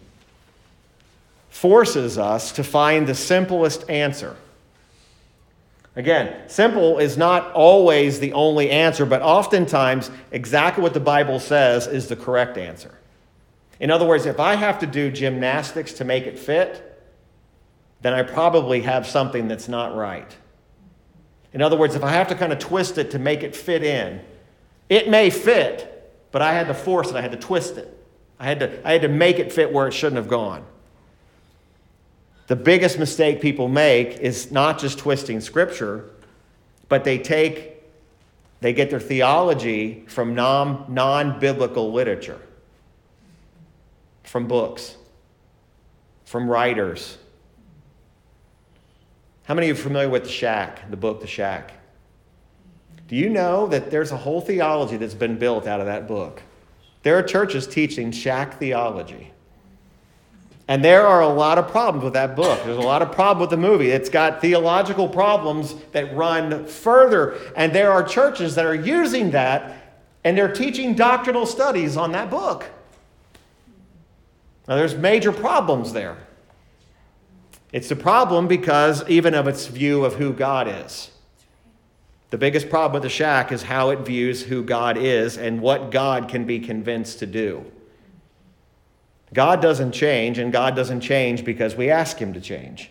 forces 1.48 2.18
us 2.18 2.52
to 2.52 2.64
find 2.64 3.06
the 3.06 3.14
simplest 3.14 3.88
answer. 3.88 4.36
Again, 5.96 6.48
simple 6.48 6.98
is 6.98 7.16
not 7.16 7.52
always 7.52 8.20
the 8.20 8.32
only 8.32 8.70
answer, 8.70 9.04
but 9.04 9.20
oftentimes 9.20 10.10
exactly 10.30 10.82
what 10.82 10.94
the 10.94 11.00
Bible 11.00 11.40
says 11.40 11.88
is 11.88 12.06
the 12.06 12.14
correct 12.14 12.56
answer. 12.56 12.96
In 13.80 13.90
other 13.90 14.06
words, 14.06 14.26
if 14.26 14.38
I 14.38 14.54
have 14.54 14.78
to 14.80 14.86
do 14.86 15.10
gymnastics 15.10 15.94
to 15.94 16.04
make 16.04 16.24
it 16.24 16.38
fit, 16.38 16.84
then 18.00 18.12
I 18.12 18.22
probably 18.22 18.82
have 18.82 19.06
something 19.06 19.48
that's 19.48 19.68
not 19.68 19.96
right. 19.96 20.36
In 21.52 21.62
other 21.62 21.76
words, 21.76 21.94
if 21.94 22.04
I 22.04 22.12
have 22.12 22.28
to 22.28 22.34
kind 22.34 22.52
of 22.52 22.58
twist 22.58 22.98
it 22.98 23.10
to 23.12 23.18
make 23.18 23.42
it 23.42 23.56
fit 23.56 23.82
in, 23.82 24.20
it 24.88 25.08
may 25.08 25.30
fit, 25.30 26.14
but 26.30 26.42
I 26.42 26.52
had 26.52 26.68
to 26.68 26.74
force 26.74 27.10
it, 27.10 27.16
I 27.16 27.22
had 27.22 27.32
to 27.32 27.38
twist 27.38 27.76
it. 27.76 27.94
I 28.38 28.44
had 28.44 28.60
to, 28.60 28.88
I 28.88 28.92
had 28.92 29.02
to 29.02 29.08
make 29.08 29.38
it 29.38 29.52
fit 29.52 29.72
where 29.72 29.88
it 29.88 29.92
shouldn't 29.92 30.16
have 30.16 30.28
gone. 30.28 30.64
The 32.48 32.56
biggest 32.56 32.98
mistake 32.98 33.40
people 33.40 33.68
make 33.68 34.18
is 34.18 34.50
not 34.50 34.78
just 34.78 34.98
twisting 34.98 35.40
scripture, 35.40 36.10
but 36.88 37.04
they 37.04 37.18
take, 37.18 37.82
they 38.60 38.72
get 38.72 38.90
their 38.90 39.00
theology 39.00 40.04
from 40.08 40.34
non 40.34 41.38
biblical 41.38 41.92
literature, 41.92 42.40
from 44.24 44.48
books, 44.48 44.96
from 46.24 46.50
writers 46.50 47.18
how 49.48 49.54
many 49.54 49.70
of 49.70 49.78
you 49.78 49.80
are 49.80 49.82
familiar 49.82 50.10
with 50.10 50.24
The 50.24 50.28
Shack, 50.28 50.90
the 50.90 50.96
book 50.98 51.22
The 51.22 51.26
Shack? 51.26 51.72
Do 53.08 53.16
you 53.16 53.30
know 53.30 53.66
that 53.68 53.90
there's 53.90 54.12
a 54.12 54.16
whole 54.18 54.42
theology 54.42 54.98
that's 54.98 55.14
been 55.14 55.38
built 55.38 55.66
out 55.66 55.80
of 55.80 55.86
that 55.86 56.06
book? 56.06 56.42
There 57.02 57.16
are 57.16 57.22
churches 57.22 57.66
teaching 57.66 58.12
shack 58.12 58.58
theology. 58.58 59.32
And 60.68 60.84
there 60.84 61.06
are 61.06 61.22
a 61.22 61.28
lot 61.28 61.56
of 61.56 61.68
problems 61.68 62.04
with 62.04 62.12
that 62.12 62.36
book. 62.36 62.62
There's 62.62 62.76
a 62.76 62.82
lot 62.82 63.00
of 63.00 63.10
problems 63.10 63.50
with 63.50 63.58
the 63.58 63.68
movie. 63.68 63.90
It's 63.90 64.10
got 64.10 64.42
theological 64.42 65.08
problems 65.08 65.74
that 65.92 66.14
run 66.14 66.66
further. 66.66 67.38
And 67.56 67.72
there 67.72 67.90
are 67.90 68.02
churches 68.02 68.54
that 68.54 68.66
are 68.66 68.74
using 68.74 69.30
that 69.30 69.78
and 70.24 70.36
they're 70.36 70.52
teaching 70.52 70.94
doctrinal 70.94 71.46
studies 71.46 71.96
on 71.96 72.12
that 72.12 72.28
book. 72.28 72.66
Now, 74.66 74.76
there's 74.76 74.94
major 74.94 75.32
problems 75.32 75.94
there. 75.94 76.18
It's 77.72 77.90
a 77.90 77.96
problem 77.96 78.46
because 78.46 79.08
even 79.08 79.34
of 79.34 79.48
its 79.48 79.66
view 79.66 80.04
of 80.04 80.16
who 80.16 80.34
God 80.34 80.68
is. 80.68 81.10
The 82.28 82.36
biggest 82.36 82.68
problem 82.68 82.92
with 82.92 83.04
the 83.04 83.08
shack 83.08 83.52
is 83.52 83.62
how 83.62 83.88
it 83.88 84.00
views 84.00 84.42
who 84.42 84.62
God 84.62 84.98
is 84.98 85.38
and 85.38 85.62
what 85.62 85.90
God 85.90 86.28
can 86.28 86.44
be 86.44 86.60
convinced 86.60 87.20
to 87.20 87.26
do. 87.26 87.64
God 89.34 89.60
doesn't 89.60 89.92
change, 89.92 90.38
and 90.38 90.52
God 90.52 90.74
doesn't 90.74 91.00
change 91.00 91.44
because 91.44 91.76
we 91.76 91.90
ask 91.90 92.18
Him 92.18 92.32
to 92.32 92.40
change. 92.40 92.90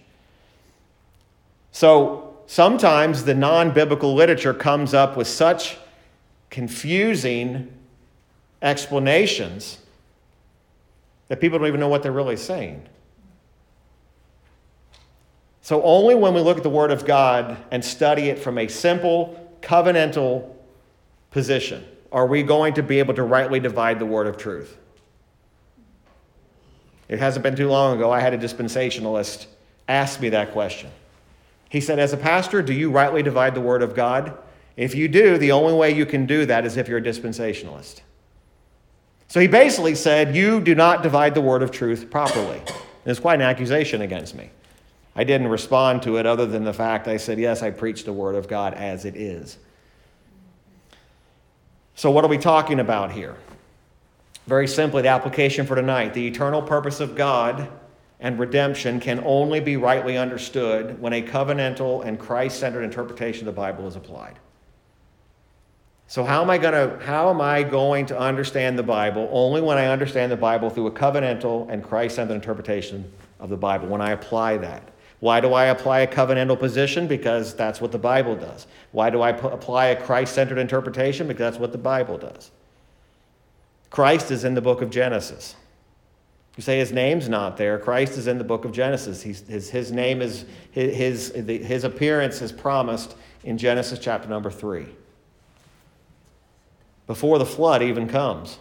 So 1.72 2.36
sometimes 2.46 3.24
the 3.24 3.36
non 3.36 3.72
biblical 3.72 4.14
literature 4.14 4.54
comes 4.54 4.94
up 4.94 5.18
with 5.18 5.28
such 5.28 5.78
confusing 6.50 7.72
explanations 8.62 9.80
that 11.28 11.42
people 11.42 11.60
don't 11.60 11.68
even 11.68 11.80
know 11.80 11.90
what 11.90 12.04
they're 12.04 12.12
really 12.12 12.38
saying. 12.38 12.84
So, 15.62 15.84
only 15.84 16.16
when 16.16 16.34
we 16.34 16.40
look 16.40 16.58
at 16.58 16.64
the 16.64 16.70
Word 16.70 16.92
of 16.92 17.06
God 17.06 17.58
and 17.72 17.84
study 17.84 18.30
it 18.30 18.40
from 18.40 18.58
a 18.58 18.70
simple 18.70 19.54
covenantal 19.62 20.56
position 21.32 21.84
are 22.12 22.26
we 22.26 22.42
going 22.42 22.74
to 22.76 22.84
be 22.84 23.00
able 23.00 23.14
to 23.16 23.24
rightly 23.24 23.60
divide 23.60 24.00
the 24.00 24.06
Word 24.06 24.28
of 24.28 24.38
truth. 24.38 24.78
It 27.10 27.20
hasn't 27.20 27.44
been 27.44 27.56
too 27.56 27.70
long 27.70 27.96
ago, 27.96 28.12
I 28.12 28.20
had 28.20 28.34
a 28.34 28.38
dispensationalist 28.38 29.48
ask 29.88 30.20
me 30.20 30.30
that 30.30 30.52
question. 30.52 30.92
He 31.70 31.82
said, 31.82 32.00
As 32.00 32.14
a 32.14 32.18
pastor, 32.18 32.62
do 32.62 32.74
you 32.74 32.92
rightly 32.92 33.24
divide 33.24 33.56
the 33.56 33.62
Word 33.62 33.82
of 33.82 33.96
God? 33.96 34.38
If 34.76 34.94
you 34.94 35.08
do, 35.08 35.38
the 35.38 35.52
only 35.52 35.74
way 35.74 35.92
you 35.92 36.06
can 36.06 36.26
do 36.26 36.46
that 36.46 36.66
is 36.66 36.78
if 36.78 36.88
you're 36.88 37.00
a 37.00 37.02
dispensationalist. 37.02 38.02
So 39.28 39.40
he 39.40 39.48
basically 39.48 39.96
said, 39.96 40.36
You 40.36 40.62
do 40.62 40.76
not 40.76 41.04
divide 41.04 41.34
the 41.34 41.42
word 41.42 41.64
of 41.64 41.72
truth 41.72 42.10
properly. 42.10 42.60
And 42.60 43.12
it's 43.12 43.20
quite 43.20 43.36
an 43.36 43.42
accusation 43.42 44.02
against 44.02 44.36
me. 44.36 44.52
I 45.16 45.24
didn't 45.24 45.48
respond 45.48 46.04
to 46.04 46.18
it 46.18 46.26
other 46.26 46.46
than 46.46 46.64
the 46.64 46.74
fact 46.74 47.08
I 47.08 47.18
said, 47.18 47.40
Yes, 47.40 47.64
I 47.64 47.72
preach 47.72 48.06
the 48.06 48.14
word 48.14 48.36
of 48.36 48.48
God 48.48 48.76
as 48.76 49.04
it 49.04 49.16
is. 49.16 49.58
So, 51.96 52.12
what 52.12 52.24
are 52.24 52.30
we 52.30 52.38
talking 52.38 52.80
about 52.80 53.12
here? 53.12 53.36
Very 54.48 54.68
simply, 54.68 55.02
the 55.02 55.10
application 55.10 55.66
for 55.66 55.76
tonight 55.76 56.14
the 56.14 56.26
eternal 56.26 56.62
purpose 56.62 57.00
of 57.00 57.16
God 57.16 57.70
and 58.20 58.40
redemption 58.40 59.00
can 59.00 59.22
only 59.26 59.60
be 59.60 59.78
rightly 59.78 60.18
understood 60.18 61.00
when 61.00 61.14
a 61.14 61.22
covenantal 61.22 62.04
and 62.06 62.18
Christ 62.18 62.60
centered 62.60 62.84
interpretation 62.84 63.48
of 63.48 63.54
the 63.54 63.62
Bible 63.62 63.88
is 63.88 63.96
applied. 63.96 64.40
So 66.10 66.24
how 66.24 66.42
am 66.42 66.50
I 66.50 66.58
going 66.58 66.74
to 66.74 67.06
how 67.06 67.30
am 67.30 67.42
I 67.42 67.64
going 67.64 68.06
to 68.06 68.18
understand 68.18 68.80
the 68.80 68.84
Bible 68.84 69.28
only 69.32 69.60
when 69.60 69.78
I 69.78 69.88
understand 69.88 70.32
the 70.32 70.38
Bible 70.38 70.70
through 70.70 70.88
a 70.88 70.92
covenantal 70.92 71.70
and 71.70 71.84
Christ-centered 71.84 72.34
interpretation 72.34 73.12
of 73.40 73.50
the 73.50 73.58
Bible 73.58 73.90
when 73.90 74.02
I 74.02 74.12
apply 74.12 74.58
that. 74.58 74.90
Why 75.20 75.42
do 75.42 75.54
I 75.54 75.66
apply 75.66 76.00
a 76.00 76.08
covenantal 76.08 76.58
position? 76.58 77.08
Because 77.08 77.56
that's 77.56 77.82
what 77.82 77.92
the 77.92 77.98
Bible 77.98 78.36
does. 78.36 78.68
Why 78.92 79.10
do 79.10 79.22
I 79.22 79.34
p- 79.34 79.48
apply 79.48 79.88
a 79.88 80.02
Christ-centered 80.02 80.60
interpretation? 80.60 81.28
Because 81.28 81.40
that's 81.40 81.60
what 81.60 81.72
the 81.72 81.78
Bible 81.78 82.18
does. 82.18 82.52
Christ 83.90 84.32
is 84.32 84.44
in 84.44 84.54
the 84.54 84.62
book 84.62 84.82
of 84.82 84.90
Genesis. 84.90 85.56
You 86.58 86.64
say 86.64 86.80
his 86.80 86.92
name's 86.92 87.30
not 87.30 87.56
there. 87.56 87.78
Christ 87.78 88.18
is 88.18 88.28
in 88.28 88.40
the 88.40 88.44
book 88.44 88.66
of 88.66 88.72
Genesis. 88.72 89.22
He's, 89.22 89.48
his, 89.48 89.70
his 89.70 89.92
name 89.92 90.22
is, 90.22 90.46
his, 90.72 91.32
his, 91.32 91.46
his 91.46 91.84
appearance 91.84 92.42
is 92.42 92.52
promised 92.52 93.16
in 93.44 93.58
Genesis 93.58 94.00
chapter 94.00 94.28
number 94.28 94.50
3 94.50 94.88
before 97.06 97.40
the 97.40 97.46
flood 97.46 97.82
even 97.82 98.08
comes. 98.08 98.58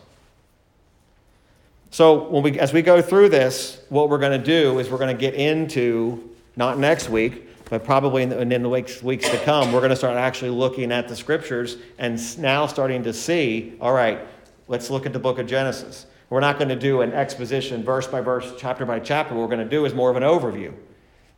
So, 1.91 2.29
when 2.29 2.43
we, 2.43 2.59
as 2.59 2.73
we 2.73 2.83
go 2.83 3.01
through 3.01 3.31
this, 3.31 3.81
what 3.89 4.11
we're 4.11 4.19
going 4.19 4.39
to 4.39 4.45
do 4.45 4.79
is 4.79 4.91
we're 4.91 4.99
going 4.99 5.17
to 5.17 5.21
get 5.21 5.35
into, 5.35 6.31
not 6.55 6.79
next 6.79 7.09
week, 7.09 7.49
but 7.71 7.85
probably 7.85 8.23
in 8.23 8.29
the, 8.29 8.41
in 8.41 8.63
the 8.63 8.69
weeks, 8.69 9.03
weeks 9.03 9.29
to 9.31 9.39
come, 9.39 9.73
we're 9.73 9.81
going 9.81 9.91
to 9.91 9.97
start 9.97 10.17
actually 10.17 10.51
looking 10.51 10.93
at 10.93 11.09
the 11.09 11.17
scriptures 11.17 11.79
and 11.99 12.39
now 12.39 12.67
starting 12.67 13.03
to 13.05 13.13
see, 13.13 13.75
all 13.81 13.93
right, 13.93 14.21
let's 14.69 14.91
look 14.91 15.07
at 15.07 15.13
the 15.13 15.19
book 15.19 15.39
of 15.39 15.47
Genesis. 15.47 16.07
We're 16.29 16.41
not 16.41 16.59
going 16.59 16.69
to 16.69 16.77
do 16.77 17.03
an 17.03 17.13
exposition 17.13 17.85
verse 17.85 18.07
by 18.07 18.21
verse, 18.21 18.53
chapter 18.59 18.85
by 18.85 18.99
chapter. 18.99 19.35
What 19.35 19.43
we're 19.43 19.57
going 19.57 19.69
to 19.69 19.71
do 19.71 19.85
is 19.85 19.95
more 19.95 20.11
of 20.11 20.17
an 20.17 20.23
overview 20.23 20.73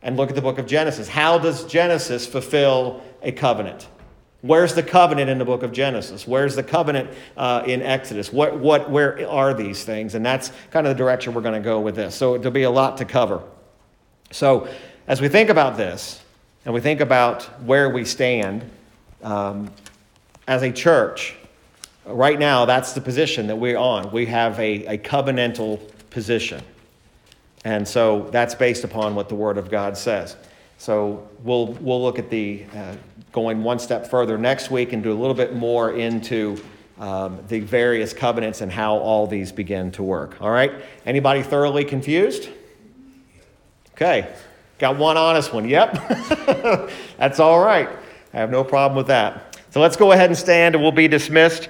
and 0.01 0.17
look 0.17 0.29
at 0.29 0.35
the 0.35 0.41
book 0.41 0.57
of 0.57 0.65
Genesis. 0.65 1.07
How 1.07 1.37
does 1.37 1.65
Genesis 1.65 2.25
fulfill 2.25 3.03
a 3.21 3.31
covenant? 3.31 3.87
Where's 4.41 4.73
the 4.73 4.83
covenant 4.83 5.29
in 5.29 5.37
the 5.37 5.45
book 5.45 5.63
of 5.63 5.73
Genesis? 5.73 6.25
Where's 6.25 6.55
the 6.55 6.63
covenant 6.63 7.09
uh, 7.35 7.63
in 7.67 7.81
Exodus? 7.81 8.31
What, 8.31 8.57
what, 8.57 8.89
where 8.89 9.29
are 9.29 9.53
these 9.53 9.83
things? 9.83 10.15
And 10.15 10.25
that's 10.25 10.51
kind 10.71 10.87
of 10.87 10.95
the 10.95 10.97
direction 10.97 11.33
we're 11.33 11.41
going 11.41 11.61
to 11.61 11.65
go 11.65 11.81
with 11.81 11.95
this. 11.95 12.15
So 12.15 12.37
there'll 12.37 12.51
be 12.51 12.63
a 12.63 12.71
lot 12.71 12.97
to 12.97 13.05
cover. 13.05 13.43
So 14.31 14.69
as 15.07 15.19
we 15.19 15.27
think 15.27 15.49
about 15.49 15.75
this, 15.75 16.23
and 16.63 16.73
we 16.73 16.81
think 16.81 17.01
about 17.01 17.43
where 17.63 17.89
we 17.89 18.05
stand 18.05 18.69
um, 19.23 19.71
as 20.47 20.61
a 20.61 20.71
church, 20.71 21.35
right 22.09 22.39
now 22.39 22.65
that's 22.65 22.93
the 22.93 23.01
position 23.01 23.47
that 23.47 23.55
we're 23.55 23.77
on. 23.77 24.11
We 24.11 24.25
have 24.27 24.59
a, 24.59 24.85
a 24.85 24.97
covenantal 24.97 25.79
position. 26.09 26.63
And 27.65 27.87
so 27.87 28.29
that's 28.31 28.55
based 28.55 28.83
upon 28.83 29.15
what 29.15 29.29
the 29.29 29.35
Word 29.35 29.57
of 29.57 29.69
God 29.69 29.97
says. 29.97 30.35
So 30.77 31.27
we'll, 31.43 31.67
we'll 31.67 32.01
look 32.01 32.19
at 32.19 32.29
the 32.29 32.65
uh, 32.73 32.95
going 33.31 33.63
one 33.63 33.79
step 33.79 34.07
further 34.07 34.37
next 34.37 34.71
week 34.71 34.93
and 34.93 35.03
do 35.03 35.11
a 35.11 35.19
little 35.19 35.33
bit 35.33 35.53
more 35.53 35.91
into 35.91 36.61
um, 36.99 37.39
the 37.47 37.59
various 37.59 38.13
covenants 38.13 38.61
and 38.61 38.71
how 38.71 38.97
all 38.97 39.27
these 39.27 39.51
begin 39.51 39.91
to 39.91 40.03
work. 40.03 40.41
All 40.41 40.51
right? 40.51 40.71
Anybody 41.05 41.43
thoroughly 41.43 41.83
confused? 41.83 42.49
Okay. 43.93 44.33
Got 44.77 44.97
one 44.97 45.17
honest 45.17 45.53
one. 45.53 45.67
Yep. 45.67 45.93
That's 47.17 47.39
all 47.39 47.59
right. 47.59 47.89
I 48.33 48.37
have 48.37 48.49
no 48.49 48.63
problem 48.63 48.95
with 48.95 49.07
that. 49.07 49.57
So 49.71 49.81
let's 49.81 49.97
go 49.97 50.13
ahead 50.13 50.29
and 50.29 50.37
stand 50.37 50.75
and 50.75 50.81
we'll 50.81 50.91
be 50.91 51.07
dismissed. 51.07 51.69